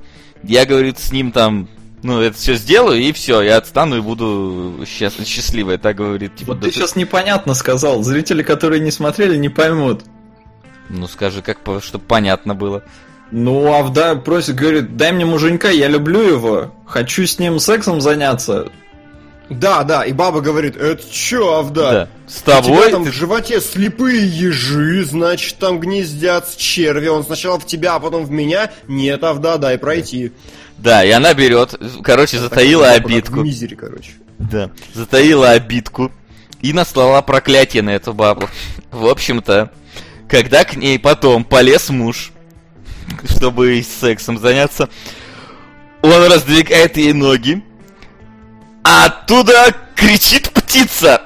[0.43, 1.69] Я, говорит, с ним там,
[2.03, 5.77] ну, это все сделаю, и все, я отстану и буду счаст- счастливой.
[5.77, 8.03] Так говорит, типа, Вот «Да ты ты- сейчас непонятно сказал.
[8.03, 10.03] Зрители, которые не смотрели, не поймут.
[10.89, 12.83] ну скажи, как, чтобы понятно было.
[13.31, 18.73] Ну, Авда просит, говорит, дай мне муженька, я люблю его, хочу с ним сексом заняться.
[19.51, 21.91] Да, да, и баба говорит, это чё, Авда?
[21.93, 22.09] Да.
[22.29, 27.09] С У тебя тобой там ты в животе слепые ежи, значит, там гнездятся черви.
[27.09, 28.71] Он сначала в тебя, а потом в меня.
[28.87, 30.31] Нет, Авда, дай пройти.
[30.79, 31.75] Да, и она берет,
[32.05, 33.41] короче, затаила Так, обидку.
[33.41, 34.13] мизере, короче.
[34.39, 36.13] Да, затаила обидку
[36.63, 38.49] и наслала проклятие на эту бабу.
[38.93, 39.73] В общем-то,
[40.29, 42.31] когда к ней потом полез муж,
[43.29, 44.89] чтобы сексом заняться,
[46.03, 47.65] он раздвигает ей ноги,
[48.85, 51.23] а оттуда кричит птица.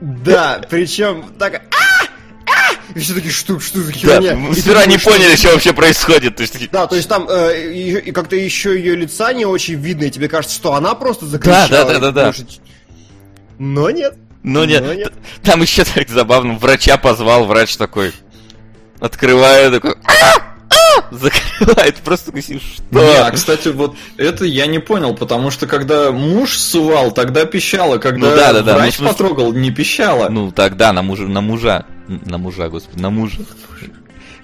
[0.00, 1.62] Да, причем так...
[1.70, 2.04] «А!
[2.46, 4.52] А!» И все такие, что, что за Да, херня?
[4.54, 6.36] ты сперва не поняли, что вообще происходит.
[6.36, 9.74] То есть, такие, Да, то есть там э, и, как-то еще ее лица не очень
[9.74, 11.68] видно, и тебе кажется, что она просто закричала.
[11.68, 12.34] Да, да, да, да, да.
[13.58, 14.16] Но нет.
[14.42, 15.12] Ну нет, Но нет.
[15.44, 18.12] там еще так забавно, врача позвал, врач такой,
[18.98, 20.51] открывает, такой, «А!
[20.98, 22.84] А!» закрывает, просто сидишь, что?
[23.00, 27.98] Не, а, кстати, вот это я не понял, потому что когда муж сувал, тогда пищала,
[27.98, 30.28] когда Ну да, да, да, врач ну, смысле- потрогал, не пищала.
[30.28, 33.38] Ну тогда на мужа, на мужа, на мужа, господи, на мужа.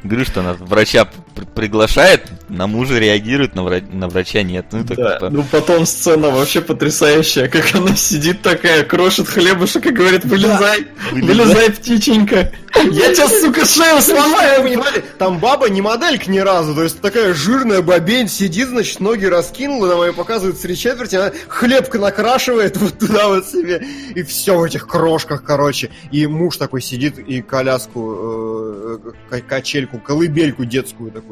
[0.05, 1.09] Говорю, что она врача
[1.47, 4.66] приглашает, на мужа реагирует, на, вра- на врача нет.
[4.73, 9.86] Ну, так, Да, типа, ну потом сцена вообще потрясающая, как она сидит такая, крошит хлебушек
[9.86, 11.35] и говорит, вылезай, Вылезай.
[11.44, 12.52] вылезай, птиченька,
[12.90, 14.62] я тебя, сука, шею сломаю.
[14.62, 19.24] понимали, там баба не моделька ни разу, то есть такая жирная бабень сидит, значит, ноги
[19.27, 23.82] раскинула, нам ее показывают три четверти, она хлебка накрашивает вот туда вот себе,
[24.15, 25.90] и все в этих крошках, короче.
[26.10, 28.98] И муж такой сидит и коляску, э,
[29.31, 31.28] к- качельку, колыбельку детскую такую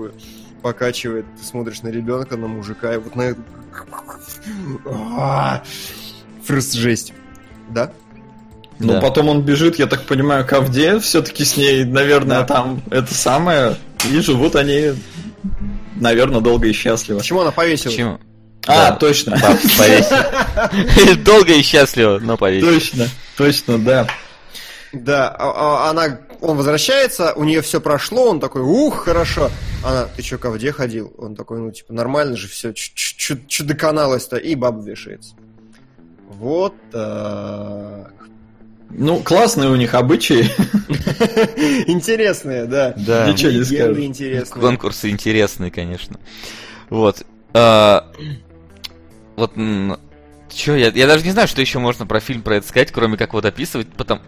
[0.62, 1.26] покачивает.
[1.38, 3.40] Ты смотришь на ребенка, на мужика, и вот на эту...
[5.18, 5.62] А,
[6.46, 7.12] Просто жесть.
[7.70, 7.90] Да?
[8.78, 9.00] Ну Да.
[9.00, 12.44] потом он бежит, я так понимаю, к Авде, все-таки с ней, наверное, Да.
[12.46, 13.76] там это самое,
[14.10, 14.92] и живут они,
[15.96, 17.18] наверное, долго и счастливо.
[17.18, 17.90] Почему она повесила?
[17.90, 18.20] почему?
[18.66, 19.38] А, Да, точно.
[19.40, 21.16] повесил.
[21.24, 22.68] Долго и счастливо, но повесил.
[22.68, 24.06] Точно, точно, да.
[24.92, 29.50] Да, а- а- она, он возвращается, у нее все прошло, он такой, ух, хорошо.
[29.84, 31.12] Она, ты что, ко где ходил?
[31.18, 35.34] Он такой, ну, типа, нормально же все, что доконалось-то, и баба вешается.
[36.28, 38.12] Вот так.
[38.90, 40.42] Ну, классные у них обычаи.
[41.86, 42.94] Интересные, да.
[42.96, 43.30] Да.
[43.30, 43.98] Ничего не скажешь.
[43.98, 44.60] интересные.
[44.60, 46.20] Конкурсы интересные, конечно.
[46.88, 47.26] Вот.
[47.52, 48.10] А,
[49.36, 49.52] Вот,
[50.54, 53.16] что, я, я даже не знаю, что еще можно про фильм про это сказать, кроме
[53.16, 54.20] как вот описывать, потом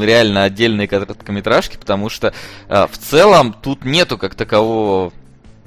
[0.00, 2.34] реально отдельные короткометражки, потому что
[2.68, 5.12] а, в целом тут нету как такового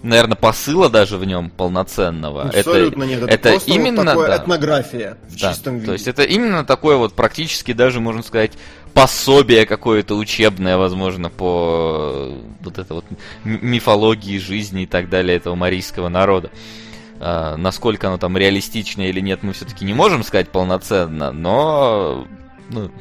[0.03, 2.43] наверное, посыла даже в нем полноценного.
[2.43, 3.23] Абсолютно это, нет.
[3.23, 5.85] это просто именно вот такое да, этнография в да, чистом виде.
[5.87, 8.51] То есть это именно такое вот практически даже, можно сказать,
[8.93, 13.05] пособие какое-то учебное, возможно, по э, вот это вот
[13.43, 16.51] мифологии жизни и так далее этого марийского народа.
[17.19, 22.27] А, насколько оно там реалистичное или нет, мы все-таки не можем сказать полноценно, но
[22.69, 22.91] ну,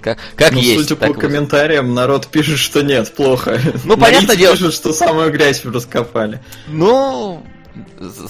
[0.00, 0.88] как, как Ну, есть.
[0.88, 1.18] судя по вот.
[1.18, 3.60] комментариям, народ пишет, что нет, плохо.
[3.84, 4.56] Ну, понятное Марийцы дело.
[4.56, 6.40] пишут, что самую грязь раскопали.
[6.66, 7.44] Ну,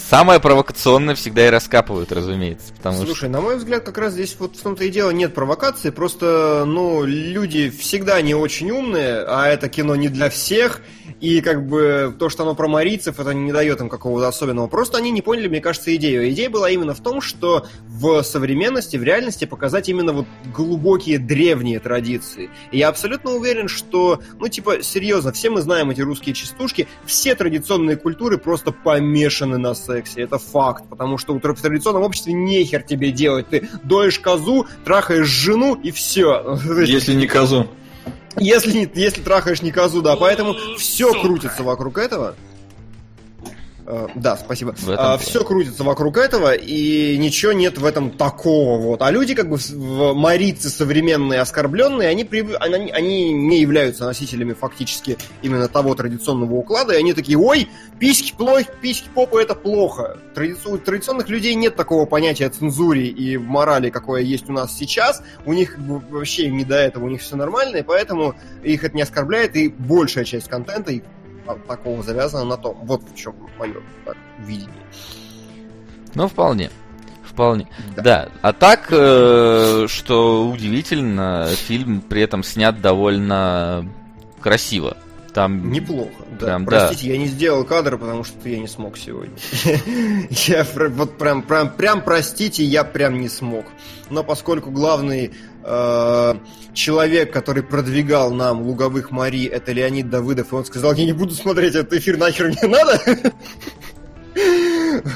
[0.08, 2.72] самое провокационное всегда и раскапывают, разумеется.
[2.76, 5.34] Потому что Слушай, на мой взгляд, как раз здесь вот в том-то и дело нет
[5.34, 10.82] провокации, просто, ну, люди всегда не очень умные, а это кино не для всех,
[11.22, 14.66] и как бы то, что оно про марийцев, это не дает им какого-то особенного.
[14.66, 16.28] Просто они не поняли, мне кажется, идею.
[16.30, 21.78] Идея была именно в том, что в современности, в реальности показать именно вот глубокие древние
[21.78, 22.50] традиции.
[22.72, 27.36] И я абсолютно уверен, что, ну, типа, серьезно, все мы знаем эти русские частушки, все
[27.36, 30.22] традиционные культуры просто помешаны на сексе.
[30.22, 33.46] Это факт, потому что в традиционном обществе нехер тебе делать.
[33.48, 36.58] Ты доешь козу, трахаешь жену и все.
[36.84, 37.68] Если не козу.
[38.38, 40.16] Если, не- если трахаешь не козу, да.
[40.16, 42.34] Поэтому все крутится вокруг этого.
[43.84, 44.72] Э, Да, спасибо.
[44.72, 45.18] Плане.
[45.18, 49.02] все крутится вокруг этого, и ничего нет в этом такого вот.
[49.02, 54.52] А люди, как бы, в- марийцы современные, оскорбленные, они, прив- они, они не являются носителями
[54.52, 57.68] фактически именно того традиционного уклада, и они такие, ой,
[57.98, 60.16] письки, плохо, письки, попы, это плохо.
[60.34, 64.76] Традици- У традиционных людей нет такого понятия о цензуре и морали, какое есть у нас
[64.76, 65.22] сейчас.
[65.44, 68.84] У них как бы, вообще не до этого, у них все нормально, и поэтому их
[68.84, 71.04] это не оскорбляет, и большая часть контента и а,
[71.66, 72.78] такого завязана на том.
[72.82, 74.86] Вот в чем мое так, видение.
[76.14, 76.70] Ну, вполне.
[77.24, 77.66] Вполне.
[77.96, 78.02] Да.
[78.02, 78.28] Да.
[78.42, 83.88] А так, э, что удивительно, фильм при этом снят довольно
[84.40, 84.96] красиво.
[85.32, 86.46] Там Неплохо, да.
[86.46, 86.88] Прям, да.
[86.88, 89.34] Простите, я не сделал кадр, потому что я не смог сегодня.
[90.30, 93.64] Я вот прям, прям, прям простите, я прям не смог.
[94.10, 95.32] Но поскольку главный
[95.64, 96.34] э,
[96.74, 101.34] человек, который продвигал нам луговых Мари, это Леонид Давыдов, и он сказал, я не буду
[101.34, 103.00] смотреть этот эфир, нахер мне надо.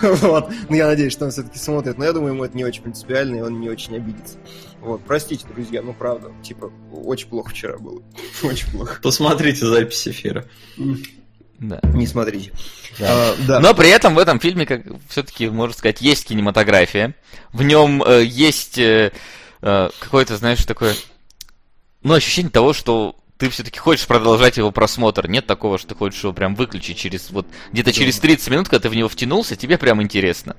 [0.00, 0.50] Вот.
[0.68, 1.98] Ну, я надеюсь, что он все-таки смотрит.
[1.98, 4.38] Но я думаю, ему это не очень принципиально, и он не очень обидится.
[4.80, 8.02] Вот, простите, друзья, ну правда, типа, очень плохо вчера было.
[8.42, 9.00] Очень плохо.
[9.02, 10.44] Посмотрите запись эфира.
[11.58, 11.80] да.
[11.94, 12.52] Не смотрите.
[12.98, 13.06] Да.
[13.08, 13.60] А, да.
[13.60, 17.14] Но при этом в этом фильме, как все-таки, можно сказать, есть кинематография.
[17.52, 19.12] В нем э, есть э,
[19.62, 20.94] э, какое-то, знаешь, такое,
[22.02, 25.28] ну, ощущение того, что ты все-таки хочешь продолжать его просмотр.
[25.28, 28.84] Нет такого, что ты хочешь его прям выключить через вот где-то через 30 минут, когда
[28.84, 30.56] ты в него втянулся, тебе прям интересно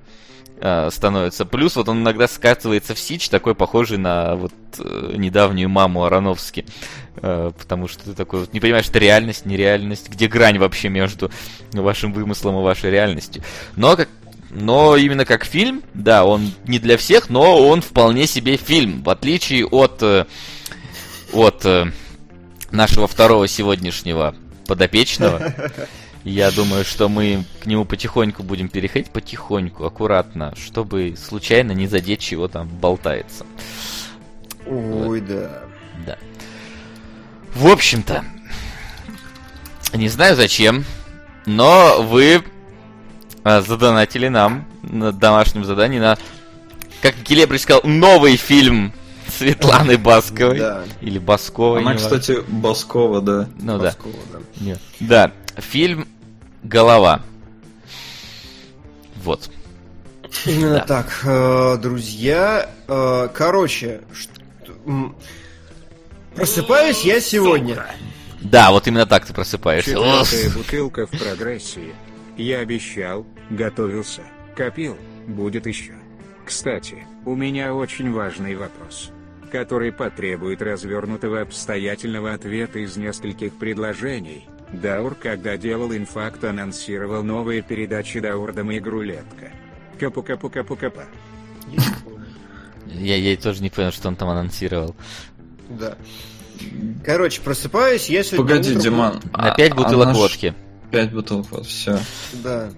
[0.59, 1.45] э, становится.
[1.45, 6.65] Плюс вот он иногда скатывается в сич, такой похожий на вот э, недавнюю маму Ароновски.
[7.17, 11.31] Э, потому что ты такой вот не понимаешь, это реальность, нереальность, где грань вообще между
[11.73, 13.43] вашим вымыслом и вашей реальностью.
[13.75, 14.09] Но как
[14.49, 19.09] но именно как фильм, да, он не для всех, но он вполне себе фильм, в
[19.09, 20.25] отличие от э,
[21.33, 21.91] от э,
[22.71, 25.53] нашего второго сегодняшнего подопечного.
[26.23, 32.19] Я думаю, что мы к нему потихоньку будем переходить, потихоньку, аккуратно, чтобы случайно не задеть,
[32.19, 33.45] чего там болтается.
[34.65, 35.63] Ой, да.
[36.05, 36.17] Да.
[37.55, 38.25] В общем-то,
[39.93, 40.83] не знаю зачем,
[41.45, 42.43] но вы
[43.61, 46.17] задонатили нам на домашнем задании на,
[47.01, 48.93] как Гелебрич сказал, новый фильм
[49.27, 50.59] Светланы Басковой.
[50.59, 50.83] Да.
[51.01, 51.81] Или Басковой.
[51.81, 53.49] Она, кстати, Баскова, да.
[53.59, 53.85] Ну да.
[53.85, 54.39] Баскова, да.
[54.59, 54.79] Нет.
[54.99, 56.07] Да, фильм
[56.63, 57.21] «Голова».
[59.23, 59.49] Вот.
[60.45, 60.79] Именно Да.
[60.85, 62.69] так, э, друзья.
[62.87, 64.01] Э, Короче,
[66.35, 67.75] просыпаюсь я сегодня.
[67.75, 67.89] Сука.
[68.41, 69.91] Да, вот именно так ты просыпаешься.
[69.91, 71.93] Четвертая бутылка в прогрессии.
[72.37, 74.21] Я обещал, готовился,
[74.55, 74.97] копил,
[75.27, 75.93] будет еще.
[76.45, 79.11] Кстати, у меня очень важный вопрос,
[79.51, 84.45] который потребует развернутого обстоятельного ответа из нескольких предложений.
[84.71, 89.51] Даур, когда делал инфакт, анонсировал новые передачи Даурдом и Грулетка.
[89.99, 91.05] Капу-капу-капу-капа.
[92.87, 94.95] Я, я тоже не понял, что он там анонсировал.
[95.69, 95.97] Да.
[97.05, 98.45] Короче, просыпаюсь я сегодня.
[98.45, 99.21] Погоди, утром- Диман.
[99.33, 100.53] На а- бутылок ж- водки.
[100.91, 101.99] Пять бутылок, вот, все.
[102.43, 102.71] Да.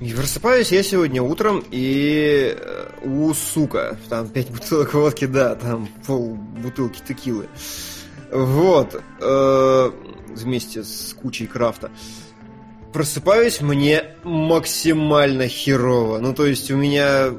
[0.00, 5.88] И просыпаюсь я сегодня утром, и э, у сука, там пять бутылок водки, да, там
[6.06, 7.48] пол бутылки текилы.
[8.32, 9.02] Вот.
[9.20, 9.90] э,
[10.34, 11.90] вместе с кучей крафта.
[12.92, 16.18] Просыпаюсь, мне максимально херово.
[16.18, 17.34] Ну, то есть у меня...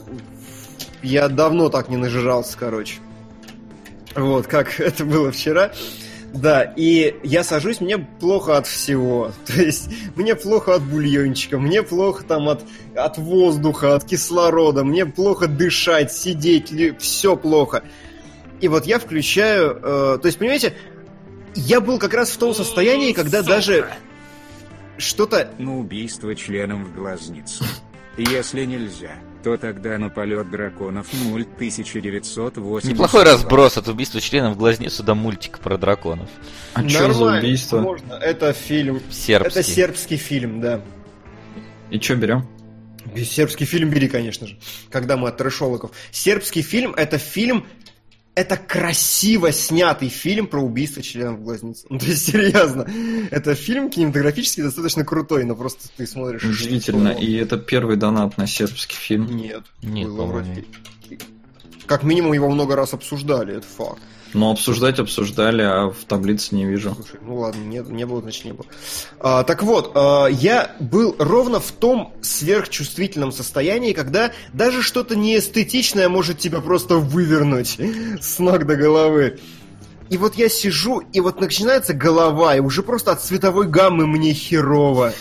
[1.01, 2.99] Я давно так не нажирался, короче.
[4.15, 5.71] Вот, как это было вчера.
[6.33, 9.31] Да, и я сажусь, мне плохо от всего.
[9.45, 12.63] То есть мне плохо от бульончика, мне плохо там от,
[12.95, 17.83] от воздуха, от кислорода, мне плохо дышать, сидеть, все плохо.
[18.61, 19.79] И вот я включаю...
[19.81, 20.75] Э, то есть, понимаете,
[21.55, 23.53] я был как раз в том состоянии, когда Сука.
[23.53, 23.85] даже
[24.97, 25.51] что-то...
[25.57, 27.65] На убийство членом в глазницу.
[28.17, 32.91] Если нельзя, то тогда на полет драконов мульт 1980.
[32.91, 36.29] Неплохой разброс от убийства членов в глазницу до мультика про драконов.
[36.73, 37.79] А что за убийство?
[37.79, 38.13] Можно.
[38.13, 39.01] Это фильм.
[39.09, 39.59] Сербский.
[39.59, 40.81] Это сербский фильм, да.
[41.89, 42.47] И что берем?
[43.15, 44.57] Сербский фильм бери, конечно же.
[44.89, 45.91] Когда мы от трэшолоков.
[46.11, 47.65] Сербский фильм это фильм
[48.35, 51.85] это красиво снятый фильм про убийство членов в глазнице.
[51.89, 52.87] Ну, то есть, серьезно.
[53.29, 56.43] Это фильм кинематографически достаточно крутой, но просто ты смотришь...
[56.43, 57.09] Удивительно.
[57.09, 59.35] И это первый донат на сербский фильм.
[59.35, 59.63] Нет.
[59.83, 60.65] Нет, было по-моему, вроде-
[61.85, 64.01] Как минимум его много раз обсуждали, это факт.
[64.33, 66.93] Но обсуждать обсуждали, а в таблице не вижу.
[66.95, 68.65] Слушай, ну ладно, нет, не было, значит не было.
[69.19, 76.07] А, так вот, а, я был ровно в том сверхчувствительном состоянии, когда даже что-то неэстетичное
[76.09, 77.77] может тебя просто вывернуть
[78.21, 79.39] с ног до головы.
[80.09, 84.33] И вот я сижу, и вот начинается голова, и уже просто от цветовой гаммы мне
[84.33, 85.13] херово.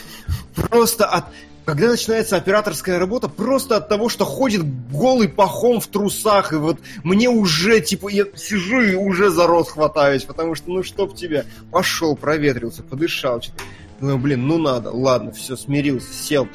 [0.55, 1.27] Просто от...
[1.71, 6.81] Когда начинается операторская работа, просто от того, что ходит голый пахом в трусах, и вот
[7.05, 11.45] мне уже, типа, я сижу и уже за рот хватаюсь, потому что, ну, чтоб тебя,
[11.71, 13.63] пошел, проветрился, подышал, что-то.
[14.01, 16.49] Думаю, блин, ну надо, ладно, все, смирился, сел,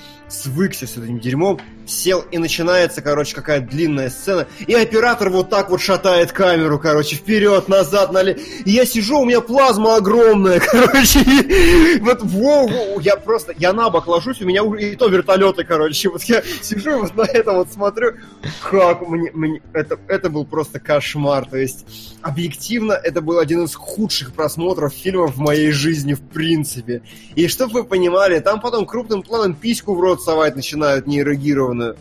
[0.43, 5.69] свыкся с этим дерьмом, сел, и начинается, короче, какая длинная сцена, и оператор вот так
[5.69, 11.19] вот шатает камеру, короче, вперед, назад, налево, и я сижу, у меня плазма огромная, короче,
[11.19, 15.63] и вот, воу, воу, я просто, я на бок ложусь, у меня и то вертолеты,
[15.63, 18.15] короче, вот я сижу вот на это вот смотрю,
[18.61, 21.85] как мне, мне это, это был просто кошмар, то есть,
[22.21, 27.03] объективно, это был один из худших просмотров фильмов в моей жизни, в принципе,
[27.35, 31.95] и чтоб вы понимали, там потом крупным планом письку в рот совать начинают неэрогированную,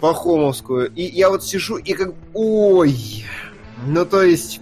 [0.00, 0.92] пахомовскую.
[0.94, 2.14] И я вот сижу и как...
[2.34, 3.24] Ой!
[3.86, 4.60] Ну, то есть...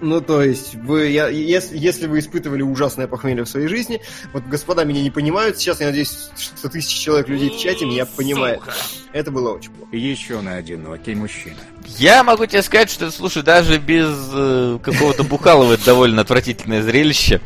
[0.00, 4.00] Ну, то есть, вы, я, если, если вы испытывали ужасное похмелье в своей жизни,
[4.32, 8.06] вот господа меня не понимают, сейчас, я надеюсь, что тысячи человек людей в чате меня
[8.06, 8.60] понимают.
[8.60, 8.74] Сука.
[9.12, 9.96] Это было очень плохо.
[9.96, 11.56] Еще на одинокий мужчина.
[11.84, 17.40] Я могу тебе сказать, что, слушай, даже без э, какого-то Бухалова это довольно отвратительное зрелище,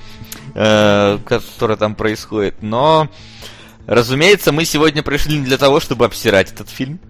[0.55, 2.57] э, которое там происходит.
[2.61, 3.09] Но,
[3.87, 7.01] разумеется, мы сегодня пришли не для того, чтобы обсирать этот фильм,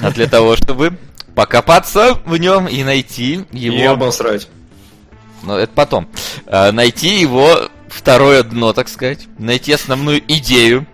[0.00, 0.98] а для того, чтобы
[1.34, 3.92] покопаться в нем и найти И его...
[3.92, 4.48] обосрать.
[5.42, 6.08] Но это потом.
[6.46, 9.28] Э, найти его второе дно, так сказать.
[9.38, 10.86] Найти основную идею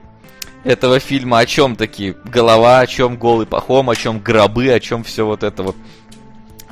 [0.65, 1.39] этого фильма.
[1.39, 5.43] О чем такие голова, о чем голый пахом, о чем гробы, о чем все вот
[5.43, 5.77] это вот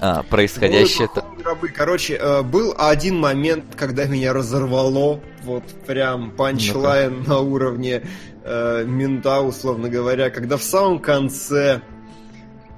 [0.01, 1.09] а, происходящее.
[1.09, 1.69] Пахом гробы.
[1.69, 8.03] Короче, э, был один момент, когда меня разорвало, вот прям панчлайн на уровне
[8.45, 11.83] э, мента, условно говоря, когда в самом конце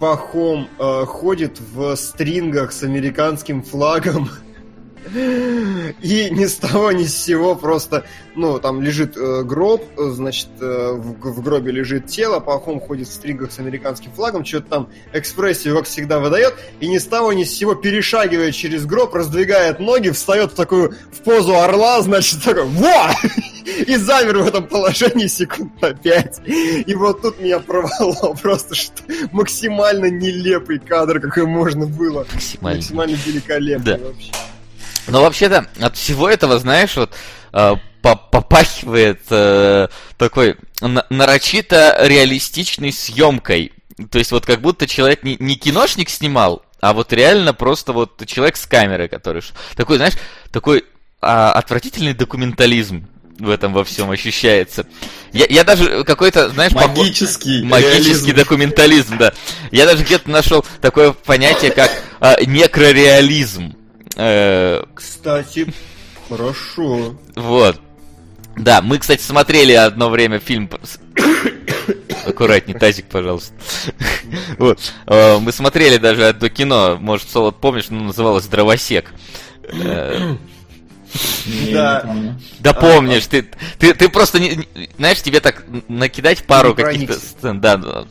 [0.01, 4.29] Пахом э, ходит в стрингах с американским флагом.
[5.11, 8.05] И ни с того, ни с сего просто,
[8.35, 13.09] ну, там лежит э, гроб, э, значит, э, в, в гробе лежит тело, Пахом ходит
[13.09, 17.33] в стрингах с американским флагом, что-то там экспрессию, как всегда, выдает, и ни с того,
[17.33, 22.43] ни с сего перешагивает через гроб, раздвигает ноги, встает в такую, в позу орла, значит,
[22.43, 23.11] такой, во!
[23.87, 26.41] И замер в этом положении секунд на пять.
[26.47, 32.27] И вот тут меня порвало просто что максимально нелепый кадр, какой можно было.
[32.33, 32.79] Максимально.
[32.79, 34.05] Максимально великолепный Да.
[34.05, 34.33] вообще.
[35.09, 37.13] Но вообще-то от всего этого, знаешь, вот
[37.53, 39.89] э, по- попахивает э,
[40.19, 43.73] такой на- нарочито реалистичной съемкой.
[44.11, 48.25] То есть вот как будто человек не, не киношник снимал, а вот реально просто вот
[48.27, 49.43] человек с камерой, который...
[49.77, 50.15] Такой, знаешь,
[50.51, 50.85] такой
[51.21, 53.07] а, отвратительный документализм
[53.39, 54.87] в этом во всем ощущается.
[55.33, 57.63] Я, я даже какой-то, знаешь, Магический.
[57.63, 58.35] Магический реализм.
[58.35, 59.33] документализм, да.
[59.71, 63.77] Я даже где-то нашел такое понятие, как а, некрореализм.
[64.17, 65.73] Э, Кстати,
[66.29, 67.17] хорошо.
[67.37, 67.81] вот.
[68.57, 70.69] Да, мы, кстати, смотрели одно время фильм...
[72.27, 73.55] Аккуратней, тазик, пожалуйста.
[74.59, 74.79] Вот.
[75.07, 79.13] Э, Мы смотрели даже одно кино, может, Солод помнишь, ну, называлось «Дровосек».
[79.65, 80.37] Э,
[81.71, 82.37] Да.
[82.61, 83.47] Да помнишь, ты,
[83.79, 88.05] ты, ты просто, не, не- знаешь, тебе так накидать пару каких-то сцен, да.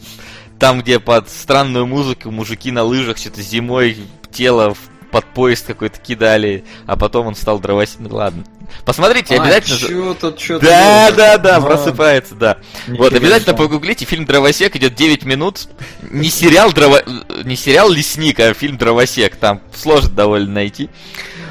[0.59, 3.97] там, где под странную музыку мужики на лыжах что-то зимой
[4.31, 8.07] тело в- под поезд какой-то кидали, а потом он стал дровосеком.
[8.09, 8.43] Ну, ладно.
[8.85, 9.77] Посмотрите, А, обязательно...
[9.77, 11.17] чё тут, чё-то Да, было.
[11.17, 12.57] да, да, А, просыпается, да.
[12.87, 15.67] нифига Вот, обязательно погуглите, фильм «Дровосек» идет 9 минут.
[16.09, 17.01] Не сериал, дрово...
[17.43, 19.35] не сериал «Лесник», а фильм «Дровосек».
[19.35, 20.89] Там сложно довольно найти.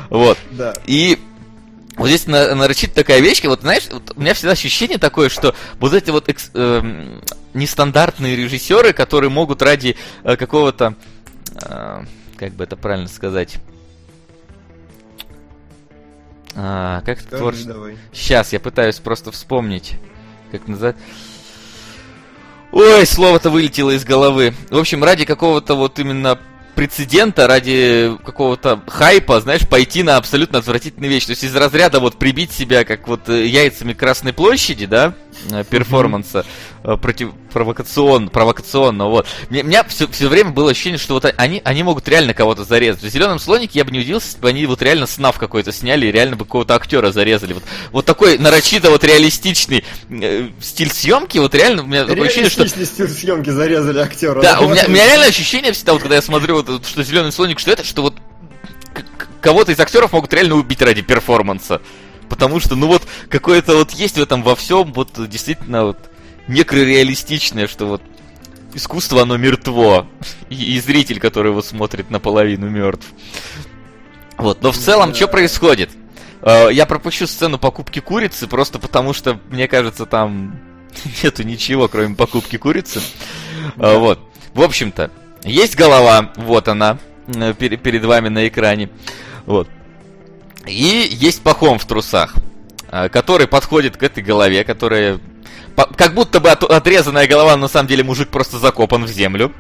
[0.09, 0.39] Вот.
[0.53, 0.73] Да.
[0.87, 1.19] И
[1.97, 5.55] вот здесь на- нарочит такая вещь, вот знаешь, вот у меня всегда ощущение такое, что
[5.79, 7.21] вот эти вот экс- эм,
[7.53, 10.95] нестандартные режиссеры, которые могут ради э, какого-то,
[11.63, 12.05] э,
[12.41, 13.59] как бы это правильно сказать,
[16.57, 17.75] А, как это творчество?
[17.75, 17.97] давай.
[18.13, 19.93] Сейчас, я пытаюсь просто вспомнить,
[20.51, 20.97] как называть.
[22.73, 24.55] Ой, слово-то вылетело из головы.
[24.71, 26.41] В общем, ради какого-то вот именно
[26.75, 31.27] прецедента, ради какого-то хайпа, знаешь, пойти на абсолютно отвратительную вещь.
[31.27, 35.15] То есть из разряда вот прибить себя, как вот э, яйцами Красной площади, да,
[35.71, 36.45] перформанса,
[36.85, 39.27] э, против провокацион, провокационно, вот.
[39.49, 43.03] Мне, меня все, все время было ощущение, что вот они, они могут реально кого-то зарезать.
[43.03, 46.07] В зеленом слонике я бы не удивился, если бы они вот реально снав какой-то сняли
[46.07, 47.55] и реально бы какого-то актера зарезали.
[47.55, 47.63] Вот,
[47.93, 52.67] вот такой нарочито вот реалистичный э, стиль съемки, вот реально у меня такое ощущение, что
[52.69, 54.41] стиль съемки зарезали актера.
[54.41, 57.33] да, у меня, у меня реально ощущение всегда, вот когда я смотрю, вот, что зеленый
[57.33, 58.15] слоник, что это, что вот
[59.41, 61.81] кого-то из актеров могут реально убить ради перформанса.
[62.31, 65.99] Потому что, ну вот, какое-то вот есть в этом во всем, вот действительно вот
[66.49, 68.03] некрореалистичное, что вот
[68.73, 70.07] искусство, оно мертво.
[70.49, 73.05] И, и зритель, который его смотрит, наполовину мертв.
[74.39, 75.91] Вот, но в целом, что происходит?
[76.43, 80.59] Э, Я пропущу сцену покупки курицы, просто потому что, мне кажется, там
[81.23, 83.01] нету ничего, кроме покупки курицы.
[83.77, 84.21] А, Вот.
[84.55, 85.11] В общем-то,
[85.45, 88.89] есть голова, вот она, э, пере- перед вами на экране.
[89.47, 89.69] Вот.
[90.67, 92.35] И есть пахом в трусах,
[92.91, 95.19] э, который подходит к этой голове, которая...
[95.97, 99.53] Как будто бы от- отрезанная голова, но на самом деле мужик просто закопан в землю.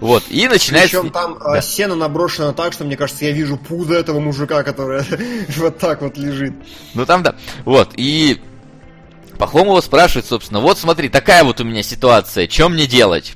[0.00, 0.24] Вот.
[0.28, 0.98] И начинается...
[1.00, 1.62] Причем там а, Да.
[1.62, 5.02] сено наброшено так, что мне кажется, я вижу пузо этого мужика, который
[5.56, 6.52] вот так вот лежит.
[6.92, 7.36] Ну там да.
[7.64, 8.42] Вот, и
[9.38, 13.34] Пахомова спрашивает, собственно, вот смотри, такая вот у меня ситуация, что мне делать?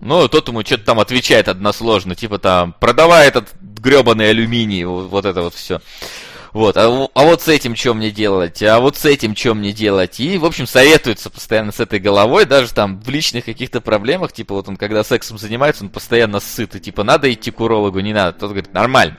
[0.00, 3.48] Ну, тот ему что-то там отвечает односложно, типа там, продавай этот
[3.82, 5.80] гребаный алюминий, вот, это вот все.
[6.52, 9.72] Вот, а, а вот с этим что мне делать, а вот с этим что мне
[9.72, 10.20] делать?
[10.20, 14.54] И, в общем, советуется постоянно с этой головой, даже там в личных каких-то проблемах, типа
[14.54, 18.12] вот он когда сексом занимается, он постоянно сыт, и типа надо идти к урологу, не
[18.12, 18.38] надо.
[18.38, 19.16] Тот говорит, нормально,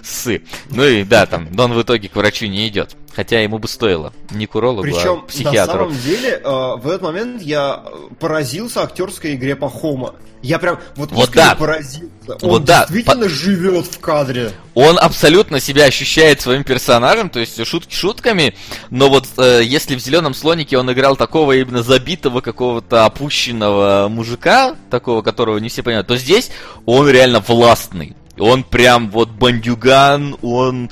[0.00, 0.44] ссы.
[0.70, 2.96] Ну и да, там, но он в итоге к врачу не идет.
[3.16, 4.12] Хотя ему бы стоило.
[4.30, 5.78] Не к урологу, Причем, а к на психиатру.
[5.78, 7.82] самом деле, э, в этот момент я
[8.20, 10.14] поразился актерской игре Пахома.
[10.42, 11.54] Я прям вот, Вот да.
[11.54, 12.10] поразился.
[12.42, 12.86] Он Вот да.
[12.86, 14.52] действительно живет в кадре.
[14.74, 18.54] Он абсолютно себя ощущает своим персонажем, то есть шутки шутками,
[18.90, 24.76] но вот э, если в зеленом слонике он играл такого именно забитого какого-то опущенного мужика,
[24.90, 26.50] такого, которого не все понимают, то здесь
[26.84, 28.14] он реально властный.
[28.38, 30.90] Он прям вот бандюган, он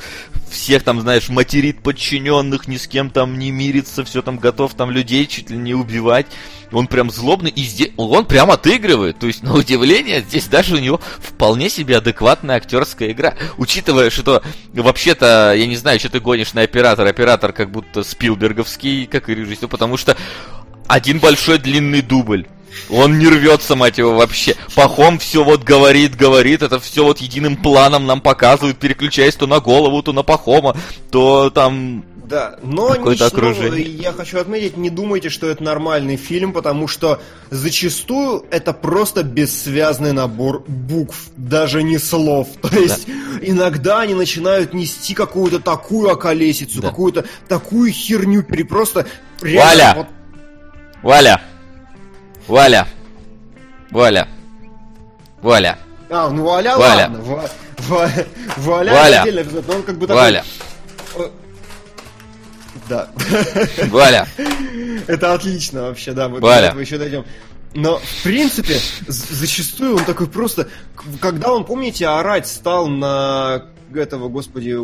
[0.54, 4.90] всех там, знаешь, материт подчиненных, ни с кем там не мирится, все там готов там
[4.90, 6.26] людей чуть ли не убивать.
[6.72, 9.18] Он прям злобный, и здесь он прям отыгрывает.
[9.18, 13.34] То есть, на удивление, здесь даже у него вполне себе адекватная актерская игра.
[13.58, 14.42] Учитывая, что
[14.72, 17.06] вообще-то, я не знаю, что ты гонишь на оператор.
[17.06, 20.16] Оператор как будто Спилберговский, как и режиссер, потому что
[20.88, 22.46] один большой длинный дубль.
[22.90, 24.54] Он не рвется, мать его, вообще.
[24.74, 29.60] Пахом все вот говорит, говорит, это все вот единым планом нам показывают, переключаясь то на
[29.60, 30.76] голову, то на Пахома,
[31.10, 33.82] то там Да, но ничего, окружение.
[33.84, 37.20] я хочу отметить, не думайте, что это нормальный фильм, потому что
[37.50, 42.48] зачастую это просто бессвязный набор букв, даже не слов.
[42.62, 43.06] То есть
[43.42, 46.88] иногда они начинают нести какую-то такую околесицу, Да.
[46.88, 49.06] какую-то такую херню, пере- просто
[49.40, 49.94] реально Валя!
[49.96, 50.06] вот-
[51.02, 51.42] Валя!
[52.48, 52.86] Валя!
[53.90, 54.28] Валя!
[55.42, 55.78] Валя!
[56.10, 57.08] А, ну Валя, Валя.
[57.10, 57.18] ладно.
[57.22, 57.50] Ва-
[57.88, 58.10] Ва-
[58.58, 59.42] Валя, Валя.
[59.42, 60.44] эпизод, но он как бы такой- Валя!
[62.88, 63.08] Да.
[63.88, 64.26] Валя!
[65.06, 66.60] Это отлично вообще, да, мы Валя.
[66.60, 67.24] до этого еще дойдем.
[67.74, 70.68] Но, в принципе, зачастую он такой просто...
[71.20, 73.64] Когда он, помните, орать стал на
[73.94, 74.76] этого, господи,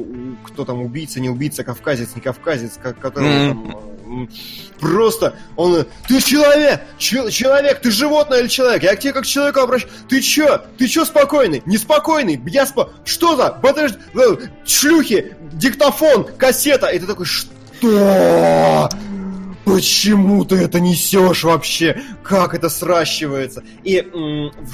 [0.44, 3.70] кто там, убийца, не убийца, кавказец, не кавказец, ко- которого Мгм.
[3.70, 3.80] там...
[4.78, 5.86] Просто он...
[6.08, 6.80] Ты человек!
[6.98, 7.80] Че- человек!
[7.80, 8.82] Ты животное или человек?
[8.82, 9.92] Я к тебе как к человеку обращаюсь.
[10.08, 10.62] Ты чё?
[10.78, 11.62] Ты чё спокойный?
[11.66, 12.40] Неспокойный?
[12.46, 12.90] Я спо...
[13.04, 13.50] Что за?
[13.50, 13.98] Подожди...
[14.14, 15.36] э, Шлюхи!
[15.52, 16.24] Диктофон!
[16.36, 16.88] Кассета!
[16.88, 18.88] И ты такой, что?
[19.64, 22.02] Почему ты это несешь вообще?
[22.24, 23.62] Как это сращивается?
[23.84, 24.04] И,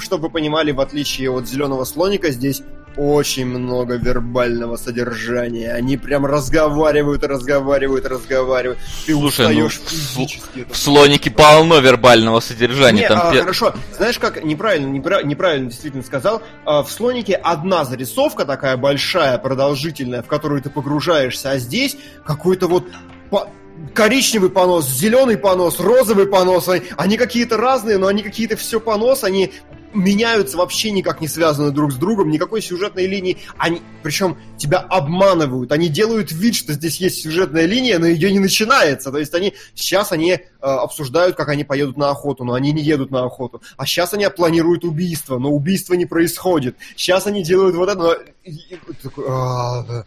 [0.01, 2.63] чтобы вы понимали, в отличие от зеленого слоника, здесь
[2.97, 5.71] очень много вербального содержания.
[5.71, 8.79] Они прям разговаривают, разговаривают, разговаривают.
[9.05, 10.65] Ты Слушай, ну, физически.
[10.69, 13.01] В слонике полно вербального содержания.
[13.01, 13.73] Не, там а, пе- хорошо.
[13.95, 16.41] Знаешь, как неправильно, непра- неправильно действительно сказал.
[16.65, 22.67] А, в слонике одна зарисовка такая большая, продолжительная, в которую ты погружаешься, а здесь какой-то
[22.67, 22.85] вот
[23.29, 23.49] по-
[23.93, 26.67] коричневый понос, зеленый понос, розовый понос.
[26.97, 29.53] Они какие-то разные, но они какие-то все понос, они
[29.93, 33.37] меняются вообще никак не связаны друг с другом, никакой сюжетной линии.
[33.57, 38.39] Они, причем тебя обманывают, они делают вид, что здесь есть сюжетная линия, но ее не
[38.39, 39.11] начинается.
[39.11, 42.83] То есть они сейчас они э, обсуждают, как они поедут на охоту, но они не
[42.83, 43.61] едут на охоту.
[43.77, 46.77] А сейчас они планируют убийство, но убийство не происходит.
[46.95, 48.13] Сейчас они делают вот это, но...
[48.43, 50.05] и- такой, «А, да».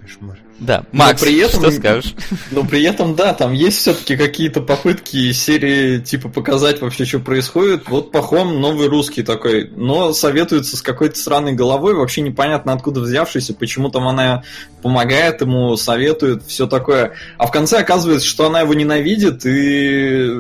[0.09, 0.39] Кошмар.
[0.59, 2.15] Да, Макс, при этом- что скажешь?
[2.51, 7.89] Но при этом, да, там есть все-таки какие-то попытки серии, типа, показать вообще, что происходит.
[7.89, 13.55] Вот Пахом новый русский такой, но советуется с какой-то странной головой, вообще непонятно откуда взявшийся,
[13.55, 14.45] почему там она
[14.83, 17.13] помогает ему, советует, все такое.
[17.37, 20.31] А в конце оказывается, что она его ненавидит, и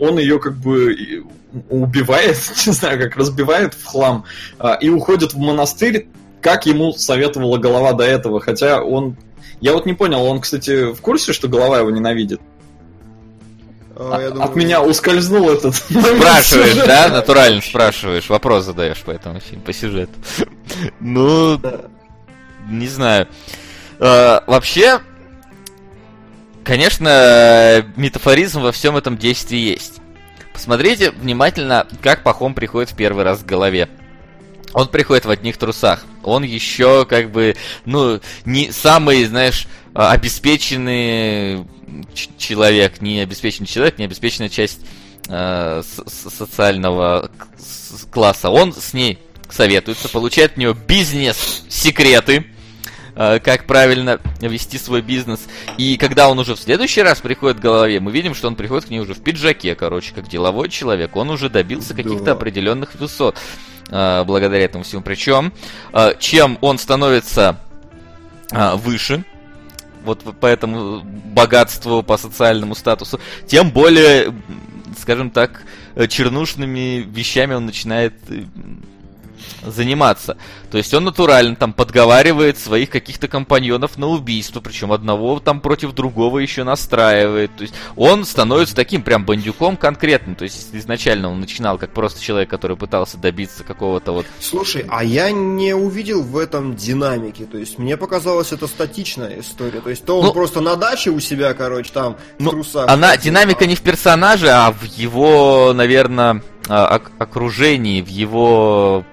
[0.00, 1.24] он ее как бы
[1.68, 4.24] убивает, не знаю, как разбивает в хлам,
[4.58, 6.08] а, и уходит в монастырь,
[6.42, 9.16] как ему советовала голова до этого, хотя он...
[9.60, 12.40] Я вот не понял, он, кстати, в курсе, что голова его ненавидит?
[13.94, 15.74] А, я От думаю, меня ускользнул этот...
[15.76, 17.08] Спрашиваешь, да?
[17.08, 20.12] Натурально спрашиваешь, вопрос задаешь по этому фильму, по сюжету.
[21.00, 21.60] Ну,
[22.68, 23.28] не знаю.
[24.00, 25.00] Э, Вообще,
[26.64, 30.00] конечно, метафоризм во всем этом действии есть.
[30.52, 33.88] Посмотрите внимательно, как Пахом приходит в первый раз к голове.
[34.74, 36.04] Он приходит в одних трусах.
[36.22, 41.66] Он еще как бы, ну, не самый, знаешь, а, обеспеченный
[42.14, 44.80] ч- человек, не обеспеченный человек, не обеспеченная часть
[45.28, 47.30] э, социального
[48.10, 48.50] класса.
[48.50, 49.18] Он с ней
[49.50, 52.46] советуется, получает от нее бизнес-секреты,
[53.14, 55.40] э, как правильно вести свой бизнес.
[55.78, 58.86] И когда он уже в следующий раз приходит к голове, мы видим, что он приходит
[58.86, 61.14] к ней уже в пиджаке, короче, как деловой человек.
[61.16, 62.32] Он уже добился каких-то Да.
[62.32, 63.38] определенных высот э,
[63.88, 65.02] благодаря этому всему.
[65.02, 65.52] Причем,
[65.92, 67.58] э, чем он становится
[68.50, 69.24] э, выше,
[70.04, 74.34] вот по этому богатству, по социальному статусу, тем более,
[74.98, 75.62] скажем так,
[75.94, 78.44] э, чернушными вещами он начинает э,
[79.64, 80.36] заниматься.
[80.70, 85.92] То есть он натурально там подговаривает своих каких-то компаньонов на убийство, причем одного там против
[85.94, 87.54] другого еще настраивает.
[87.56, 90.34] То есть он становится таким прям бандюком конкретным.
[90.34, 95.04] То есть изначально он начинал как просто человек, который пытался добиться какого-то вот Слушай, а
[95.04, 97.44] я не увидел в этом динамики.
[97.44, 99.80] То есть мне показалось это статичная история.
[99.80, 102.88] То есть то он Ну- просто на даче у себя, короче, там в Ну, трусах.
[102.88, 106.42] Она, динамика а- не в персонаже, а в его, наверное,
[107.18, 109.04] окружении, в его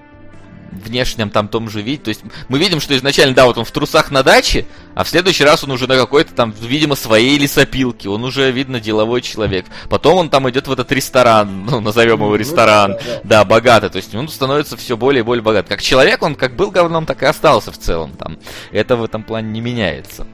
[0.70, 2.02] внешнем там том же виде.
[2.02, 5.08] То есть мы видим, что изначально, да, вот он в трусах на даче, а в
[5.08, 8.08] следующий раз он уже на какой-то там, видимо, своей лесопилке.
[8.08, 9.66] Он уже, видно, деловой человек.
[9.88, 12.92] Потом он там идет в этот ресторан, ну, назовем его Ну, ресторан.
[12.92, 13.20] да, да.
[13.24, 13.90] Да, богатый.
[13.90, 15.68] То есть он становится все более и более богат.
[15.68, 18.38] Как человек, он как был говном, так и остался в целом там.
[18.70, 20.26] Это в этом плане не меняется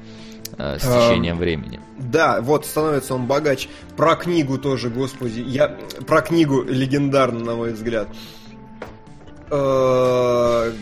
[0.58, 1.80] э, с Эм, течением времени.
[1.98, 3.68] Да, вот становится он богач.
[3.96, 5.68] Про книгу тоже, господи, я
[6.06, 8.08] про книгу легендарно, на мой взгляд.
[9.50, 10.72] Э,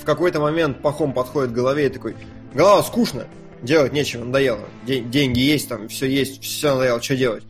[0.00, 2.14] В какой-то момент Пахом подходит к голове и такой:
[2.54, 3.26] голова скучно,
[3.62, 4.60] делать нечего, надоело.
[4.86, 7.44] Де- деньги есть, там все есть, все надоело, что делать?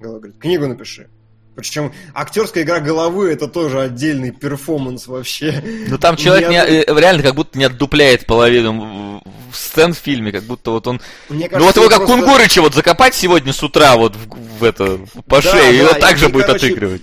[0.00, 1.08] Голова говорит: книгу напиши.
[1.56, 5.64] Причем актерская игра головы это тоже отдельный перформанс вообще.
[5.88, 9.22] Ну там человек Я- не- э, реально как будто не отдупляет половину
[9.54, 11.00] сцен в фильме, как будто вот он...
[11.30, 14.58] Мне ну вот кажется, его как просто- Кунгурыча вот закопать сегодня с утра вот в,
[14.58, 17.02] в это, по Да, шее, и да, вот так и- же и, будет короче, отыгрывать.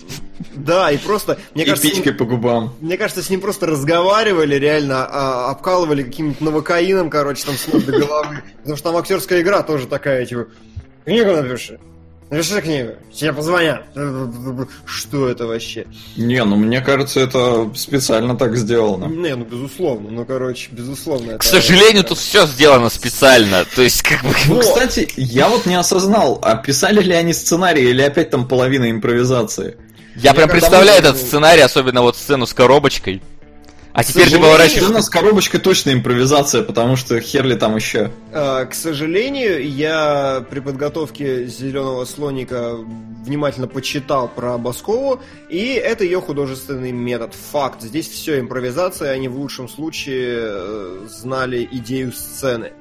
[0.55, 2.73] Да, и просто, мне И кажется, с ним- пичкой по губам.
[2.81, 7.83] Мне кажется, с ним просто разговаривали, реально а, обкалывали каким-нибудь новокаином, короче, там с ног
[7.85, 8.41] до головы.
[8.59, 10.47] Потому что там актерская игра тоже такая, типа,
[11.05, 11.79] книгу напиши.
[12.29, 13.83] Напиши книгу, тебе позвонят.
[14.85, 15.85] Что это вообще?
[16.17, 19.05] Не, ну мне кажется, это специально так сделано.
[19.05, 21.37] Не, ну безусловно, ну короче, безусловно.
[21.37, 23.65] К сожалению, тут все сделано специально.
[23.75, 24.29] То есть, как бы...
[24.47, 28.89] Ну, кстати, я вот не осознал, а писали ли они сценарий или опять там половина
[28.89, 29.77] импровизации?
[30.15, 33.21] Я прям представляю этот сценарий, особенно вот сцену с коробочкой.
[33.93, 34.89] А теперь ты сожалению, поворачиваешь...
[34.89, 38.09] У нас коробочка точно импровизация, потому что херли там еще.
[38.31, 42.75] А, К сожалению, я при подготовке «Зеленого слоника»
[43.23, 47.35] внимательно почитал про Баскову, и это ее художественный метод.
[47.51, 47.83] Факт.
[47.83, 52.71] Здесь все импровизация, они в лучшем случае э, знали идею сцены.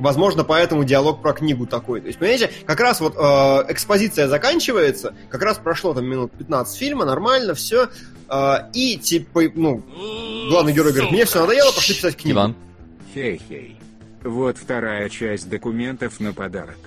[0.00, 2.00] Возможно, поэтому диалог про книгу такой.
[2.00, 3.20] То есть, понимаете, как раз вот э,
[3.68, 7.88] экспозиция заканчивается, как раз прошло там минут 15 фильма, нормально, все.
[8.74, 9.82] и типа, ну,
[10.48, 12.36] главный герой говорит, мне все надоело, пошли писать книгу.
[12.38, 12.56] Иван.
[13.14, 13.76] Хей-хей.
[14.22, 16.78] Вот вторая часть документов на подарок.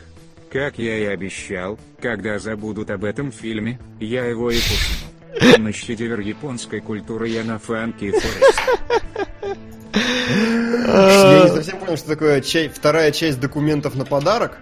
[0.52, 5.13] Как я и обещал, когда забудут об этом фильме, я его и пушу.
[5.58, 8.62] На шедевр японской культуры я на Фанки Форест.
[9.94, 12.42] Я не совсем понял, что такое
[12.74, 14.58] вторая часть документов на подарок.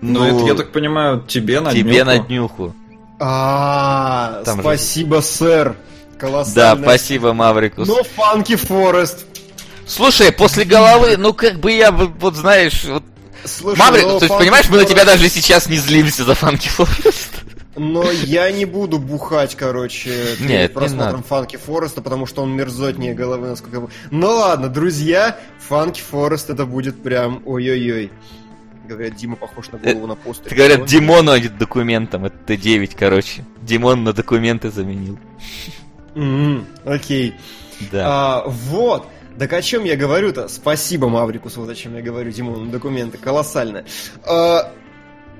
[0.00, 2.04] Ну, это, я так понимаю, тебе на тебе днюху.
[2.06, 2.74] на днюху.
[3.18, 5.70] А, Там же- спасибо, сэр.
[5.70, 6.82] Да, Колоссально.
[6.84, 7.88] спасибо, Маврикус.
[7.88, 9.26] Но Фанки Форест.
[9.86, 13.04] Слушай, после головы, ну как бы я, вот вот знаешь, вот...
[13.44, 17.30] Слушай, Маврикус, то есть, понимаешь, мы на тебя даже сейчас не злимся за Фанки Форест.
[17.76, 21.22] Но я не буду бухать, короче, перед Нет, не просмотром.
[21.22, 23.86] Фанки Фореста, потому что он мерзотнее головы, насколько я.
[24.10, 28.10] Ну ладно, друзья, Фанки Форест это будет прям ой-ой-ой.
[28.86, 30.56] Говорят, Дима похож на голову на постере.
[30.56, 30.86] Говорят?
[30.86, 33.44] Димону а документом, это Т9, короче.
[33.62, 35.18] Димон на документы заменил.
[36.84, 37.34] Окей.
[37.92, 38.04] Да.
[38.06, 39.06] А, вот.
[39.38, 40.48] Так о чем я говорю-то?
[40.48, 43.84] Спасибо, Маврикус, вот о чем я говорю, Димон, документы, колоссально.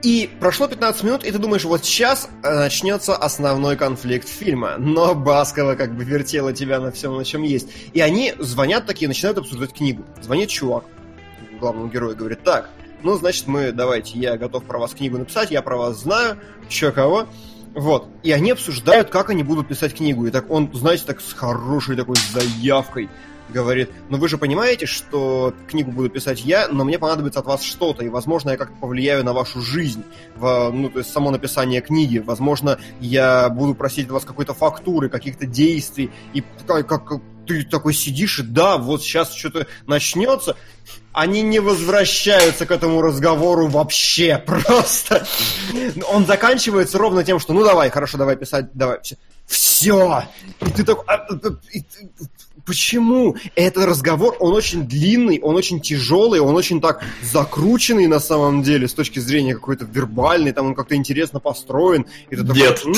[0.06, 4.76] И прошло 15 минут, и ты думаешь, вот сейчас э, начнется основной конфликт фильма.
[4.78, 7.68] Но Баскова как бы вертела тебя на всем, на чем есть.
[7.92, 10.04] И они звонят такие, начинают обсуждать книгу.
[10.22, 10.84] Звонит чувак,
[11.58, 12.70] главному герою, говорит, так,
[13.02, 16.38] ну, значит, мы, давайте, я готов про вас книгу написать, я про вас знаю,
[16.68, 17.26] чё кого.
[17.74, 18.06] Вот.
[18.22, 20.24] И они обсуждают, как они будут писать книгу.
[20.28, 23.08] И так он, знаете, так с хорошей такой заявкой
[23.48, 27.62] говорит, ну вы же понимаете, что книгу буду писать я, но мне понадобится от вас
[27.62, 30.04] что-то, и, возможно, я как-то повлияю на вашу жизнь,
[30.36, 35.08] в, ну, то есть само написание книги, возможно, я буду просить от вас какой-то фактуры,
[35.08, 40.56] каких-то действий, и как, как- ты такой сидишь, и да, вот сейчас что-то начнется,
[41.12, 45.26] они не возвращаются к этому разговору вообще, просто.
[46.12, 48.98] Он заканчивается ровно тем, что ну давай, хорошо, давай писать, давай,
[49.46, 50.24] все.
[50.60, 51.04] И ты такой...
[52.64, 53.36] Почему?
[53.54, 58.88] Этот разговор, он очень длинный, он очень тяжелый, он очень так закрученный на самом деле
[58.88, 62.06] с точки зрения какой-то вербальной, там он как-то интересно построен.
[62.30, 62.82] И ты такой, Нет.
[62.84, 62.94] «М,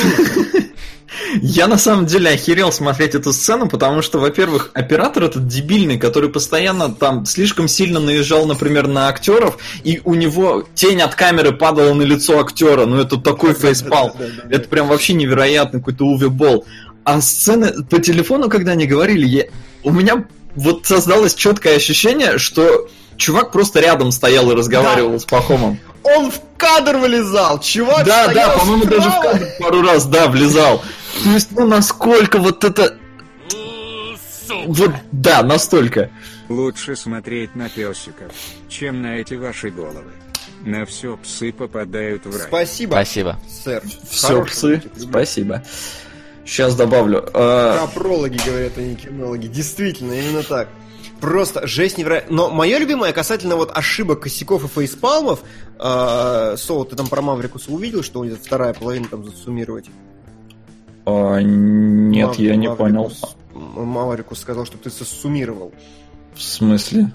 [1.43, 6.29] Я на самом деле охерел смотреть эту сцену, потому что, во-первых, оператор этот дебильный, который
[6.29, 11.95] постоянно там слишком сильно наезжал, например, на актеров, и у него тень от камеры падала
[11.95, 12.85] на лицо актера.
[12.87, 14.15] Ну это такой фейспал.
[14.51, 16.67] Это прям вообще невероятный какой-то Уве Болл.
[17.09, 19.47] А сцены по телефону, когда они говорили, я-
[19.83, 25.79] у меня вот создалось четкое ощущение, что чувак просто рядом стоял и разговаривал с Пахомом.
[26.03, 29.33] Он в кадр вылезал, чувак Да, да, по-моему, даже в справа.
[29.33, 30.83] кадр пару раз, да, влезал.
[31.25, 32.99] То есть, ну, насколько вот это...
[34.67, 36.11] Вот, да, настолько.
[36.51, 38.33] Лучше смотреть на песиков,
[38.69, 40.13] чем на эти ваши головы.
[40.65, 42.47] На все псы попадают в рай.
[42.49, 43.39] Спасибо, Спасибо.
[43.65, 43.83] сэр.
[44.11, 45.63] Все, Хорошего псы, спасибо.
[46.49, 47.23] Сейчас добавлю.
[47.33, 49.47] Капрологи, говорят, а не кинологи.
[49.49, 50.69] Действительно, именно так.
[51.21, 52.35] Просто жесть невероятная.
[52.35, 55.41] Но мое любимое касательно вот ошибок, косяков и фейспалмов,
[55.79, 59.87] э, Соу, ты там про Маврикуса увидел, что у него вторая половина там засуммировать?
[61.07, 63.13] а, Нет, я не Маврикус- понял.
[63.55, 65.73] Маврикус сказал, что ты суммировал.
[66.35, 67.11] В смысле?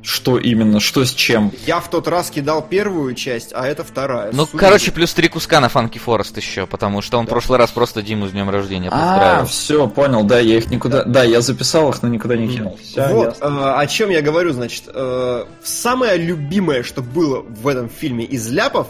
[0.00, 0.78] Что именно?
[0.80, 1.52] Что с чем?
[1.66, 4.30] Я в тот раз кидал первую часть, а это вторая.
[4.32, 4.58] Ну, Суммируй.
[4.60, 8.00] короче, плюс три куска на Фанки Форест еще, потому что он в прошлый раз просто
[8.00, 9.46] Диму с днем рождения А, поздравил.
[9.46, 11.04] все, понял, да, я их никуда...
[11.04, 12.78] Да, я записал их, но никуда не кинул.
[12.82, 17.88] Всё, вот, э, о чем я говорю, значит, э, самое любимое, что было в этом
[17.90, 18.88] фильме из ляпов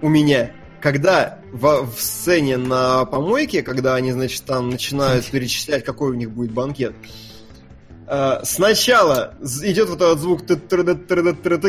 [0.00, 0.50] у меня,
[0.80, 6.30] когда в, в сцене на помойке, когда они, значит, там начинают перечислять, какой у них
[6.30, 6.94] будет банкет,
[8.44, 10.46] сначала з- идет вот этот звук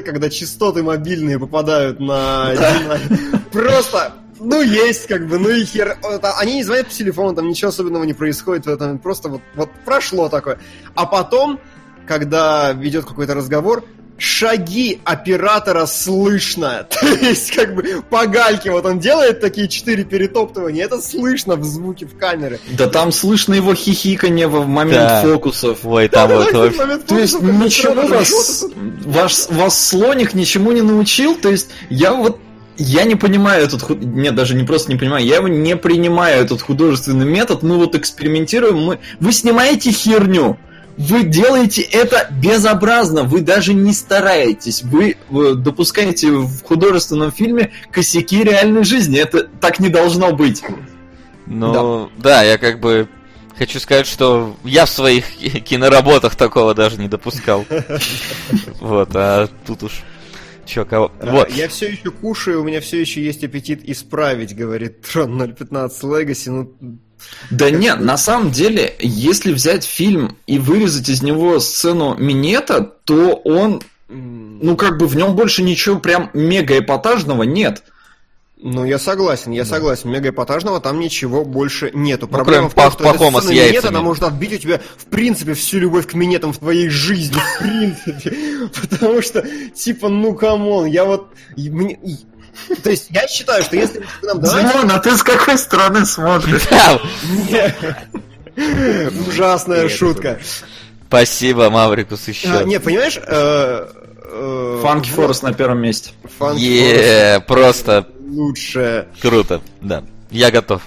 [0.02, 2.53] когда частоты мобильные попадают на.
[3.52, 5.98] Просто ну, есть, как бы, ну и хер.
[6.02, 8.98] Это- Они не звонят по телефону, там ничего особенного не происходит в этом.
[8.99, 10.60] Просто вот, вот прошло такое.
[10.95, 11.60] А потом,
[12.07, 13.84] когда ведет какой-то разговор,
[14.19, 16.85] шаги оператора слышно.
[16.89, 21.63] То есть, как бы, по гальке вот он делает такие четыре перетоптывания, это слышно в
[21.63, 22.59] звуке в камере.
[22.71, 25.21] Да там слышно его хихиканье в момент Да.
[25.21, 25.79] фокусов.
[25.83, 28.65] Ой, там вот Да-да-да, вообще- момент То есть ничего вас,
[29.05, 31.35] ваш, вас слоник ничему не научил?
[31.35, 32.39] То есть я вот
[32.77, 33.99] я не понимаю этот худ...
[34.01, 37.61] Нет, даже не просто не понимаю, я его не принимаю, этот художественный метод.
[37.61, 38.99] Мы вот экспериментируем, мы...
[39.19, 40.57] вы снимаете херню.
[40.99, 48.43] Вы делаете это безобразно, вы даже не стараетесь, вы, вы допускаете в художественном фильме косяки
[48.43, 49.17] реальной жизни.
[49.17, 50.61] Это так не должно быть.
[51.45, 52.43] Ну, да.
[52.43, 53.07] я как бы
[53.57, 55.26] хочу сказать, что я в своих
[55.63, 57.65] киноработах такого даже не допускал.
[58.81, 60.03] Вот, а тут уж
[60.65, 61.13] чё, кого...
[61.21, 65.53] А, Вот, Я все еще кушаю, у меня все еще есть аппетит исправить, говорит Трон
[65.53, 66.51] 015 Legacy.
[66.51, 66.99] Ну,
[67.51, 73.33] Да нет, на самом деле, если взять фильм и вырезать из него сцену минета, то
[73.43, 77.83] он, ну как бы в нем больше ничего прям мега эпатажного нет.
[78.61, 80.09] ну, я согласен, я согласен.
[80.11, 82.27] Мега эпатажного там ничего больше нету.
[82.29, 83.89] Ну, Проблема кроме в том, что эта с яйцами.
[83.89, 87.59] она может отбить у тебя, в принципе, всю любовь к минетам в твоей жизни, в
[87.59, 88.69] принципе.
[88.89, 91.29] Потому что, типа, ну, come on, я вот...
[91.55, 91.99] мне-
[92.84, 94.73] То есть я считаю, что если вы нам донатите...
[94.73, 96.63] Димон, а ты с какой стороны смотришь?
[99.27, 100.39] Ужасная шутка.
[101.07, 102.49] Спасибо, Маврикус, еще.
[102.49, 103.17] А, Не, понимаешь...
[103.17, 103.88] э,
[104.31, 106.11] э, Фанки вот, Форест на первом месте.
[106.55, 109.07] Е, просто лучше.
[109.21, 110.03] круто, да.
[110.30, 110.84] Я готов.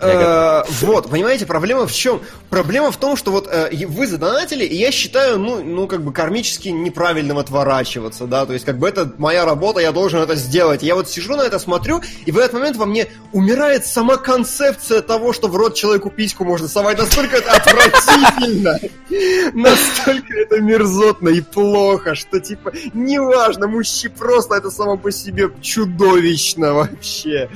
[0.00, 2.20] Э, Вот, понимаете, проблема в чем?
[2.48, 6.12] Проблема в том, что вот э, вы задонатили, и я считаю, ну, ну, как бы
[6.12, 10.82] кармически неправильным отворачиваться, да, то есть, как бы это моя работа, я должен это сделать.
[10.82, 15.02] Я вот сижу на это, смотрю, и в этот момент во мне умирает сама концепция
[15.02, 16.98] того, что в рот человеку письку можно совать.
[16.98, 18.78] Настолько это отвратительно,
[19.54, 26.74] настолько это мерзотно и плохо, что, типа, неважно, мужчина просто это само по себе чудовищно
[26.74, 27.48] вообще.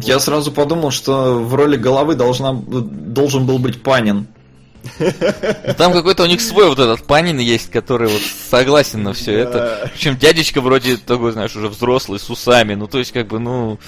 [0.00, 4.26] Я сразу подумал, что в роли головы должна, должен был быть Панин.
[5.78, 9.90] Там какой-то у них свой вот этот Панин есть, который вот согласен на все это.
[9.94, 12.74] Причем дядечка вроде такой, знаешь, уже взрослый, с усами.
[12.74, 13.78] Ну, то есть, как бы, ну,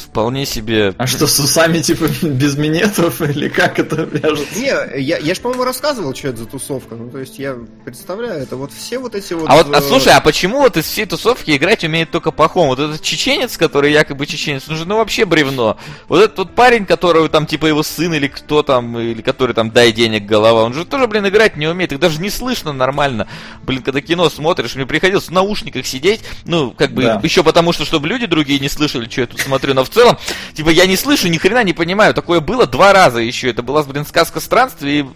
[0.00, 0.94] вполне себе...
[0.98, 4.58] А что, с усами типа без минетов или как это вяжется?
[4.58, 6.94] Не, я, я же, по-моему, рассказывал, что это за тусовка.
[6.94, 9.48] Ну, то есть я представляю, это вот все вот эти вот...
[9.48, 12.68] А вот, а э, слушай, а почему вот из всей тусовки играть умеет только Пахом?
[12.68, 15.76] Вот этот чеченец, который якобы чеченец, он же ну вообще бревно.
[16.08, 19.70] Вот этот вот парень, который там типа его сын или кто там, или который там
[19.70, 21.92] дай денег голова, он же тоже, блин, играть не умеет.
[21.92, 23.28] Их даже не слышно нормально.
[23.62, 27.20] Блин, когда кино смотришь, мне приходилось в наушниках сидеть, ну, как бы, Да.
[27.22, 30.16] еще потому, что чтобы люди другие не слышали, что я тут смотрю, но в целом,
[30.54, 32.14] типа, я не слышу, ни хрена не понимаю.
[32.14, 33.50] Такое было два раза еще.
[33.50, 35.06] Это была, блин, сказка странствий и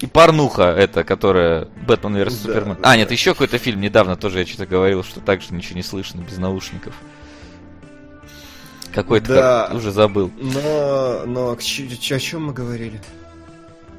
[0.00, 2.76] и порнуха это, которая Бэтмен vs Да, Супермен.
[2.80, 2.90] да.
[2.92, 5.82] А, нет, еще какой-то фильм недавно тоже я что-то говорил, что так же ничего не
[5.82, 6.94] слышно без наушников.
[8.94, 9.66] Какой-то Да.
[9.68, 10.30] как- уже забыл.
[10.40, 13.00] Но, но к чё- чё- о чем мы говорили?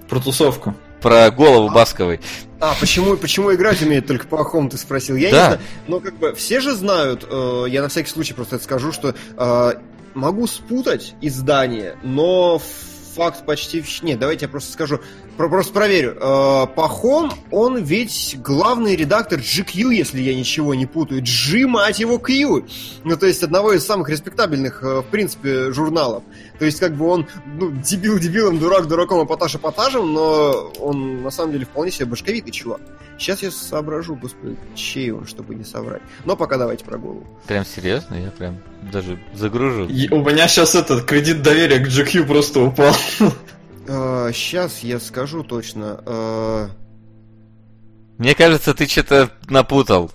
[0.09, 0.73] Про тусовку.
[1.01, 2.19] Про голову Басковой.
[2.59, 5.15] А, почему, почему играть умеет только Пахом, ты спросил?
[5.15, 5.37] Я Да.
[5.37, 5.59] не знаю.
[5.87, 9.15] Но как бы все же знают, э, я на всякий случай просто это скажу, что
[9.37, 9.73] э,
[10.15, 12.59] могу спутать издание, но
[13.15, 13.83] факт почти...
[14.01, 15.01] Нет, давайте я просто скажу,
[15.47, 16.17] просто проверю.
[16.19, 21.21] Э, Пахом, он ведь главный редактор GQ, если я ничего не путаю.
[21.21, 22.65] G, мать его, Q.
[23.05, 26.23] Ну, то есть одного из самых респектабельных, э, в принципе, журналов.
[26.57, 31.31] То есть, как бы он, ну, дебил дебилом, дурак дураком, эпатаж эпатажем, но он, на
[31.31, 32.81] самом деле, вполне себе башковитый чувак.
[33.17, 36.01] Сейчас я соображу, господи, чей он, чтобы не соврать.
[36.25, 37.25] Но пока давайте про голову.
[37.47, 38.57] Прям серьезно, я прям
[38.91, 39.85] даже загружу.
[39.87, 42.93] И у меня сейчас этот кредит доверия к GQ просто упал.
[44.33, 46.01] Сейчас я скажу точно.
[46.05, 46.69] э,
[48.17, 50.11] Мне кажется, ты что-то напутал.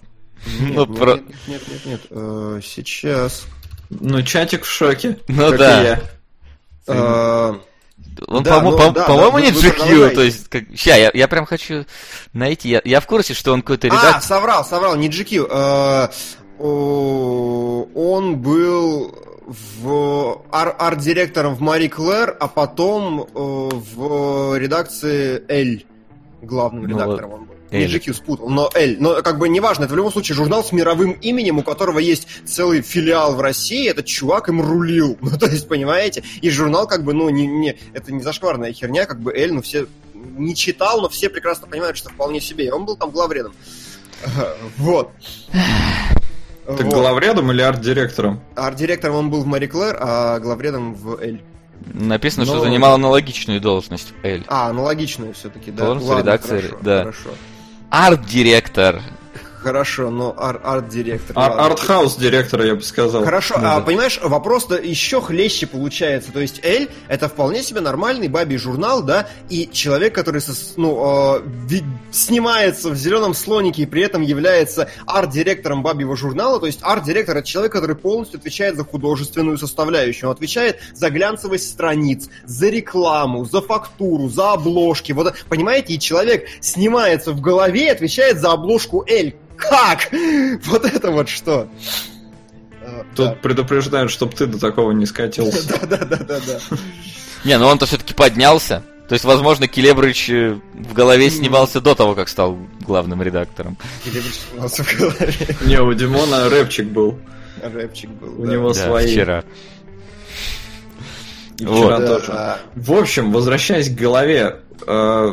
[0.60, 3.44] нет, Ну, нет, про- нет, нет, нет, нет, э, сейчас.
[3.90, 5.18] Ну, чатик в шоке.
[5.28, 5.80] Ну как да.
[5.80, 6.00] и я.
[6.88, 7.54] э,
[8.28, 10.64] Он, Да, по-мо- ну, по- да, по-моему, да, не GQ, то есть, как...
[10.76, 11.84] Ща, я, я прям хочу
[12.32, 14.22] найти, я, я в курсе, что он какой-то А, редактор.
[14.22, 15.48] соврал, соврал, не GQ.
[15.50, 16.08] э,
[17.94, 19.14] он был
[19.46, 25.82] в ар- арт-директором в Мари Клэр, а потом э, в редакции L
[26.42, 27.54] главным Ну редактором он был.
[27.70, 27.96] Не Эль.
[27.96, 28.96] GQ спутал, но L.
[29.00, 32.28] Но как бы неважно, это в любом случае журнал с мировым именем, у которого есть
[32.44, 35.18] целый филиал в России, этот чувак им рулил.
[35.24, 36.22] Ну, то есть, понимаете?
[36.40, 39.62] И журнал как бы, ну, не, не, это не зашкварная херня, как бы L, ну,
[39.62, 42.66] все не читал, но все прекрасно понимают, что вполне себе.
[42.66, 43.54] И он был там главредом.
[44.78, 45.10] Вот.
[46.66, 46.94] Так Вот.
[46.94, 48.40] главредом или арт-директором?
[48.56, 51.42] Арт-директором он был в Мари Клэр, а главредом в Эль.
[51.92, 54.42] Написано, что Ну, занимал аналогичную должность в L.
[54.48, 55.84] А, аналогичную все-таки, да.
[55.86, 56.98] Должность Ладно, редакции, хорошо, да.
[57.00, 57.30] Хорошо.
[57.90, 59.02] Арт-директор.
[59.68, 61.38] Хорошо, но ар- арт-директор.
[61.38, 61.58] Ар-.
[61.58, 63.24] Артхаус директора, я бы сказал.
[63.24, 63.80] Хорошо, Ну а да.
[63.80, 66.32] понимаешь, вопрос-то еще хлеще получается.
[66.32, 71.38] То есть Эль это вполне себе нормальный бабий журнал, да, и человек, который сос- ну,
[71.70, 71.80] э,
[72.12, 76.60] снимается в зеленом слонике и при этом является арт-директором бабьего журнала.
[76.60, 80.28] То есть арт-директор это человек, который полностью отвечает за художественную составляющую.
[80.28, 85.12] Он отвечает за глянцевость страниц, за рекламу, за фактуру, за обложки.
[85.12, 89.36] Вот, понимаете, и человек снимается в голове и отвечает за обложку Эль.
[89.56, 90.08] Как?
[90.66, 91.68] Вот это вот что?
[92.80, 93.32] Э, Тут да.
[93.34, 95.62] предупреждают, чтобы ты до такого не скатился.
[95.88, 96.76] Да, да, да, да, да.
[97.44, 98.82] Не, ну он-то все-таки поднялся.
[99.08, 103.76] То есть, возможно, Келебрыч э, в голове снимался до того, как стал главным редактором.
[104.06, 105.34] Или вспомнился в голове.
[105.66, 107.18] Не, у Димона рэпчик был.
[107.62, 108.40] Рэпчик был.
[108.40, 109.06] У него Да, свои.
[109.12, 109.44] вчера.
[111.58, 112.32] И вчера тоже.
[112.32, 114.56] а, В общем, возвращаясь к голове,
[114.86, 115.28] э,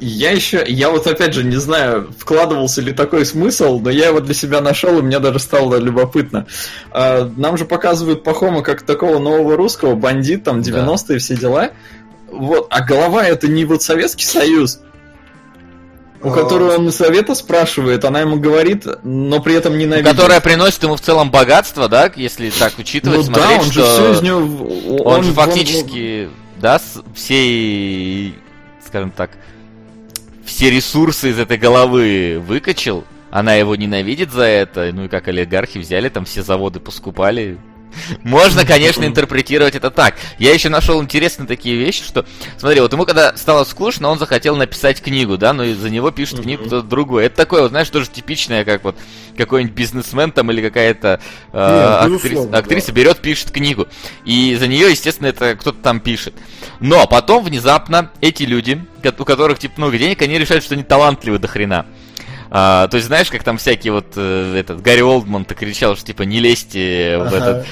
[0.00, 4.20] я еще, я вот опять же не знаю, вкладывался ли такой смысл, но я его
[4.20, 6.46] для себя нашел, и мне даже стало любопытно.
[6.92, 11.70] Э, Нам же показывают Пахома как такого нового русского, бандит, там, 90-е, все дела.
[12.30, 14.80] Вот, а голова это не вот Советский Союз.
[16.20, 20.10] У которой он совета спрашивает, она ему говорит, но при этом ненавидит.
[20.10, 23.72] Которая приносит ему в целом богатство, да, если так учитывать, ну смотреть, да, он что...
[23.72, 25.04] же все из него...
[25.04, 26.28] Он, фактически,
[26.60, 28.32] да, с- все,
[28.88, 29.30] скажем так,
[30.44, 33.04] все ресурсы из этой головы выкачал.
[33.30, 34.90] Она его ненавидит за это.
[34.92, 37.58] Ну и как олигархи взяли, там все заводы поскупали.
[38.22, 40.16] Можно, конечно, интерпретировать это так.
[40.38, 44.56] Я еще нашел интересные такие вещи, что, смотри, вот ему когда стало скучно, он захотел
[44.56, 47.26] написать книгу, да, но из-за него пишет книгу кто-то другой.
[47.26, 48.96] Это такое, вот, знаешь, тоже типичное, как вот
[49.36, 51.20] какой-нибудь бизнесмен там или какая-то
[51.52, 53.88] э, Нет, актриса, актриса берет, пишет книгу.
[54.24, 56.34] И за нее, естественно, это кто-то там пишет.
[56.80, 58.84] Но потом внезапно эти люди,
[59.18, 61.86] у которых типа много денег, они решают, что они талантливы до хрена.
[62.50, 66.22] А, то есть, знаешь, как там всякие вот э, этот Гарри Олдман-то кричал, что типа
[66.22, 67.66] не лезьте в этот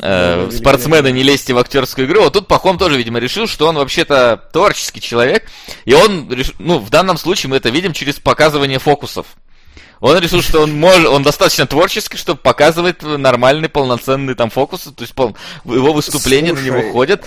[0.00, 2.22] э, Да, спортсмены, не лезьте в актерскую игру.
[2.22, 5.48] Вот тут Пахом тоже, видимо, решил, что он вообще-то творческий человек.
[5.84, 6.28] И он,
[6.58, 9.26] ну, в данном случае мы это видим через показывание фокусов.
[10.00, 15.02] Он решил, что он может, он достаточно творческий, чтобы показывать нормальные, полноценные там фокусы, то
[15.02, 17.24] есть пол- его выступления на него Слушай, ходят.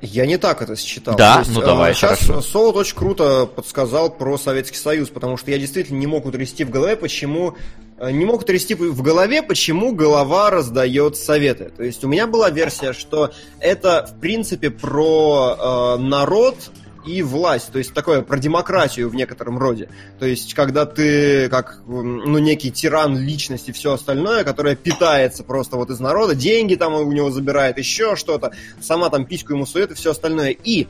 [0.00, 1.16] Я не так это считал.
[1.16, 1.42] Да?
[1.48, 2.40] Ну, давай, сейчас хорошо.
[2.40, 6.70] Солод очень круто подсказал про Советский Союз, потому что я действительно не мог утрясти в
[6.70, 7.56] голове, почему
[7.98, 11.72] э, не мог утрясти в голове, почему голова раздает советы.
[11.76, 16.56] То есть у меня была версия, что это в принципе про э, народ
[17.04, 19.88] и власть, то есть такое про демократию в некотором роде.
[20.18, 25.76] То есть, когда ты как, ну, некий тиран личности и все остальное, которое питается просто
[25.76, 29.90] вот из народа, деньги там у него забирает, еще что-то, сама там письку ему сует
[29.92, 30.50] и все остальное.
[30.50, 30.86] И э,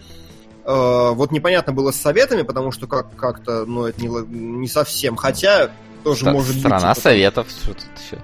[0.65, 5.71] вот непонятно было с советами, потому что как- как-то, ну, это не, не совсем, хотя
[6.05, 6.61] тоже Ста- может быть...
[6.61, 8.23] Страна типа, советов, что тут еще.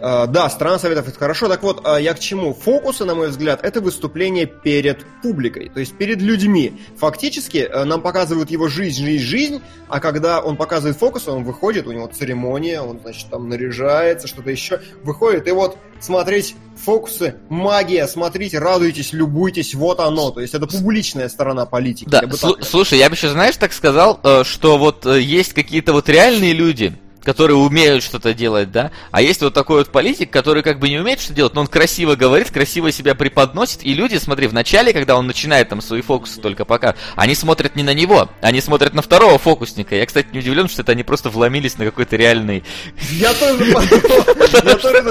[0.00, 1.48] Э, Да, страна советов это хорошо.
[1.48, 2.54] Так вот, э, я к чему?
[2.54, 6.80] Фокусы, на мой взгляд, это выступление перед публикой, то есть перед людьми.
[6.98, 11.86] Фактически э, нам показывают его жизнь, жизнь, жизнь, а когда он показывает фокусы, он выходит,
[11.86, 18.06] у него церемония, он, значит, там наряжается, что-то еще, выходит, и вот смотреть фокусы, магия,
[18.06, 20.30] смотрите, радуйтесь, любуйтесь, вот оно.
[20.30, 22.08] То есть это публичная сторона политики.
[22.08, 25.92] Да, я слу- так слушай, я бы еще, знаешь, так сказал, что вот есть какие-то
[25.92, 30.62] вот реальные люди, которые умеют что-то делать, да, а есть вот такой вот политик, который
[30.62, 34.16] как бы не умеет что делать, но он красиво говорит, красиво себя преподносит, и люди,
[34.16, 37.94] смотри, в начале, когда он начинает там свои фокусы только пока, они смотрят не на
[37.94, 39.94] него, они смотрят на второго фокусника.
[39.94, 42.64] Я, кстати, не удивлен, что это они просто вломились на какой-то реальный...
[43.12, 43.74] Я тоже.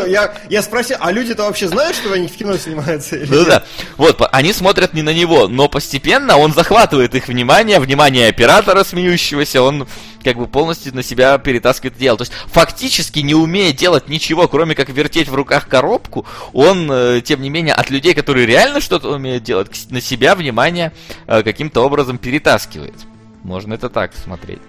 [0.49, 3.18] Я спросил, а люди-то вообще знают, что они в кино снимаются?
[3.27, 3.64] Ну да.
[3.98, 9.61] Вот, они смотрят не на него, но постепенно он захватывает их внимание, внимание оператора смеющегося,
[9.61, 9.88] он
[10.23, 12.18] как бы полностью на себя перетаскивает дело.
[12.18, 17.22] То есть фактически не умея делать ничего, кроме как вертеть в руках коробку, он, э,
[17.22, 20.94] тем не менее, от людей, которые реально что-то умеют делать, на себя внимание
[21.28, 22.96] э, каким-то образом перетаскивает.
[23.44, 24.62] Можно это так смотреть.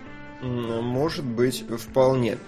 [0.43, 2.39] Может быть, вполне.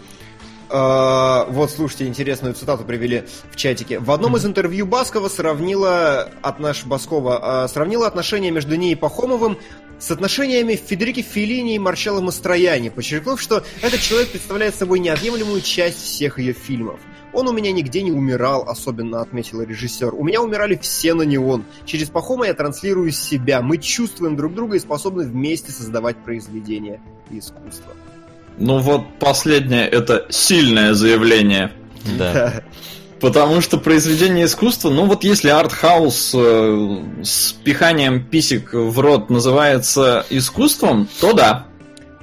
[0.75, 3.99] А, Вот, слушайте, интересную цитату привели в чатике.
[3.99, 8.95] В одном из интервью Баскова сравнила от наш Баскова а, сравнила отношения между ней и
[8.95, 9.59] Пахомовым
[10.03, 16.03] с отношениями Федерики Феллини и Марчелло Мастрояни, подчеркнув, что этот человек представляет собой неотъемлемую часть
[16.03, 16.99] всех ее фильмов.
[17.33, 20.13] Он у меня нигде не умирал, особенно отметила режиссер.
[20.13, 21.65] У меня умирали все на неон.
[21.87, 23.63] Через Пахома я транслирую себя.
[23.63, 27.01] Мы чувствуем друг друга и способны вместе создавать произведения
[27.31, 27.93] и искусство.
[28.59, 31.73] Ну вот последнее это сильное заявление.
[32.19, 32.65] Да.
[33.23, 40.27] Потому что произведение искусства, ну вот если артхаус э, с пиханием писек в рот называется
[40.29, 41.67] искусством, то да.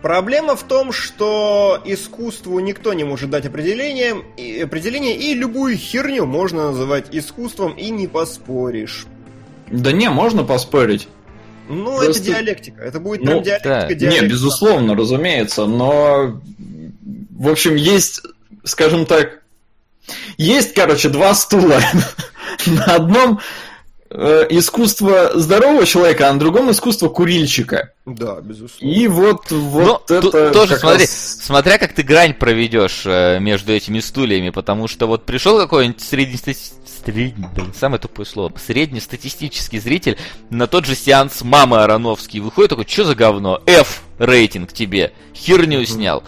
[0.01, 6.25] Проблема в том, что искусству никто не может дать определение, и, определение, и любую херню
[6.25, 9.05] можно называть искусством, и не поспоришь.
[9.71, 11.07] Да не, можно поспорить.
[11.69, 12.81] Ну, Просто- это диалектика.
[12.81, 13.87] Это будет Ну, прям диалектика, да.
[13.87, 14.25] диалектика.
[14.25, 16.41] Не, безусловно, разумеется, но
[17.37, 18.21] в общем есть,
[18.65, 19.43] скажем так,
[20.37, 21.79] есть, короче, два стула.
[22.65, 23.39] На одном
[24.09, 27.93] э, искусство здорового человека, а на другом искусство курильщика.
[28.05, 28.93] Да, безусловно.
[28.93, 33.39] И вот, вот Ну, это тоже как смотри, раз- смотря как ты грань проведешь э,
[33.39, 36.73] между этими стульями, потому что вот пришел какой-нибудь среднестати-
[37.05, 40.17] средний, блин, самое тупое слово, среднестатистический зритель
[40.49, 45.85] на тот же сеанс Мамы Ароновский выходит такой, что за говно, F рейтинг тебе, херню
[45.85, 46.23] снял.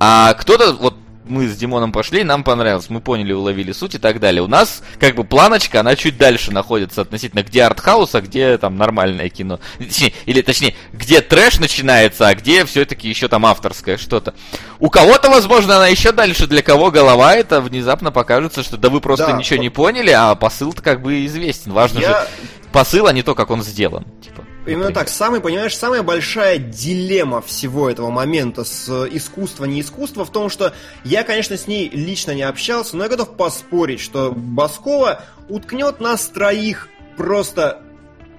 [0.00, 0.94] А кто-то, вот
[1.24, 4.42] мы с Димоном пошли, нам понравилось, мы поняли, уловили суть и так далее.
[4.42, 8.76] У нас как бы планочка, она чуть дальше находится относительно, где артхаус, а где там
[8.76, 9.58] нормальное кино.
[9.78, 14.34] Точнее, или точнее, где трэш начинается, а где все-таки еще там авторское что-то.
[14.78, 19.00] У кого-то, возможно, она еще дальше, для кого голова это внезапно покажется, что да вы
[19.00, 21.72] просто Да, ничего вот- не поняли, а посыл-то как бы известен.
[21.72, 22.28] Важно Я- же
[22.72, 24.04] посыл, а не то, как он сделан.
[24.22, 24.43] Типа.
[24.66, 25.08] Именно так.
[25.08, 30.72] Самый, понимаешь, самая большая дилемма всего этого момента с искусства, не искусства в том, что
[31.04, 36.26] я, конечно, с ней лично не общался, но я готов поспорить, что Баскова уткнет нас
[36.28, 37.82] троих просто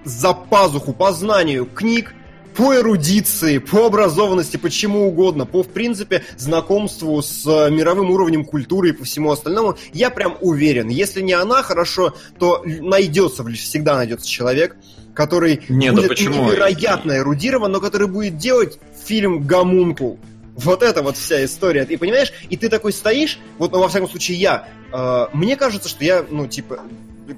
[0.04, 2.12] за пазуху по знанию книг,
[2.56, 8.44] по эрудиции, по образованности, по чему угодно, по, в принципе, знакомству с э, мировым уровнем
[8.46, 13.96] культуры и по всему остальному, я прям уверен, если не она хорошо, то найдется, всегда
[13.96, 14.76] найдется человек,
[15.16, 16.44] который Не, да будет почему?
[16.44, 20.20] невероятно эрудирован, но который будет делать фильм «Гомункул».
[20.54, 21.84] Вот это вот вся история.
[21.84, 25.88] И понимаешь, и ты такой стоишь, вот, ну, во всяком случае, я, э, мне кажется,
[25.88, 26.80] что я, ну, типа,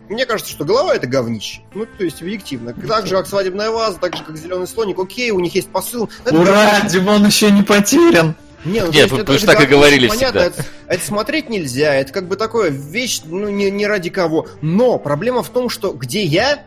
[0.09, 1.63] мне кажется, что голова это говнище.
[1.75, 2.75] Ну, то есть, объективно.
[2.75, 6.11] Так же, как свадебная ваза, так же, как зеленый слоник, окей, у них есть посыл.
[6.31, 6.89] Ура, говнище.
[6.99, 8.35] Димон еще не потерян.
[8.65, 10.45] Не, ну, Не, то есть вы- это вы же ж так и говорили понятно, всегда.
[10.47, 14.49] Это, это смотреть нельзя, это как бы такое вещь, ну, не, не ради кого.
[14.61, 16.65] Но проблема в том, что где я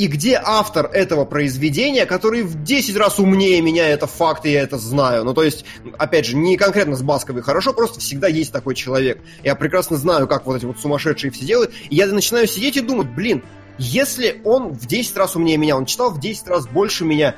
[0.00, 4.62] и где автор этого произведения, который в 10 раз умнее меня, это факт, и я
[4.62, 5.24] это знаю.
[5.24, 5.66] Ну, то есть,
[5.98, 9.20] опять же, не конкретно с Басковой хорошо, просто всегда есть такой человек.
[9.44, 12.80] Я прекрасно знаю, как вот эти вот сумасшедшие все делают, и я начинаю сидеть и
[12.80, 13.42] думать, блин,
[13.76, 17.36] если он в 10 раз умнее меня, он читал в 10 раз больше меня,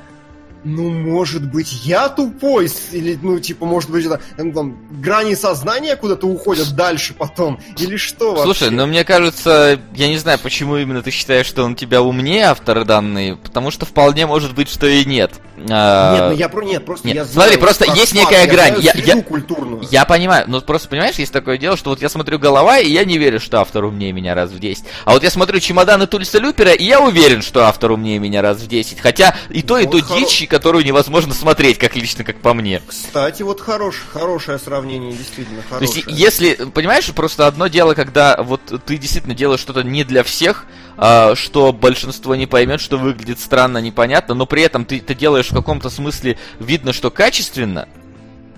[0.63, 5.95] ну, может быть, я тупой, или, ну, типа, может быть, это, ну, там, грани сознания
[5.95, 8.69] куда-то уходят дальше потом, или что Слушай, вообще?
[8.71, 12.85] ну мне кажется, я не знаю, почему именно ты считаешь, что он тебя умнее, автор
[12.85, 15.31] данные, потому что вполне может быть, что и нет.
[15.69, 18.31] А, Нет, ну я про нет, просто нет, я смотри, знаю, просто как есть факт,
[18.31, 18.75] некая я грань.
[18.81, 19.83] Я- я- культурную.
[19.91, 23.05] Я понимаю, но просто понимаешь, есть такое дело, что вот я смотрю голова, и я
[23.05, 24.83] не верю, что автор умнее меня раз в 10.
[25.05, 28.57] А вот я смотрю чемоданы Тульса Люпера, и я уверен, что автор умнее меня раз
[28.57, 28.99] в 10.
[28.99, 32.53] Хотя и то, и Вот то хоро- дичь, которую невозможно смотреть, как лично, как по
[32.53, 32.79] мне.
[32.85, 36.03] Кстати, вот хорош, хорошее сравнение, действительно То хорошее.
[36.05, 40.65] есть, если, понимаешь, просто одно дело, когда вот ты действительно делаешь что-то не для всех,
[40.95, 45.49] а, что большинство не поймет, что выглядит странно, непонятно, но при этом ты это делаешь
[45.49, 47.89] в каком-то смысле видно, что качественно,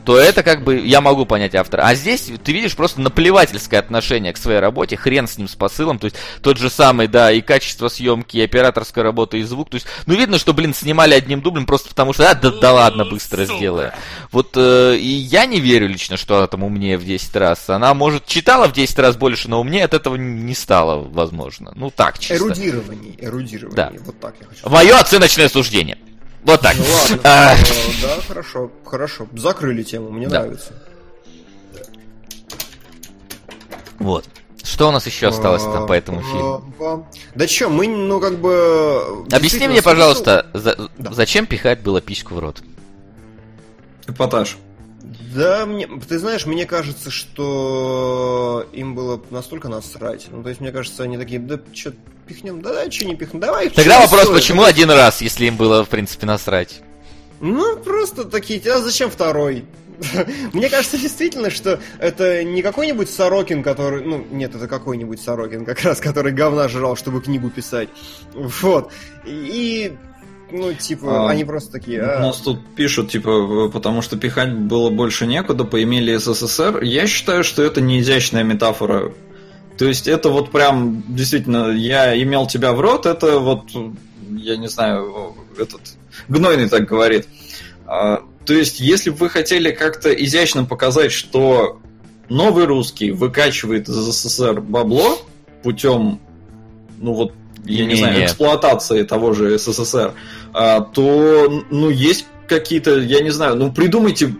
[0.06, 1.84] то это как бы я могу понять автора.
[1.84, 6.00] А здесь ты видишь просто наплевательское отношение к своей работе, хрен с ним с посылом,
[6.00, 9.76] то есть тот же самый, да, и качество съемки, и операторская работа, и звук, то
[9.76, 13.06] есть, ну видно, что, блин, снимали одним дублем просто потому что, а, да, да ладно,
[13.06, 13.92] быстро сделаю.
[14.32, 17.70] Вот э, и я не верю лично, что она там умнее в 10 раз.
[17.70, 21.74] Она, может, читала в 10 раз больше, но умнее от этого не стало, возможно.
[21.76, 22.36] Ну так, чисто.
[22.36, 23.92] Эрудирование, эрудирование, Да.
[24.06, 25.98] вот так я хочу Мое оценочное суждение.
[26.46, 26.76] Вот так.
[26.78, 27.56] Ну ладно, А,
[28.02, 29.28] да, хорошо, хорошо.
[29.34, 30.42] Закрыли тему, мне Да.
[30.42, 30.74] нравится.
[34.00, 34.26] Вот.
[34.64, 36.74] Что у нас еще осталось там по этому А, фильму?
[36.80, 37.04] а,
[37.36, 39.26] Да чё, мы, ну, как бы...
[39.32, 41.14] Объясни мне, пожалуйста, за- Да.
[41.14, 42.62] зачем пихать было письку в рот?
[44.08, 44.58] Эпатаж.
[45.36, 50.28] Да, мне, ты знаешь, мне кажется, что им было настолько насрать.
[50.32, 51.94] Ну, то есть, мне кажется, они такие, да что,
[52.26, 53.70] пихнем, да, да, что не пихнем, давай.
[53.70, 54.36] Тогда вопрос, стоит?
[54.36, 56.82] почему один раз, если им было, в принципе, насрать?
[57.40, 59.66] Ну, просто такие, а зачем второй?
[60.54, 64.04] Мне кажется, действительно, что это не какой-нибудь Сорокин, который...
[64.04, 67.90] Ну, нет, это какой-нибудь Сорокин, как раз, который говна жрал, чтобы книгу писать.
[68.34, 68.92] Вот.
[69.26, 69.94] И,
[70.52, 72.02] ну, типа, А, они просто такие...
[72.02, 76.84] У а, нас тут пишут, типа, потому что пихать было больше некуда, поимели СССР.
[76.84, 79.14] Я считаю, что это не изящная метафора.
[79.78, 83.64] То есть это вот прям, действительно, я имел тебя в рот, это вот,
[84.32, 85.82] я не знаю, этот,
[86.28, 87.28] гнойный так говорит.
[87.86, 91.80] А, то есть, если бы вы хотели как-то изящно показать, что
[92.30, 95.20] новый русский выкачивает из СССР бабло
[95.62, 96.20] путем,
[97.00, 97.34] ну вот,
[97.66, 97.96] я не, Не-не.
[97.96, 100.14] знаю, эксплуатации того же СССР,
[100.54, 104.36] а, то, ну, есть какие-то, я не знаю, ну, придумайте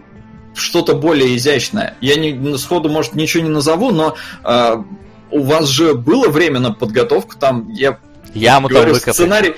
[0.54, 1.96] что-то более изящное.
[2.00, 4.84] Я не, сходу, может, ничего не назову, но а,
[5.30, 7.98] у вас же было время на подготовку, там, я
[8.34, 9.14] Яму там говорю, выкопать.
[9.14, 9.54] сценарий,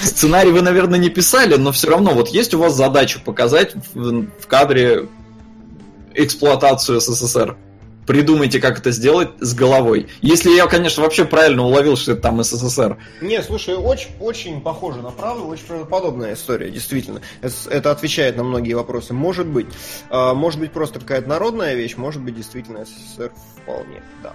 [0.00, 4.26] сценарий вы, наверное, не писали, но все равно, вот есть у вас задача показать в,
[4.40, 5.08] в кадре
[6.14, 7.56] эксплуатацию СССР.
[8.06, 10.08] Придумайте, как это сделать с головой.
[10.20, 12.98] Если я, конечно, вообще правильно уловил, что это там СССР.
[13.22, 17.22] Не, слушай, очень, очень похоже на правду, очень правдоподобная история, действительно.
[17.40, 19.14] Это, это отвечает на многие вопросы.
[19.14, 19.66] Может быть.
[20.10, 23.32] А, может быть, просто какая-то народная вещь, может быть, действительно СССР
[23.62, 24.34] вполне, да.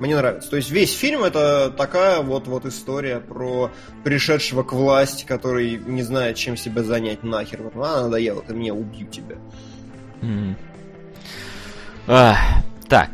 [0.00, 0.48] Мне нравится.
[0.48, 3.70] То есть весь фильм это такая вот, вот история про
[4.02, 7.62] пришедшего к власти, который не знает, чем себя занять нахер.
[7.62, 9.36] Вот, а, надоело, ты меня убью тебя.
[10.22, 10.56] М.
[12.06, 12.34] А,
[12.88, 13.10] так.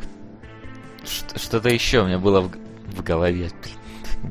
[1.34, 2.52] Что-то еще у меня было в,
[2.96, 3.50] в голове.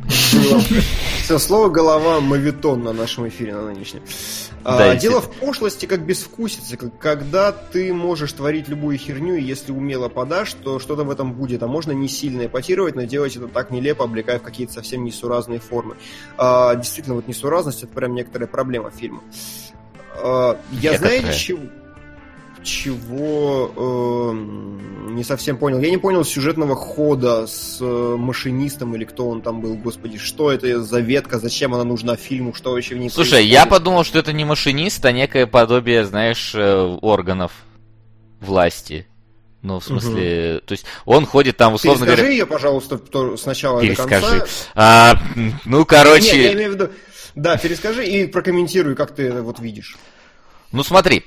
[0.08, 4.02] Все, слово голова мавитон на нашем эфире на нынешнем.
[4.66, 9.72] А, Да, дело в пошлости как безвкусице, когда ты можешь творить любую херню, и если
[9.72, 11.62] умело подашь, то что-то в этом будет.
[11.62, 15.60] А можно не сильно эпатировать, но делать это так нелепо, облекая в какие-то совсем несуразные
[15.60, 15.98] формы.
[16.38, 19.22] А, действительно, вот несуразность это прям некоторая проблема фильма.
[20.16, 21.20] А, я Некоторая.
[21.22, 21.60] знаете, чего,
[22.66, 25.80] чего эм, не совсем понял.
[25.80, 30.52] Я не понял сюжетного хода с э, машинистом или кто он там был, господи, что
[30.52, 33.54] это за ветка, зачем она нужна фильму, что вообще в ней Слушай, происходит?
[33.54, 37.52] я подумал, что это не машинист, а некое подобие, знаешь, э, органов
[38.42, 39.08] власти.
[39.62, 42.34] Ну, в смысле, то есть он ходит там, условно Перескажи говоря...
[42.36, 44.40] ее, пожалуйста, то- сначала до Перескажи.
[44.40, 44.46] конца.
[44.76, 45.20] А,
[45.66, 46.38] ну, короче...
[46.38, 46.90] Нет, я имею в виду...
[47.34, 49.98] Да, перескажи и прокомментируй, как ты это вот видишь.
[50.72, 51.26] Ну смотри,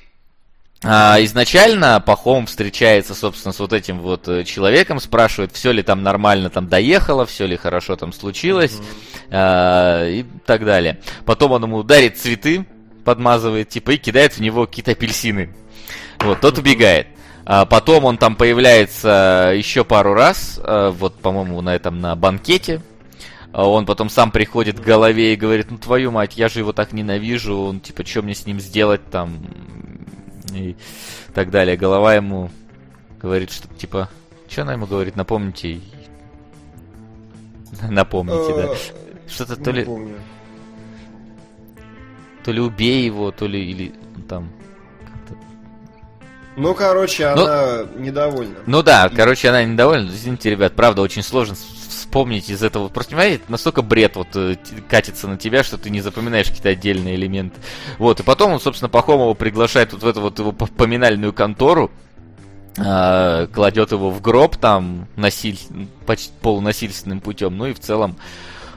[0.83, 6.51] изначально Пахом встречается, собственно, с вот этим вот э, человеком, спрашивает, все ли там нормально
[6.51, 8.79] там доехало, все ли хорошо там случилось
[9.31, 11.01] а, и так далее.
[11.25, 12.65] Потом он ему дарит цветы,
[13.05, 15.53] подмазывает, типа, и кидает в него какие-то апельсины.
[16.21, 17.09] Вот, тот убегает.
[17.45, 22.83] А потом он там появляется еще пару раз, а, вот, по-моему, на этом, на банкете,
[23.53, 26.73] а Он потом сам приходит к голове и говорит, ну твою мать, я же его
[26.73, 29.39] так ненавижу, он типа, что мне с ним сделать там
[30.59, 30.77] и
[31.35, 31.77] так далее.
[31.77, 32.51] Голова ему
[33.21, 34.09] говорит, что типа,
[34.49, 35.81] что она ему говорит, напомните.
[37.89, 38.75] Напомните, да.
[39.29, 39.87] Что-то то Э, ли,
[42.45, 44.51] то ли убей его, то ли или ну, там.
[46.57, 48.57] Ну, короче, Ну- она недовольна.
[48.67, 50.09] Ну да, короче, она недовольна.
[50.09, 51.55] Извините, ребят, правда, очень сложно
[52.19, 52.89] вспомнить из этого.
[52.89, 54.57] Просто понимаете, настолько бред вот э,
[54.89, 57.61] катится на тебя, что ты не запоминаешь какие-то отдельные элементы.
[57.99, 61.93] Вот, и потом он, собственно, Пахомова приглашает вот в эту вот его поминальную контору,
[62.77, 65.61] а, кладет его в гроб там насиль...
[66.07, 68.16] почти полунасильственным путем, ну и в целом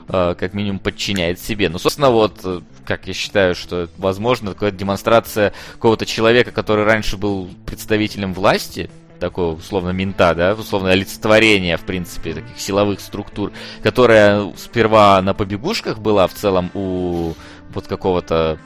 [0.08, 1.68] а, как минимум подчиняет себе.
[1.68, 7.16] Ну, собственно, вот, э, как я считаю, что возможно, какая-то демонстрация какого-то человека, который раньше
[7.16, 8.88] был представителем власти,
[9.22, 15.98] такого, условно, мента, да, условно, олицетворение, в принципе, таких силовых структур, которая сперва на побегушках
[15.98, 17.34] была в целом у
[17.72, 18.58] вот какого-то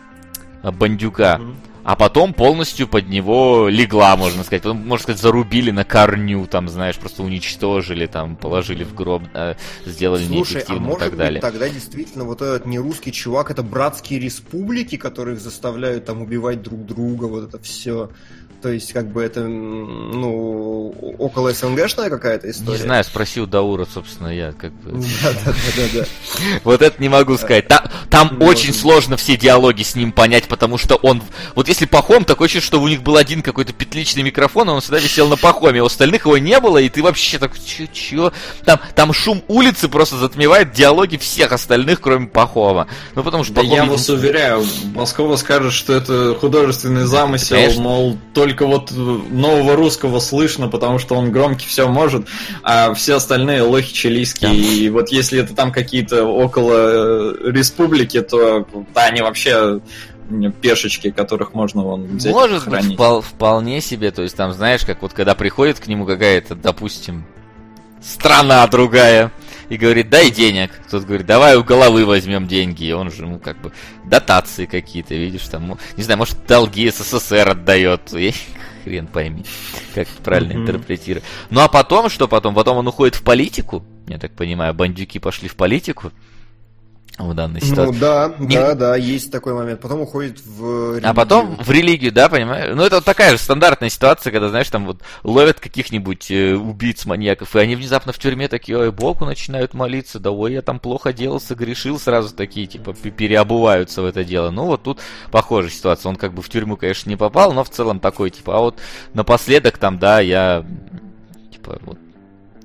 [0.63, 1.57] а, бандюка, Мгм.
[1.85, 4.63] а потом полностью под него легла, можно сказать.
[4.63, 9.55] Потом, можно сказать, зарубили на корню, там, знаешь, просто уничтожили, там, положили в гроб, э,
[9.85, 11.41] сделали Слушай, а неэффективным и может так далее.
[11.41, 16.85] быть тогда действительно вот этот нерусский чувак, это братские республики, которых заставляют там убивать друг
[16.87, 18.09] друга, вот это все.
[18.63, 22.79] То есть, как бы это, ну, около СНГшная какая-то история.
[22.79, 24.93] Не знаю, спросил Даура, собственно, я как бы...
[25.23, 26.07] Да, да, да, да, да.
[26.65, 27.67] Вот это не могу сказать.
[28.11, 31.23] Там, очень сложно все диалоги с ним понять, потому что он...
[31.55, 34.81] Вот если Пахом, такое ощущение, что у них был один какой-то петличный микрофон, и он
[34.81, 37.87] всегда висел на Пахоме, а у остальных его не было, и ты вообще так, чё,
[37.93, 38.33] чё?
[38.65, 42.87] Там, там шум улицы просто затмевает диалоги всех остальных, кроме Пахома.
[43.15, 43.77] Ну, потому что Да Пахом...
[43.77, 44.65] я вас уверяю,
[44.95, 51.33] Москова скажет, что это художественный замысел, мол, только вот нового русского слышно, потому что он
[51.33, 52.27] громкий, все может,
[52.63, 54.55] а все остальные лохи чилийские.
[54.55, 59.81] И вот если это там какие-то около э, республики, то да, они вообще
[60.61, 62.99] пешечки, которых можно вон взять Может быть, хранить.
[62.99, 64.11] впол- вполне себе.
[64.11, 67.25] То есть там, знаешь, как вот когда приходит к нему какая-то, допустим,
[68.03, 69.31] страна другая
[69.69, 70.71] и говорит, дай денег.
[70.91, 72.85] Тот говорит, давай у головы возьмем деньги.
[72.85, 73.73] И он же ему как бы
[74.05, 78.13] дотации какие-то, видишь, там, ну, не знаю, может, долги СССР отдает.
[78.85, 79.45] Хрен пойми,
[79.95, 80.63] как правильно Мгм.
[80.63, 81.25] интерпретировать.
[81.51, 82.55] Ну а потом, что потом?
[82.55, 83.85] Потом он уходит в политику.
[84.07, 86.13] Я так понимаю, бандюки пошли в политику
[87.19, 87.93] в данной ситуации.
[87.95, 89.81] Ну да, Не- да, да, есть такой момент.
[89.81, 92.75] Потом уходит в А потом в религию, да, понимаешь?
[92.75, 97.07] Ну, это вот такая же стандартная ситуация, когда, знаешь, там вот ловят каких-нибудь э, убийц,
[97.07, 100.79] маньяков, и они внезапно в тюрьме такие, ой, Богу начинают молиться, да ой, я там
[100.79, 104.51] плохо делал, согрешил, сразу такие, типа, пе- переобуваются в это дело.
[104.51, 106.11] Ну, вот тут похожая ситуация.
[106.11, 108.79] Он как бы в тюрьму, конечно, не попал, но в целом такой, типа, а вот
[109.15, 110.65] напоследок там, да, я,
[111.51, 111.99] типа, вот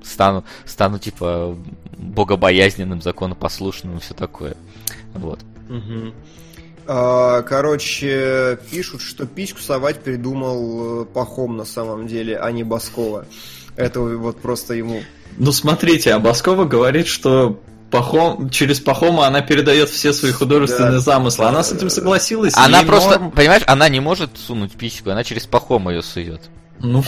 [0.03, 1.55] стану, стану, типа,
[1.97, 4.55] богобоязненным, законопослушным и все такое.
[5.13, 5.39] Вот.
[6.87, 13.25] А, Короче, пишут, что письку совать придумал э, Пахом на самом деле, а не Баскова.
[13.75, 15.01] Это вот просто ему...
[15.37, 20.99] Ну смотрите, а Баскова говорит, что Пахом, через Пахома она передает все свои художественные Да.
[20.99, 21.45] замыслы.
[21.45, 22.53] Она с этим согласилась.
[22.57, 23.31] Она просто, норм.
[23.31, 26.41] понимаешь, она не может сунуть письку, она через пахом ее сует.
[26.83, 27.03] Ну,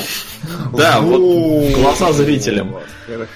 [0.75, 2.75] да, вот глаза зрителям.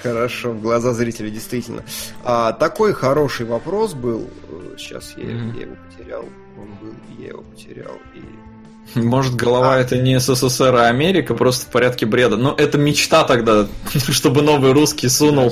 [0.02, 1.82] Хорошо, глаза зрителей, действительно.
[2.24, 4.28] А, такой хороший вопрос был.
[4.76, 6.24] Сейчас я, его потерял.
[6.56, 7.96] Он был, я его потерял.
[8.14, 8.98] И...
[8.98, 12.36] Может, голова это не СССР, а Америка, просто в порядке бреда.
[12.36, 15.50] Но это мечта тогда, чтобы новый русский сунул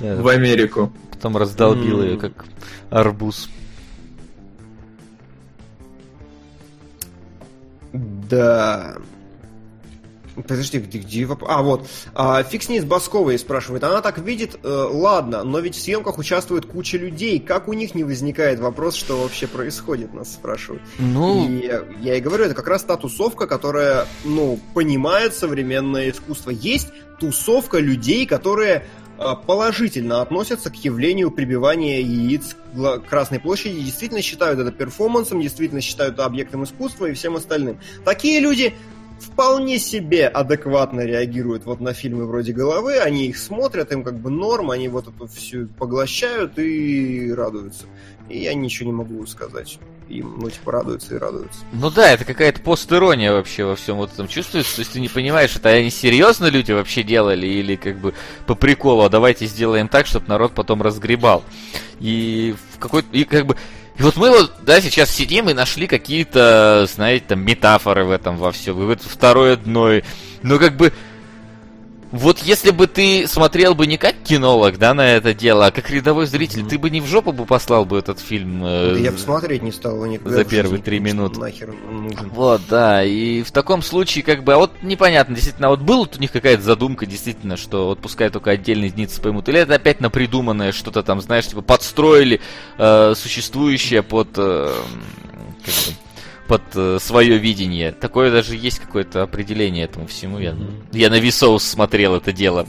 [0.00, 0.92] в Америку.
[1.10, 2.44] Потом раздолбил ее, как
[2.90, 3.48] арбуз.
[7.92, 8.96] Да.
[10.46, 11.50] Подожди, где, где вопрос?
[11.52, 11.86] А, вот.
[12.14, 13.84] А, фиг с ней с Басковой спрашивает.
[13.84, 17.38] Она так видит, э, ладно, но ведь в съемках участвует куча людей.
[17.38, 20.82] Как у них не возникает вопрос, что вообще происходит, нас спрашивают.
[20.98, 26.50] Ну, И я, и говорю, это как раз та тусовка, которая, ну, понимает современное искусство.
[26.50, 26.88] Есть
[27.18, 28.86] тусовка людей, которые
[29.18, 35.80] э, положительно относятся к явлению прибивания яиц к Красной площади, действительно считают это перформансом, действительно
[35.80, 37.78] считают это объектом искусства и всем остальным.
[38.04, 38.74] Такие люди
[39.20, 44.30] вполне себе адекватно реагируют вот на фильмы вроде «Головы», они их смотрят, им как бы
[44.30, 47.86] норм, они вот это все поглощают и радуются.
[48.28, 49.78] И я ничего не могу сказать.
[50.08, 51.60] Им, ну, типа, радуются и радуются.
[51.72, 54.74] ну да, это какая-то постирония вообще во всем вот этом чувствуется.
[54.74, 58.14] То есть ты не понимаешь, это они серьезно люди вообще делали или как бы
[58.46, 61.44] по приколу, а давайте сделаем так, чтобы народ потом разгребал.
[62.00, 63.56] И в какой-то, и как бы
[64.00, 68.38] и вот мы вот, да, сейчас сидим и нашли какие-то, знаете, там, метафоры в этом
[68.38, 68.80] во всем.
[68.80, 70.00] И вот второе дно.
[70.42, 70.90] Но как бы...
[72.12, 75.90] Вот если бы ты смотрел бы не как кинолог, да, на это дело, а как
[75.90, 78.64] рядовой зритель, ты бы не в жопу бы послал бы этот фильм.
[78.64, 80.34] э, Да я посмотреть не стал никогда.
[80.34, 81.38] за первые три минуты.
[81.38, 82.30] Нахер нужен.
[82.30, 86.00] Вот, да, и в таком случае, как бы, а вот непонятно, действительно, а вот была
[86.00, 90.00] у них какая-то задумка, действительно, что вот пускай только отдельные единицы поймут, или это опять
[90.00, 92.40] напридуманное что-то там, знаешь, типа подстроили
[92.78, 94.72] э, существующее под, э,
[95.64, 95.94] как бы,
[96.50, 97.92] под э, свое видение.
[97.92, 100.40] Такое даже есть какое-то определение этому всему.
[100.40, 100.56] Я,
[100.90, 102.66] я на Висоус смотрел это дело.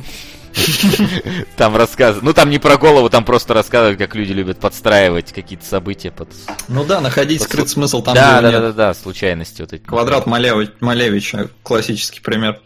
[1.57, 2.23] Там рассказывают.
[2.23, 6.29] Ну, там не про голову, там просто рассказывают, как люди любят подстраивать какие-то события под...
[6.67, 9.81] Ну да, находить скрытый смысл там, да, да, да, да, да, случайности вот эти.
[9.81, 12.61] Квадрат Малеви- Малевича, классический пример.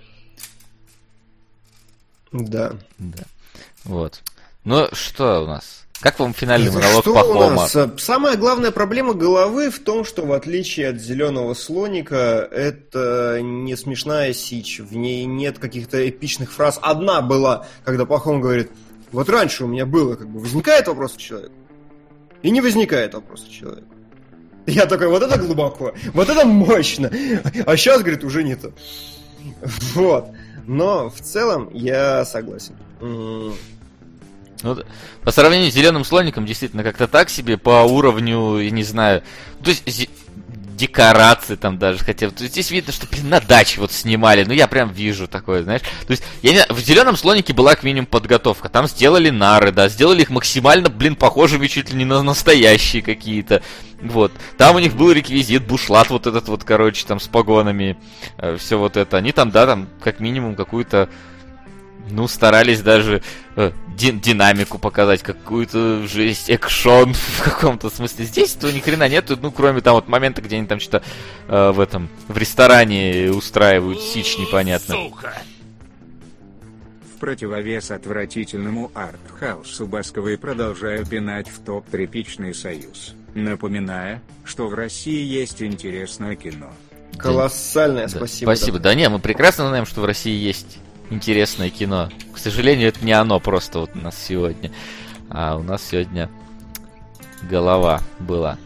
[2.33, 2.73] Да.
[2.97, 3.23] Да.
[3.85, 4.21] Вот.
[4.65, 5.84] Ну, что у нас?
[6.01, 7.55] Как вам финальный монолог что у Пахома?
[7.55, 7.75] нас?
[7.75, 13.75] Э, Самая главная проблема головы в том, что в отличие от зеленого слоника, это не
[13.75, 14.79] смешная сич.
[14.79, 16.77] В ней нет каких-то эпичных фраз.
[16.81, 18.69] Одна была, когда Пахом говорит,
[19.11, 21.53] вот раньше у меня было, как бы, возникает вопрос у человека,
[22.43, 23.87] и не возникает вопрос у человека.
[24.67, 27.09] Я такой, вот это глубоко, вот это мощно.
[27.65, 28.73] А сейчас, говорит, уже не то.
[29.93, 30.27] Вот.
[30.67, 32.75] Но в целом я согласен.
[34.65, 34.83] Ну,
[35.23, 39.21] по сравнению с зеленым слоником, действительно, как-то так себе по уровню, я не знаю.
[39.63, 40.09] То есть
[40.75, 42.33] декорации там даже хотя бы.
[42.35, 44.43] Здесь видно, что, блин, на даче вот снимали.
[44.43, 45.81] Ну, я прям вижу такое, знаешь.
[45.81, 48.67] То есть, я не в зеленом слонике была как минимум подготовка.
[48.67, 53.61] Там сделали нары, да, сделали их максимально, блин, похожими чуть ли не на настоящие какие-то.
[54.01, 54.31] Вот.
[54.57, 57.97] Там у них был реквизит, бушлат вот этот вот, короче, там с погонами,
[58.57, 59.15] все вот это.
[59.15, 61.07] Они там, да, там как минимум какую-то
[62.09, 63.21] ну, старались даже
[63.55, 68.25] э, ди- динамику показать, какую-то жесть, экшон в каком-то смысле.
[68.25, 71.03] Здесь-то ни хрена нету, ну, кроме там вот момента, где они там что-то
[71.47, 74.95] э, в этом, в ресторане устраивают сич непонятно.
[74.95, 75.33] Сука!
[77.15, 85.23] В противовес отвратительному артхаусу Басковой продолжаю пинать в топ тряпичный союз, напоминая, что в России
[85.25, 86.71] есть интересное кино.
[87.17, 88.49] Колоссальное Да, спасибо.
[88.49, 88.79] Спасибо.
[88.79, 90.79] Да не, мы прекрасно знаем, что в России есть
[91.09, 92.09] интересное кино.
[92.33, 94.71] К сожалению, это не оно просто вот у нас сегодня.
[95.29, 96.29] А у нас сегодня
[97.49, 98.57] голова была.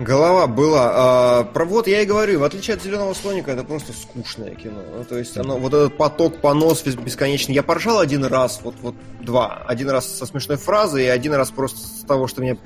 [0.00, 0.90] Голова была.
[0.92, 4.80] А, про вот я и говорю, в отличие от зеленого слоника, это просто скучное кино.
[4.96, 7.54] Ну, то есть оно, вот этот поток, понос бес- бесконечный.
[7.54, 9.62] Я поржал один раз, вот, вот два.
[9.68, 12.58] Один раз со смешной фразой, и один раз просто с того, что мне.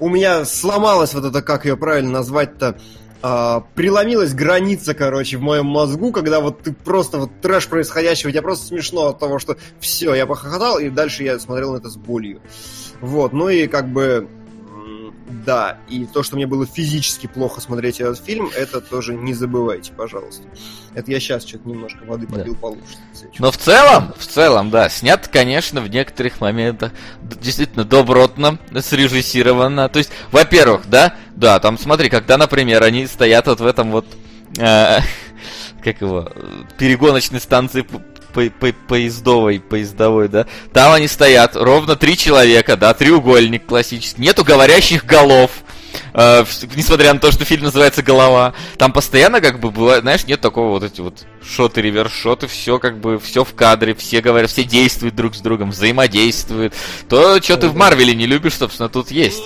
[0.00, 2.76] У меня сломалась вот это, как ее правильно назвать-то.
[3.22, 8.42] А, преломилась граница, короче, в моем мозгу, когда вот ты просто вот трэш происходящего, тебе
[8.42, 11.96] просто смешно от того, что все, я похохотал, и дальше я смотрел на это с
[11.96, 12.40] болью.
[13.00, 14.28] Вот, ну и как бы
[15.44, 19.92] да, и то, что мне было физически плохо смотреть этот фильм, это тоже не забывайте,
[19.92, 20.44] пожалуйста.
[20.94, 22.38] Это я сейчас что-то немножко воды Да.
[22.38, 22.96] попил получше.
[23.38, 26.92] Но в целом, в целом, да, снят, конечно, в некоторых моментах
[27.22, 29.88] действительно добротно, срежиссировано.
[29.88, 34.06] То есть, во-первых, да, да, там смотри, когда, например, они стоят вот в этом вот,
[34.58, 34.98] э,
[35.84, 36.30] как его,
[36.78, 43.66] перегоночной станции по- по- поездовой, поездовой, да, там они стоят, ровно три человека, да, треугольник
[43.66, 45.50] классический, нету говорящих голов,
[46.14, 46.44] Э,
[46.74, 50.70] несмотря на то, что фильм называется «Голова», там постоянно как бы бывает, знаешь, нет такого
[50.70, 55.14] вот эти вот шоты, реверс-шоты, все как бы, все в кадре, все говорят, все действуют
[55.14, 56.72] друг с другом, взаимодействуют.
[57.10, 59.42] То, что ты в Марвеле не любишь, собственно, тут есть.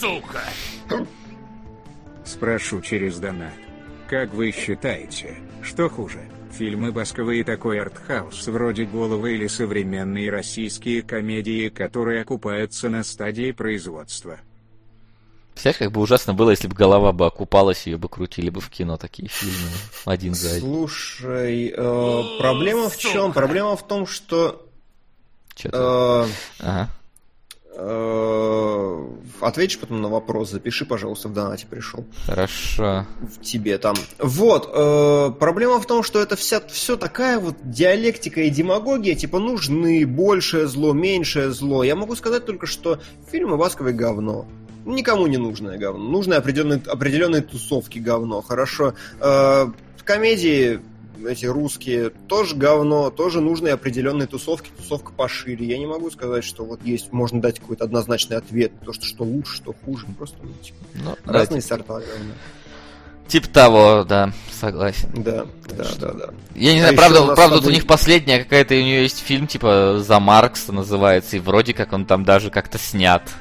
[0.00, 0.44] Сука!
[2.24, 3.52] Спрошу через донат.
[4.08, 6.20] Как вы считаете, что хуже?
[6.52, 13.52] Фильмы Басковы и такой артхаус вроде «Головы» или современные российские комедии, которые окупаются на стадии
[13.52, 14.38] производства?
[15.52, 18.70] Представляешь, как бы ужасно было, если бы голова бы окупалась, ее бы крутили бы в
[18.70, 19.70] кино такие фильмы
[20.04, 20.60] один за один.
[20.60, 23.32] Слушай, э, проблема в чем?
[23.32, 24.66] Проблема в том, что...
[25.54, 26.26] Чё-то-
[26.60, 26.88] э, Ага.
[27.74, 28.65] э,
[29.40, 32.04] Ответишь потом на вопрос, запиши, пожалуйста, в донате пришел.
[32.26, 33.06] Хорошо.
[33.20, 33.96] в тебе там.
[34.18, 39.38] Вот, э, проблема в том, что это вся все такая вот диалектика и демагогия, типа
[39.38, 41.84] нужны большее зло, меньшее зло.
[41.84, 42.98] Я могу сказать только, что
[43.30, 44.46] фильмы Басковой говно.
[44.84, 46.08] Никому не нужное говно.
[46.08, 48.40] Нужны определенные, определенные тусовки говно.
[48.40, 48.94] Хорошо.
[49.20, 49.66] Э,
[50.04, 50.80] комедии
[51.28, 55.66] эти русские тоже говно, тоже нужны определенные тусовки, тусовка пошире.
[55.66, 59.24] Я не могу сказать, что вот есть, можно дать какой-то однозначный ответ, то, что, что
[59.24, 60.06] лучше, что хуже.
[60.18, 62.34] Просто ну, типа, Ну, разные да, сорта говна.
[63.28, 65.08] Типа того, да, согласен.
[65.16, 66.28] Да, да, да, да.
[66.54, 69.02] Я не А знаю, правда, у правда, вот у тобой- них последняя какая-то, у нее
[69.02, 73.32] есть фильм, типа, «За Маркса» называется, и вроде как он там даже как-то снят Да,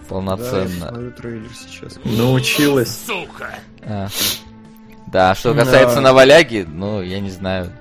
[0.00, 0.88] я полноценно.
[0.88, 1.98] смотрю трейлер сейчас.
[2.04, 2.98] Научилась.
[3.06, 3.54] Сука!
[3.82, 4.08] А.
[5.12, 5.64] Да, что Да.
[5.64, 7.72] касается Наваляги, ну, я не знаю.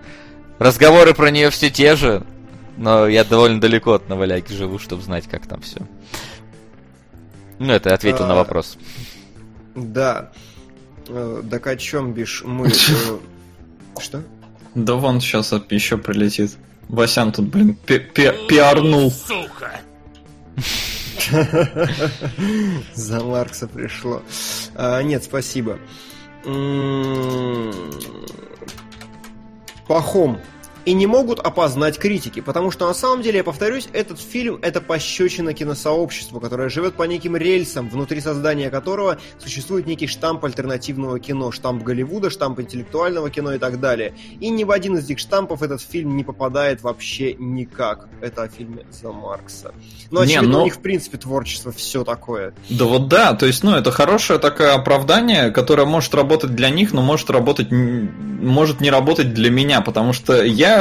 [0.58, 2.24] Разговоры про нее все те же,
[2.78, 5.80] но я довольно далеко от Наваляги живу, чтобы знать, как там все.
[7.60, 8.78] Ну, это я ответил на А, вопрос.
[9.76, 10.32] Да.
[11.08, 12.68] Э, Так о чем, Биш, мы...
[12.70, 12.72] э,
[14.00, 14.24] Что?
[14.76, 16.52] Да вон сейчас еще прилетит.
[16.88, 19.12] Васян тут, блин, пи- пи- пиарнул.
[19.12, 19.80] Сука!
[22.94, 24.22] За Маркса пришло.
[24.76, 25.78] А, Нет, спасибо.
[26.46, 27.72] М,
[29.88, 30.38] Пахом.
[30.90, 34.82] И не могут опознать критики, потому что на самом деле, я повторюсь, этот фильм это
[34.82, 41.52] пощечина киносообществу, которое живет по неким рельсам, внутри создания которого существует некий штамп альтернативного кино,
[41.52, 44.16] штамп Голливуда, штамп интеллектуального кино и так далее.
[44.40, 48.08] И ни в один из этих штампов этот фильм не попадает вообще никак.
[48.20, 49.76] Это о фильме за Маркса.
[50.10, 52.56] Но Не, очевидно, но- у них в принципе творчество все такое.
[52.68, 56.94] Да вот да, то есть, ну, это хорошее такое оправдание, которое может работать для них,
[56.94, 60.79] но может работать, может не работать для меня, потому что я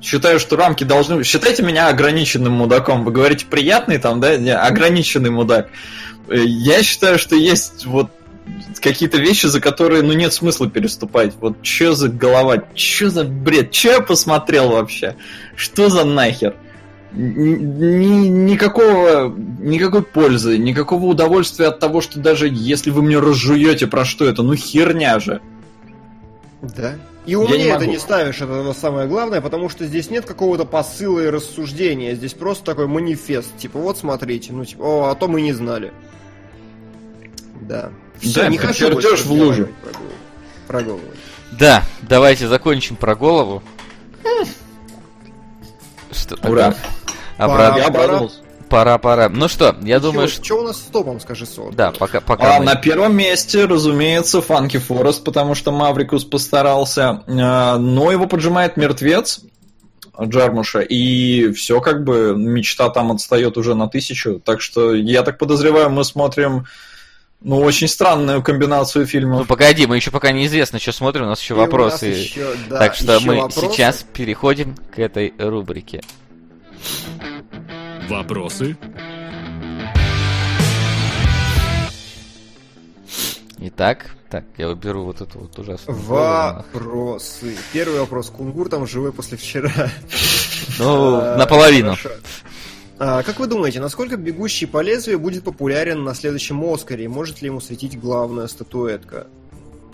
[0.00, 1.22] считаю, что рамки должны...
[1.24, 3.04] Считайте меня ограниченным мудаком.
[3.04, 4.36] Вы говорите приятный там, да?
[4.36, 5.68] Не, ограниченный мудак.
[6.28, 8.10] Э, Я считаю, что есть вот
[8.80, 11.34] какие-то вещи, за которые, ну, нет смысла переступать.
[11.40, 15.16] Вот что за голова, что за бред, что я посмотрел вообще?
[15.54, 16.56] Что за нахер?
[17.12, 19.28] Ни- никакого,
[19.60, 24.42] никакой пользы, никакого удовольствия от того, что даже если вы мне разжуете про что это,
[24.42, 25.40] ну херня же.
[26.62, 26.94] Да.
[27.24, 27.92] И Я умнее не это могу.
[27.92, 32.64] не ставишь, это самое главное, потому что здесь нет какого-то посыла и рассуждения, здесь просто
[32.64, 35.92] такой манифест, типа, вот смотрите, ну типа, о, а то мы не знали.
[37.60, 37.90] Да.
[38.18, 39.68] Всё, Да, не хочу больше в луже.
[39.68, 40.12] разговаривать Про голову.
[40.66, 41.02] Про голову.
[41.52, 43.62] Да, давайте закончим про голову.
[46.10, 46.74] Что Ура.
[47.38, 47.44] Я
[47.86, 48.40] обрадовался.
[48.72, 49.28] Пора, пора.
[49.28, 50.42] Ну что, я думаю, что...
[50.42, 51.72] Что у нас с топом, скажи, Сол?
[51.72, 57.22] Да, пока, пока А мы- на первом месте, разумеется, Фанки Форест, потому что Маврикус постарался.
[57.28, 59.40] А, Но его поджимает мертвец
[60.18, 64.40] Джармуша, и все как бы мечта там отстает уже на тысячу.
[64.40, 66.64] Так что я так подозреваю, мы смотрим
[67.42, 69.46] ну, очень странную комбинацию Ну фильмов.
[69.48, 72.06] погоди, мы еще пока неизвестно, что смотрим, у нас еще И у нас вопросы.
[72.06, 73.60] ещё, да, так что мы вопросы.
[73.70, 76.00] сейчас переходим к этой рубрике.
[78.12, 78.76] Вопросы?
[83.58, 85.98] Итак, так, я уберу вот эту вот ужасную.
[85.98, 87.56] Вопросы.
[87.72, 88.28] Первый вопрос.
[88.28, 89.72] Кунгур там живой после вчера.
[90.78, 91.96] Ну, А, наполовину.
[92.98, 97.04] А, как вы думаете, насколько «Бегущий по лезвию» будет популярен на следующем «Оскаре»?
[97.04, 99.26] и Может ли ему светить главная статуэтка?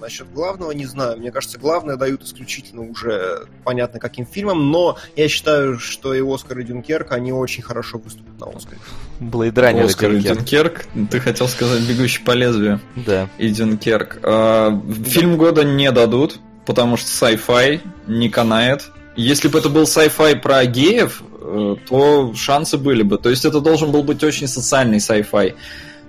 [0.00, 1.18] Насчет главного не знаю.
[1.18, 6.58] Мне кажется, главное дают исключительно уже понятно каким фильмам, но я считаю, что и «Оскар»,
[6.60, 8.78] и «Дюнкерк», они очень хорошо выступят на «Оскаре».
[9.20, 10.38] Блейд Раннер и Оскар и Дюнкерк.
[10.38, 11.10] Дюнкерк.
[11.10, 12.80] Ты хотел сказать «Бегущий по лезвию».
[12.94, 13.28] Да.
[13.38, 14.20] и Дюнкерк.
[14.22, 18.90] А, Фильм года не дадут, потому что sci-fi не канает.
[19.16, 23.18] Если бы это был sci-fi про геев, э, то шансы были бы.
[23.18, 25.56] То есть это должен был быть очень социальный sci-fi.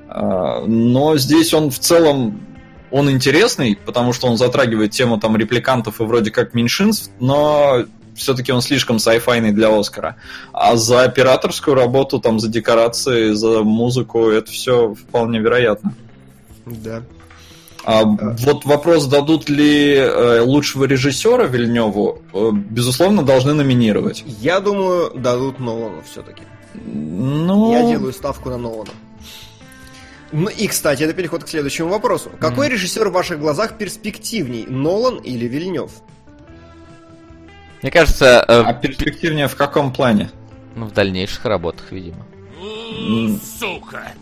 [0.08, 2.46] А, Но здесь он в целом
[2.92, 7.86] он интересный, потому что он затрагивает тему там репликантов и вроде как меньшинств, но
[8.16, 10.16] все-таки он слишком sci-fi для Оскара.
[10.54, 15.94] А за операторскую работу, там, за декорации, за музыку, это все вполне вероятно.
[16.66, 17.04] Да.
[17.86, 24.24] А, вот вопрос, дадут ли э, лучшего режиссера Вильневу, э, безусловно, должны номинировать.
[24.42, 26.44] Я думаю, дадут Нолану все-таки.
[26.76, 28.92] Ну, Я делаю ставку на Нолана.
[30.32, 32.32] Ну и, кстати, это переход к следующему вопросу.
[32.40, 35.92] Какой режиссер в ваших глазах перспективней, Нолан или Вильнев?
[37.82, 40.30] Мне кажется, э, а перспективнее в каком плане?
[40.76, 42.26] ну, в дальнейших работах, видимо.
[43.60, 44.14] Сука!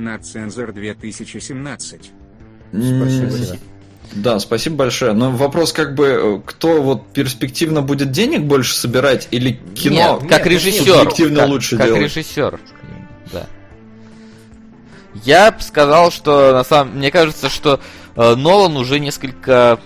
[0.00, 2.10] на цензор 2017.
[2.72, 3.60] М,
[4.12, 5.12] Да, спасибо большое.
[5.12, 10.18] Но вопрос как бы, э, кто вот перспективно будет денег больше собирать или кино?
[10.20, 10.94] Нет, как нет, режиссер.
[10.94, 12.02] субъективно как, лучше как делать.
[12.02, 12.58] режиссер.
[13.32, 13.46] Да.
[15.14, 17.80] Я бы сказал, что на самом мне кажется, что
[18.16, 19.80] э, Нолан уже несколько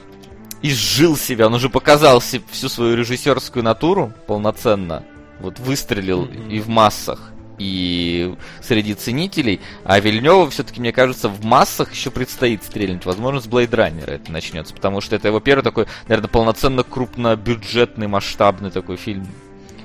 [0.62, 5.04] изжил себя, он уже показал всю свою режиссерскую натуру полноценно.
[5.40, 9.60] Вот выстрелил и в массах, и среди ценителей.
[9.84, 13.04] А Вильневу все-таки, мне кажется, в массах еще предстоит стрельнуть.
[13.04, 18.06] Возможно, с Blade Runner это начнется, потому что это его первый такой, наверное, полноценно крупнобюджетный,
[18.06, 19.26] масштабный такой фильм.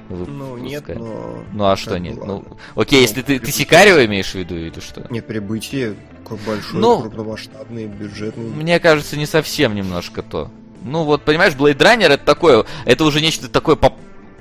[0.09, 1.43] Ну, нет, но...
[1.53, 2.17] Ну а что нет?
[2.17, 2.43] ладно.
[2.49, 5.05] Ну, окей, если ты, ты Сикарио имеешь в виду или что?
[5.09, 5.95] Нет, прибытие
[6.27, 8.49] как большой, Ну, крупномасштабный, бюджетный.
[8.49, 10.49] Мне кажется, не совсем немножко то.
[10.81, 13.93] Ну вот, понимаешь, Blade Runner это такое, это уже нечто такое поп...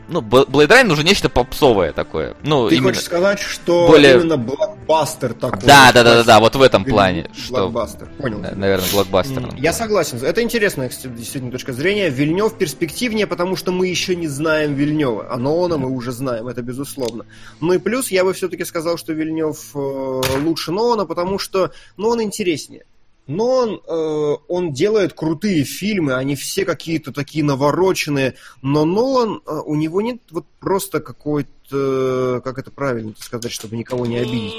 [0.09, 2.35] Ну, Blade Runner уже нечто попсовое такое.
[2.43, 2.89] Ну, Ты именно...
[2.89, 5.61] хочешь сказать, что более- именно блокбастер такой?
[5.61, 7.31] Да, да, да, да, да, вот в этом плане.
[7.37, 8.39] Что, Блокбастер, понял.
[8.39, 9.55] на- наверное, блокбастер.
[9.59, 10.19] Я согласен.
[10.23, 12.09] Это интересная, кстати, действительно точка зрения.
[12.09, 15.27] Вильнев перспективнее, потому что мы еще не знаем Вильнева.
[15.31, 17.27] А Нолана мы уже знаем, это безусловно.
[17.61, 22.09] Ну и плюс я бы все-таки сказал, что Вильнев э, лучше Нолана, потому что ну,
[22.09, 22.85] он интереснее.
[23.29, 29.61] Но он, э, он делает крутые фильмы, они все какие-то такие навороченные, но Нолан, э,
[29.67, 34.55] у него нет вот просто какой-то, как это правильно сказать, чтобы никого не обидеть.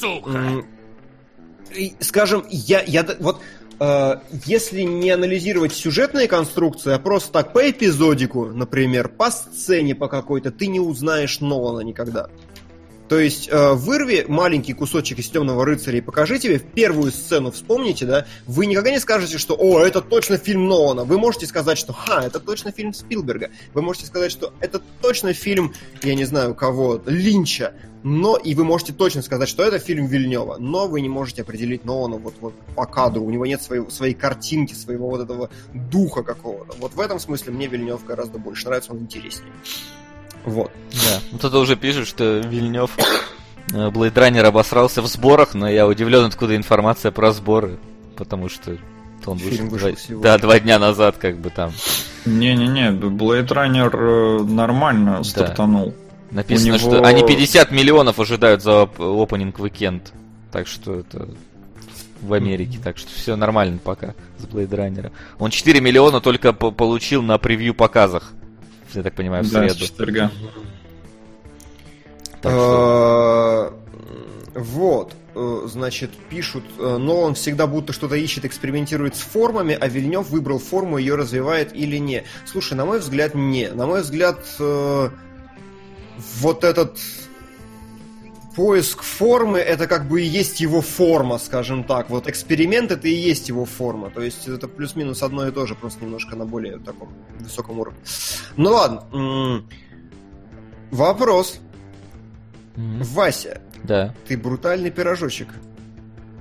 [0.00, 0.64] Сука.
[1.74, 3.42] И, Скажем, я, я вот
[3.80, 4.14] э,
[4.46, 10.50] если не анализировать сюжетные конструкции, а просто так по эпизодику, например, по сцене по какой-то,
[10.50, 12.30] ты не узнаешь Нолана никогда.
[13.08, 18.04] То есть э, вырви маленький кусочек из Темного рыцаря и покажи тебе первую сцену, вспомните,
[18.04, 21.04] да, вы никогда не скажете, что о, это точно фильм Нолана.
[21.04, 23.50] Вы можете сказать, что ха, это точно фильм Спилберга.
[23.74, 25.72] Вы можете сказать, что это точно фильм,
[26.02, 27.74] я не знаю кого, Линча.
[28.02, 31.84] Но и вы можете точно сказать, что это фильм Вильнева, но вы не можете определить
[31.84, 33.24] Нолана вот, вот по кадру.
[33.24, 36.76] У него нет своей, своей картинки, своего вот этого духа какого-то.
[36.78, 39.50] Вот в этом смысле мне Вильнев гораздо больше нравится, он интереснее.
[40.46, 40.70] Вот.
[40.92, 41.20] Да.
[41.32, 42.90] Ну, Кто-то уже пишет, что Вильнев
[43.72, 47.78] э, Blade Runner обосрался в сборах, но я удивлен, откуда информация про сборы.
[48.16, 48.78] Потому что
[49.26, 51.72] он Фильм вышел, вышел два- да, два дня назад, как бы там
[52.24, 55.94] Не-не-не, Blade Runner э, нормально стартанул.
[56.30, 60.12] написано, У что него- они 50 миллионов ожидают за оп- опенинг уикенд.
[60.52, 61.28] Так что это
[62.22, 65.12] в Америке, так что все нормально пока с Blade Runner.
[65.38, 68.32] Он 4 миллиона только по- получил на превью показах.
[68.94, 69.86] Я так понимаю, в Да, с среду.
[69.86, 70.30] четверга.
[72.42, 73.86] Так что- Э,
[74.58, 79.86] Вот, э, значит, пишут, э, но он всегда будто что-то ищет, экспериментирует с формами, а
[79.86, 82.24] Вильнев выбрал форму, ее развивает или не.
[82.46, 83.68] Слушай, на мой взгляд, не.
[83.68, 85.12] На мой взгляд, вот
[86.64, 86.98] этот
[88.56, 92.08] поиск формы, это как бы и есть его форма, скажем так.
[92.10, 94.10] Вот эксперимент это и есть его форма.
[94.10, 98.00] То есть это плюс-минус одно и то же, просто немножко на более таком высоком уровне.
[98.56, 99.62] Ну ладно.
[100.90, 101.58] Вопрос.
[102.76, 103.02] Мгм.
[103.04, 104.14] Вася, Да.
[104.26, 105.48] ты брутальный пирожочек.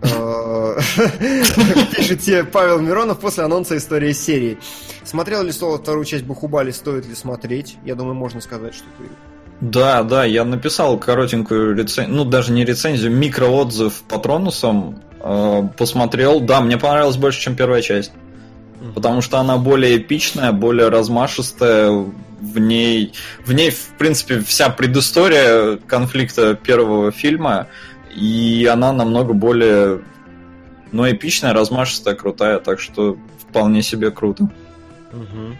[0.02, 0.78] Э,
[1.96, 4.58] Пишет тебе Павел Миронов после анонса истории серии.
[5.04, 7.78] Смотрел ли Соло вторую часть Бухубали, стоит ли смотреть?
[7.86, 9.06] Я думаю, можно сказать, что ты...
[9.62, 15.02] Да, да, я написал коротенькую рецензию, ну даже не рецензию, микроотзыв Патронусом.
[15.22, 18.12] э, посмотрел, да, мне понравилось больше, чем первая часть.
[18.94, 21.90] Потому что она более эпичная, более размашистая.
[21.90, 23.14] В ней,
[23.44, 27.68] в ней, в принципе, вся предыстория конфликта первого фильма,
[28.14, 30.02] и она намного более,
[30.92, 34.50] ну, эпичная, размашистая, крутая, так что вполне себе круто.
[35.12, 35.58] Мгм.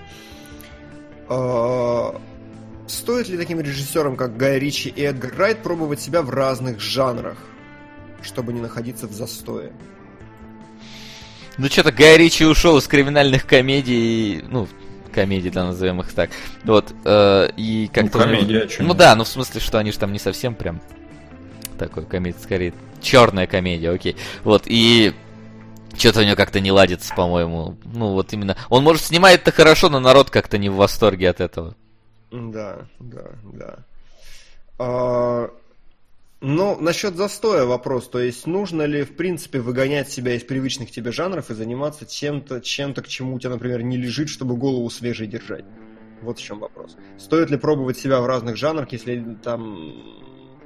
[2.88, 7.38] Стоит ли таким режиссерам, как Гай Ричи и Эдгар Райт, пробовать себя в разных жанрах,
[8.22, 9.72] чтобы не находиться в застое?
[11.58, 14.68] Ну, что-то Гай Ричи ушел из криминальных комедий, ну,
[15.14, 16.30] комедий, да, назовем их так.
[16.64, 18.20] Вот, э, и как-то...
[18.20, 20.54] Ну, него- комедия, чё Ну да, ну в смысле, что они же там не совсем
[20.54, 20.82] прям
[21.80, 24.16] такой комедия, скорее черная комедия, окей.
[24.44, 25.14] Вот, и
[25.98, 27.78] что-то у него как-то не ладится, по-моему.
[27.86, 28.58] Ну, вот именно.
[28.70, 31.76] Он, может, снимает это хорошо, но народ как-то не в восторге от этого.
[32.36, 33.86] Да, да, да.
[34.78, 35.50] А,
[36.42, 38.10] ну, насчет застоя вопрос.
[38.10, 42.62] То есть, нужно ли, в принципе, выгонять себя из привычных тебе жанров и заниматься чем-то,
[42.62, 45.66] чем-то, к чему у тебя, например, не лежит, чтобы голову свежей держать?
[46.22, 46.98] Вот в чем вопрос.
[47.18, 49.94] Стоит ли пробовать себя в разных жанрах, если там...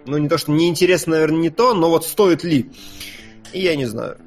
[0.05, 2.71] Ну, не то, что неинтересно, наверное, не то, но вот стоит ли?
[3.53, 4.17] И я не знаю.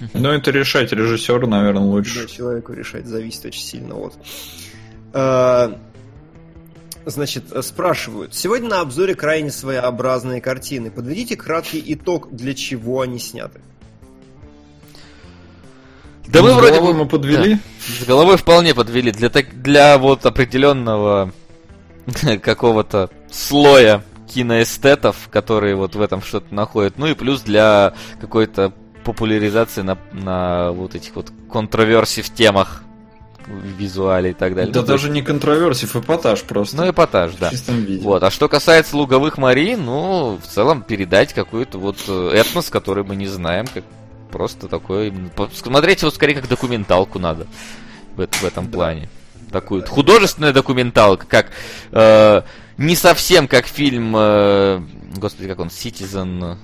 [0.12, 2.22] Ну, это решать режиссеру, наверное, лучше.
[2.22, 3.94] Да, человеку решать, зависит очень сильно.
[3.94, 4.14] Вот.
[7.08, 8.34] Значит, э, спрашивают.
[8.34, 10.90] Сегодня на обзоре крайне своеобразные картины.
[10.90, 13.62] Подведите краткий итог, для чего они сняты.
[16.26, 16.92] Да мы вроде бы...
[16.92, 17.54] мы подвели.
[17.54, 17.60] Да,
[18.02, 19.10] с головой вполне подвели.
[19.10, 19.62] Для, так...
[19.62, 21.32] для вот определенного
[22.42, 26.98] какого-то слоя киноэстетов, которые вот в этом что-то находят.
[26.98, 32.82] Ну и плюс для какой-то популяризации на, на вот этих вот контроверсий в темах
[33.48, 34.72] визуале и так далее.
[34.72, 36.76] Да Ну, даже не контроверсив, эпатаж просто.
[36.76, 37.48] Ну, эпатаж, да.
[37.48, 38.02] В чистом виде.
[38.02, 38.22] Вот.
[38.22, 43.16] А что касается луговых морей, ну, в целом передать какой-то вот э, этнос, который мы
[43.16, 43.84] не знаем, как
[44.30, 47.46] просто по- Смотреть его скорее как документалку надо
[48.16, 49.08] в, в этом плане.
[49.50, 51.50] Такую вот художественная документалка, как
[51.92, 52.42] э,
[52.76, 54.82] не совсем как фильм, э,
[55.16, 56.56] господи, как он, Citizen, э,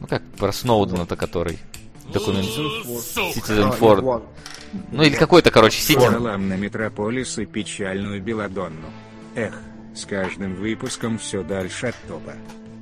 [0.00, 1.58] ну как про Сноудена-то, который
[2.12, 4.22] документ, Citizen Ford,
[4.92, 8.88] ну или какой-то, короче, Citizen, Салам на Метрополис и печальную Беладонну.
[9.34, 9.54] Эх,
[9.94, 12.34] с каждым выпуском все дальше от топа.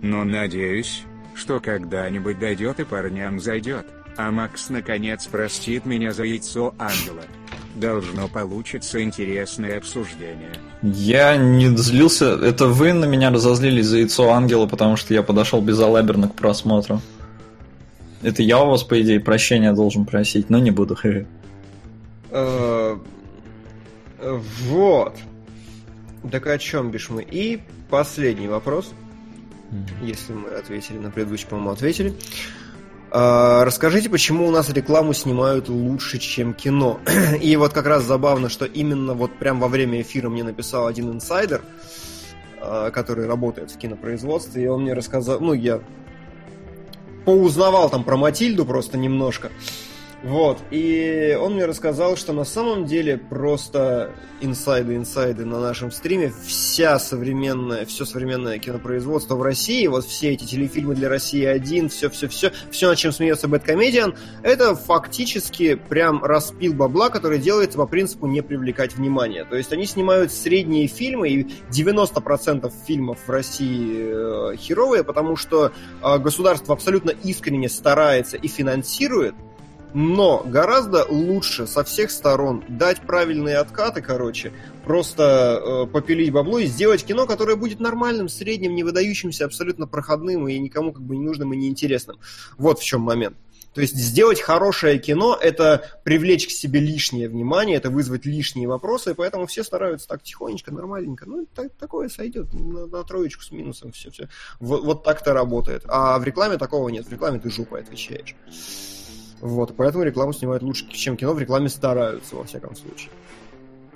[0.02, 3.86] Но надеюсь, что когда-нибудь дойдет и парням зайдет.
[4.16, 7.22] А Макс наконец простит меня за яйцо ангела.
[7.74, 10.52] Должно получиться интересное обсуждение.
[10.82, 12.34] Я не злился.
[12.34, 17.02] Это вы на меня разозлились за яйцо ангела, потому что я подошел безалаберно к просмотру.
[18.22, 20.96] Это я у вас, по идее, прощения должен просить, но не буду.
[22.28, 22.96] Э,
[24.68, 25.16] Вот.
[26.30, 27.22] Так о чем бишь мы?
[27.22, 28.92] И последний вопрос.
[30.02, 32.14] Если мы ответили на предыдущий, по-моему, ответили.
[33.10, 37.00] А, Расскажите, почему у нас рекламу снимают лучше, чем кино?
[37.40, 41.10] И вот как раз забавно, что именно вот прям во время эфира мне написал один
[41.10, 41.62] инсайдер,
[42.60, 45.80] а, который работает в кинопроизводстве, и он мне рассказал, ну, я
[47.26, 49.50] поузнавал там про Матильду просто немножко.
[50.22, 56.98] Вот, и он мне рассказал, что на самом деле просто инсайды-инсайды на нашем стриме, вся
[56.98, 62.88] современная, все современное кинопроизводство в России, вот все эти телефильмы для России 1, все-все-все, все,
[62.88, 68.96] над чем смеется Бэткомедиан, это фактически прям распил бабла, который делается по принципу не привлекать
[68.96, 69.44] внимания.
[69.44, 75.72] То есть они снимают средние фильмы, и 90% фильмов в России э, херовые, потому что
[76.02, 79.34] э, государство абсолютно искренне старается и финансирует,
[79.98, 84.52] но гораздо лучше со всех сторон дать правильные откаты, короче,
[84.84, 90.48] просто э, попилить бабло и сделать кино, которое будет нормальным, средним, не выдающимся, абсолютно проходным
[90.48, 92.18] и никому как бы не нужным и неинтересным.
[92.58, 93.38] Вот в чем момент.
[93.72, 99.12] То есть сделать хорошее кино– это привлечь к себе лишнее внимание, это вызвать лишние вопросы,
[99.12, 101.24] и поэтому все стараются так тихонечко, нормальненько.
[101.26, 104.28] Ну, так- такое сойдет на, на троечку с минусом, все-все.
[104.60, 105.84] Вот, вот так-то работает.
[105.88, 107.06] А в рекламе такого нет.
[107.06, 108.36] В рекламе ты жопой отвечаешь.
[109.40, 111.32] Вот, поэтому рекламу снимают лучше, чем кино.
[111.32, 113.10] В рекламе стараются, во всяком случае.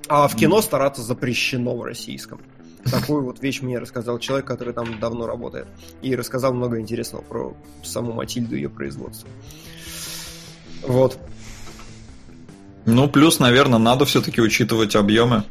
[0.08, 2.40] А в кино стараться запрещено в российском.
[2.84, 5.66] Такую вот вещь мне рассказал человек, который там давно работает.
[6.02, 9.28] И рассказал много интересного про саму Матильду и ее производство.
[10.82, 11.18] Вот.
[12.86, 15.44] Ну, плюс, наверное, надо все-таки учитывать объемы.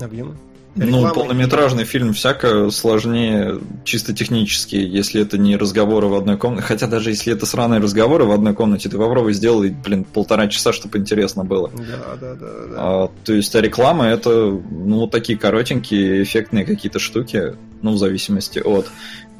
[0.00, 0.36] Объемы.
[0.74, 6.66] Ну, полнометражный фильм всяко сложнее чисто технически, если это не разговоры в одной комнате.
[6.66, 10.72] Хотя даже если это сраные разговоры в одной комнате, ты попробуй сделай, блин, полтора часа,
[10.72, 11.70] чтобы интересно было.
[11.70, 12.74] Да, да, да, да.
[12.76, 14.30] А, то есть, а реклама это,
[14.70, 18.90] ну, такие коротенькие, эффектные какие-то штуки, ну, в зависимости от.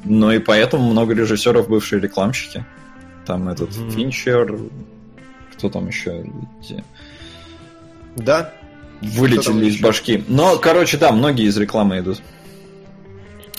[0.05, 2.63] Но и поэтому много режиссеров бывшие рекламщики.
[3.25, 3.91] Там этот Мгм.
[3.91, 4.59] Финчер,
[5.53, 6.25] кто там еще
[8.17, 8.53] Да,
[9.03, 10.23] вылетели из башки.
[10.27, 12.21] Но, короче, да, многие из рекламы идут.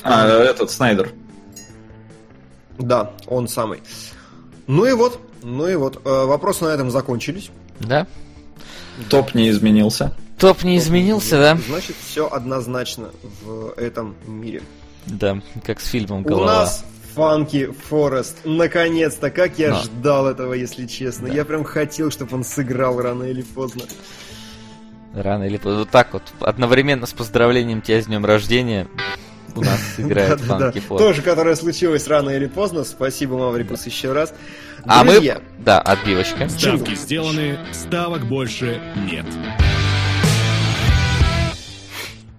[0.03, 1.13] А, этот Снайдер.
[2.79, 3.83] да, он самый.
[4.67, 6.01] Ну и вот, ну и вот.
[6.05, 7.51] Э, Вопросы на этом закончились.
[7.81, 8.07] да?
[9.11, 10.15] Топ не изменился.
[10.39, 11.59] Топ не изменился, да?
[11.69, 13.11] Значит, все однозначно
[13.43, 14.63] в этом мире.
[15.07, 16.47] Да, как с фильмом У «Голова».
[16.61, 18.37] нас Фанки Форест.
[18.45, 19.83] Наконец-то, как я Да.
[19.83, 21.27] ждал этого, если честно.
[21.29, 23.83] Я прям хотел, чтобы он сыграл рано или поздно.
[25.15, 25.81] Рано или поздно.
[25.81, 28.89] Вот так вот, одновременно с поздравлением тебя с днем рождения
[29.55, 30.41] у нас играет.
[30.41, 30.99] Фанки Фор.
[30.99, 32.85] Тоже, которое случилось рано или поздно.
[32.85, 34.35] Спасибо, Маврикус, еще раз.
[34.85, 35.41] А мы...
[35.59, 36.49] Да, отбивочка.
[36.49, 39.27] Ставки сделаны, ставок больше нет.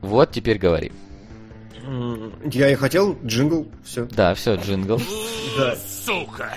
[0.01, 0.91] Вот теперь говори.
[2.51, 4.05] я и хотел джингл, все.
[4.05, 5.01] Да, все, джингл.
[5.57, 5.75] Да.
[6.05, 6.53] Сука!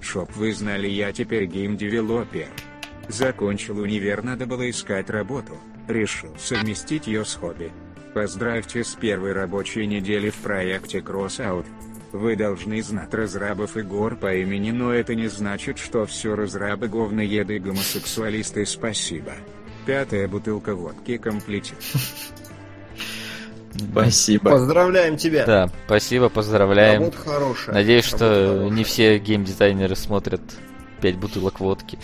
[0.00, 2.46] Шоп вы знали, я теперь game developer.
[3.08, 5.54] Закончил универ, надо было искать работу.
[5.88, 7.72] Решил совместить ее с хобби.
[8.14, 11.66] Поздравьте с первой рабочей недели в проекте Crossout.
[12.12, 16.88] Вы должны знать разрабов и гор по имени, но это не значит, что все разрабы
[16.88, 19.32] говноеды и гомосексуалисты спасибо.
[19.84, 21.76] Пятая бутылка водки комплетит.
[23.92, 24.52] Спасибо.
[24.52, 25.44] Поздравляем тебя.
[25.44, 27.02] Да, спасибо, поздравляем.
[27.02, 27.74] Работа хорошая.
[27.74, 28.70] Надеюсь, Работа что хорошая.
[28.70, 30.40] не все геймдизайнеры смотрят
[31.02, 31.98] 5 бутылок водки.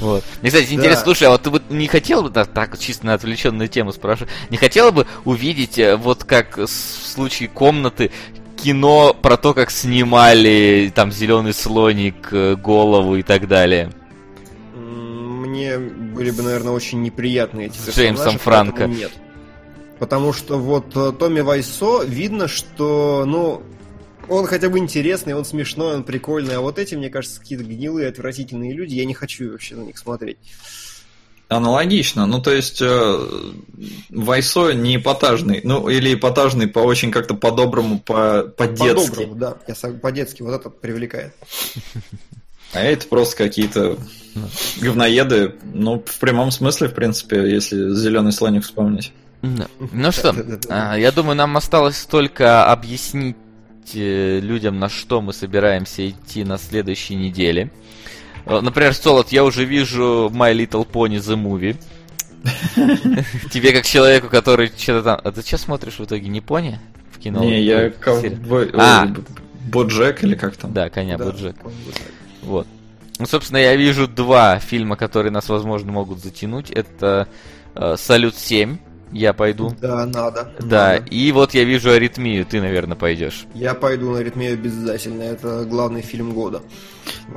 [0.00, 0.24] Вот.
[0.40, 1.04] Мне, кстати, интересно, Да.
[1.04, 4.30] слушай, а вот ты бы не хотел бы, да, так чисто на отвлеченную тему спрашиваю,
[4.50, 8.10] не хотела бы увидеть, э, вот как в случае комнаты,
[8.56, 13.92] кино про то, как снимали там зеленый слоник, э, голову и так далее?
[14.74, 18.86] Мне были бы, наверное, очень неприятны эти персонажи, Джеймсом Франко.
[18.86, 19.12] Нет.
[19.98, 23.62] Потому что вот э, Томми Вайсо видно, что, ну,
[24.28, 28.08] он хотя бы интересный, он смешной, он прикольный, а вот эти, мне кажется, какие-то гнилые,
[28.08, 30.38] отвратительные люди, я не хочу вообще на них смотреть.
[31.48, 32.24] Аналогично.
[32.26, 33.28] Ну, то есть, э,
[34.08, 35.60] Вайсо не эпатажный.
[35.64, 39.10] Ну, или эпатажный по очень как-то по-доброму, по- по-детски.
[39.10, 41.34] По-доброму, да, я сог- по-детски, вот это привлекает.
[42.72, 43.98] А это просто какие-то
[44.80, 45.56] говноеды.
[45.74, 49.12] Ну, в прямом смысле, в принципе, если зеленый слоник вспомнить.
[49.42, 50.34] Ну что,
[50.70, 53.36] а, я думаю, нам осталось только объяснить
[53.94, 57.70] людям, на что мы собираемся идти на следующей неделе.
[58.46, 61.76] Э, Например, Солод, я уже вижу My Little Pony The Movie.
[63.50, 65.20] Тебе как человеку, который что-то там...
[65.22, 66.78] А ты что смотришь в итоге, не пони?
[67.12, 67.44] В кино?
[67.44, 67.90] не, я Серия?
[67.90, 68.70] ковбой...
[68.74, 69.06] А.
[69.70, 70.72] Боджек или как там?
[70.72, 71.56] Да, коня, Боджек.
[72.42, 72.66] вот.
[73.18, 76.70] Ну, собственно, я вижу два фильма, которые нас, возможно, могут затянуть.
[76.70, 77.28] Это
[77.76, 78.78] э, Салют 7,
[79.12, 79.74] я пойду.
[79.80, 80.52] Да, надо.
[80.60, 81.04] Да, надо.
[81.10, 83.44] и вот я вижу аритмию, ты, наверное, пойдешь.
[83.54, 86.62] Я пойду на ритме обязательно, это главный фильм года.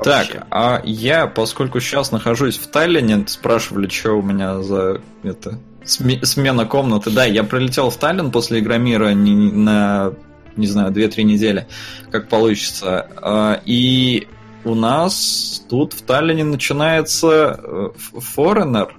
[0.04, 0.44] Так, Вообще.
[0.52, 6.66] а я, поскольку сейчас нахожусь в Таллине, спрашивали, что у меня за это сме- смена
[6.66, 7.12] комнаты.
[7.12, 10.14] Да, я прилетел в Таллин после Игромира не- на,
[10.56, 11.68] не знаю, 2-3 недели,
[12.12, 13.08] как получится.
[13.18, 14.28] А, И
[14.64, 18.90] у нас тут в Таллине начинается э, Ф- Foreigner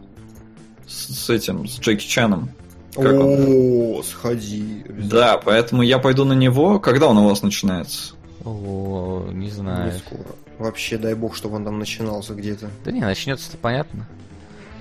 [0.87, 2.51] с с этим, с Джеки Чаном.
[3.03, 3.45] Как он?
[3.99, 4.85] О, сходи.
[4.89, 6.79] Да, поэтому я пойду на него.
[6.81, 8.15] Когда он у вас начинается?
[8.45, 9.93] О, не знаю.
[9.93, 10.23] Не скоро.
[10.59, 12.69] Вообще, дай бог, чтобы он там начинался где-то.
[12.85, 14.07] Да не, начнется-то понятно.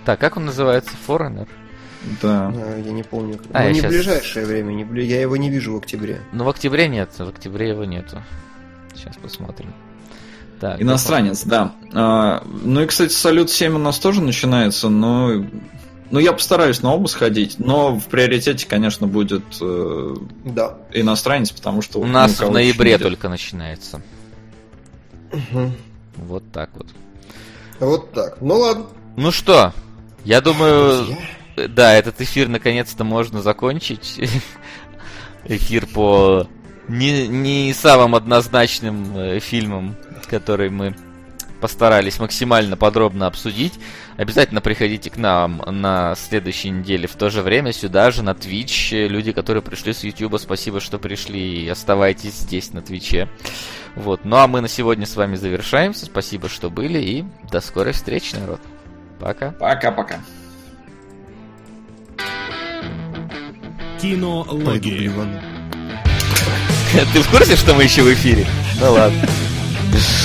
[0.06, 0.92] Так, как он называется?
[1.08, 1.48] Foreigner?
[2.22, 2.54] Да.
[2.56, 3.40] А, я не помню.
[3.52, 6.22] А, Ну, я не в ближайшее время, не бли- я его не вижу в октябре.
[6.32, 8.22] Ну, в октябре нет, в октябре его нету.
[8.94, 9.74] Сейчас посмотрим.
[10.62, 11.74] Так, Иностранец, да.
[11.94, 15.44] А, ну и, кстати, Салют 7 у нас тоже начинается, но...
[16.12, 20.78] Ну, я постараюсь на оба сходить, но в приоритете, конечно, будет э, Да.
[20.94, 22.00] иностранец, потому что...
[22.00, 24.02] У нас в ноябре только начинается.
[26.18, 26.88] Вот так вот.
[27.80, 28.38] Вот так.
[28.42, 28.86] Ну ладно.
[29.18, 29.74] Ну что,
[30.24, 31.68] я думаю, Друзья.
[31.70, 34.20] да, этот эфир наконец-то можно закончить.
[35.48, 36.48] Эфир по
[36.88, 39.96] не, не самым однозначным э, фильмам,
[40.28, 40.96] которые мы
[41.60, 43.74] постарались максимально подробно обсудить.
[44.18, 49.08] Обязательно приходите к нам на следующей неделе в то же время сюда же, на Twitch.
[49.08, 53.28] Люди, которые пришли с YouTube, спасибо, что пришли и оставайтесь здесь, на Твиче.
[53.96, 54.26] Вот.
[54.26, 56.06] Ну а мы на сегодня с вами завершаемся.
[56.06, 58.62] Спасибо, что были и до скорой встречи, народ.
[59.20, 59.52] Пока.
[59.52, 60.20] Пока-пока.
[65.00, 65.42] Блевану.
[67.14, 68.46] Ты в курсе, что мы еще в эфире?
[68.80, 69.28] Ну ладно.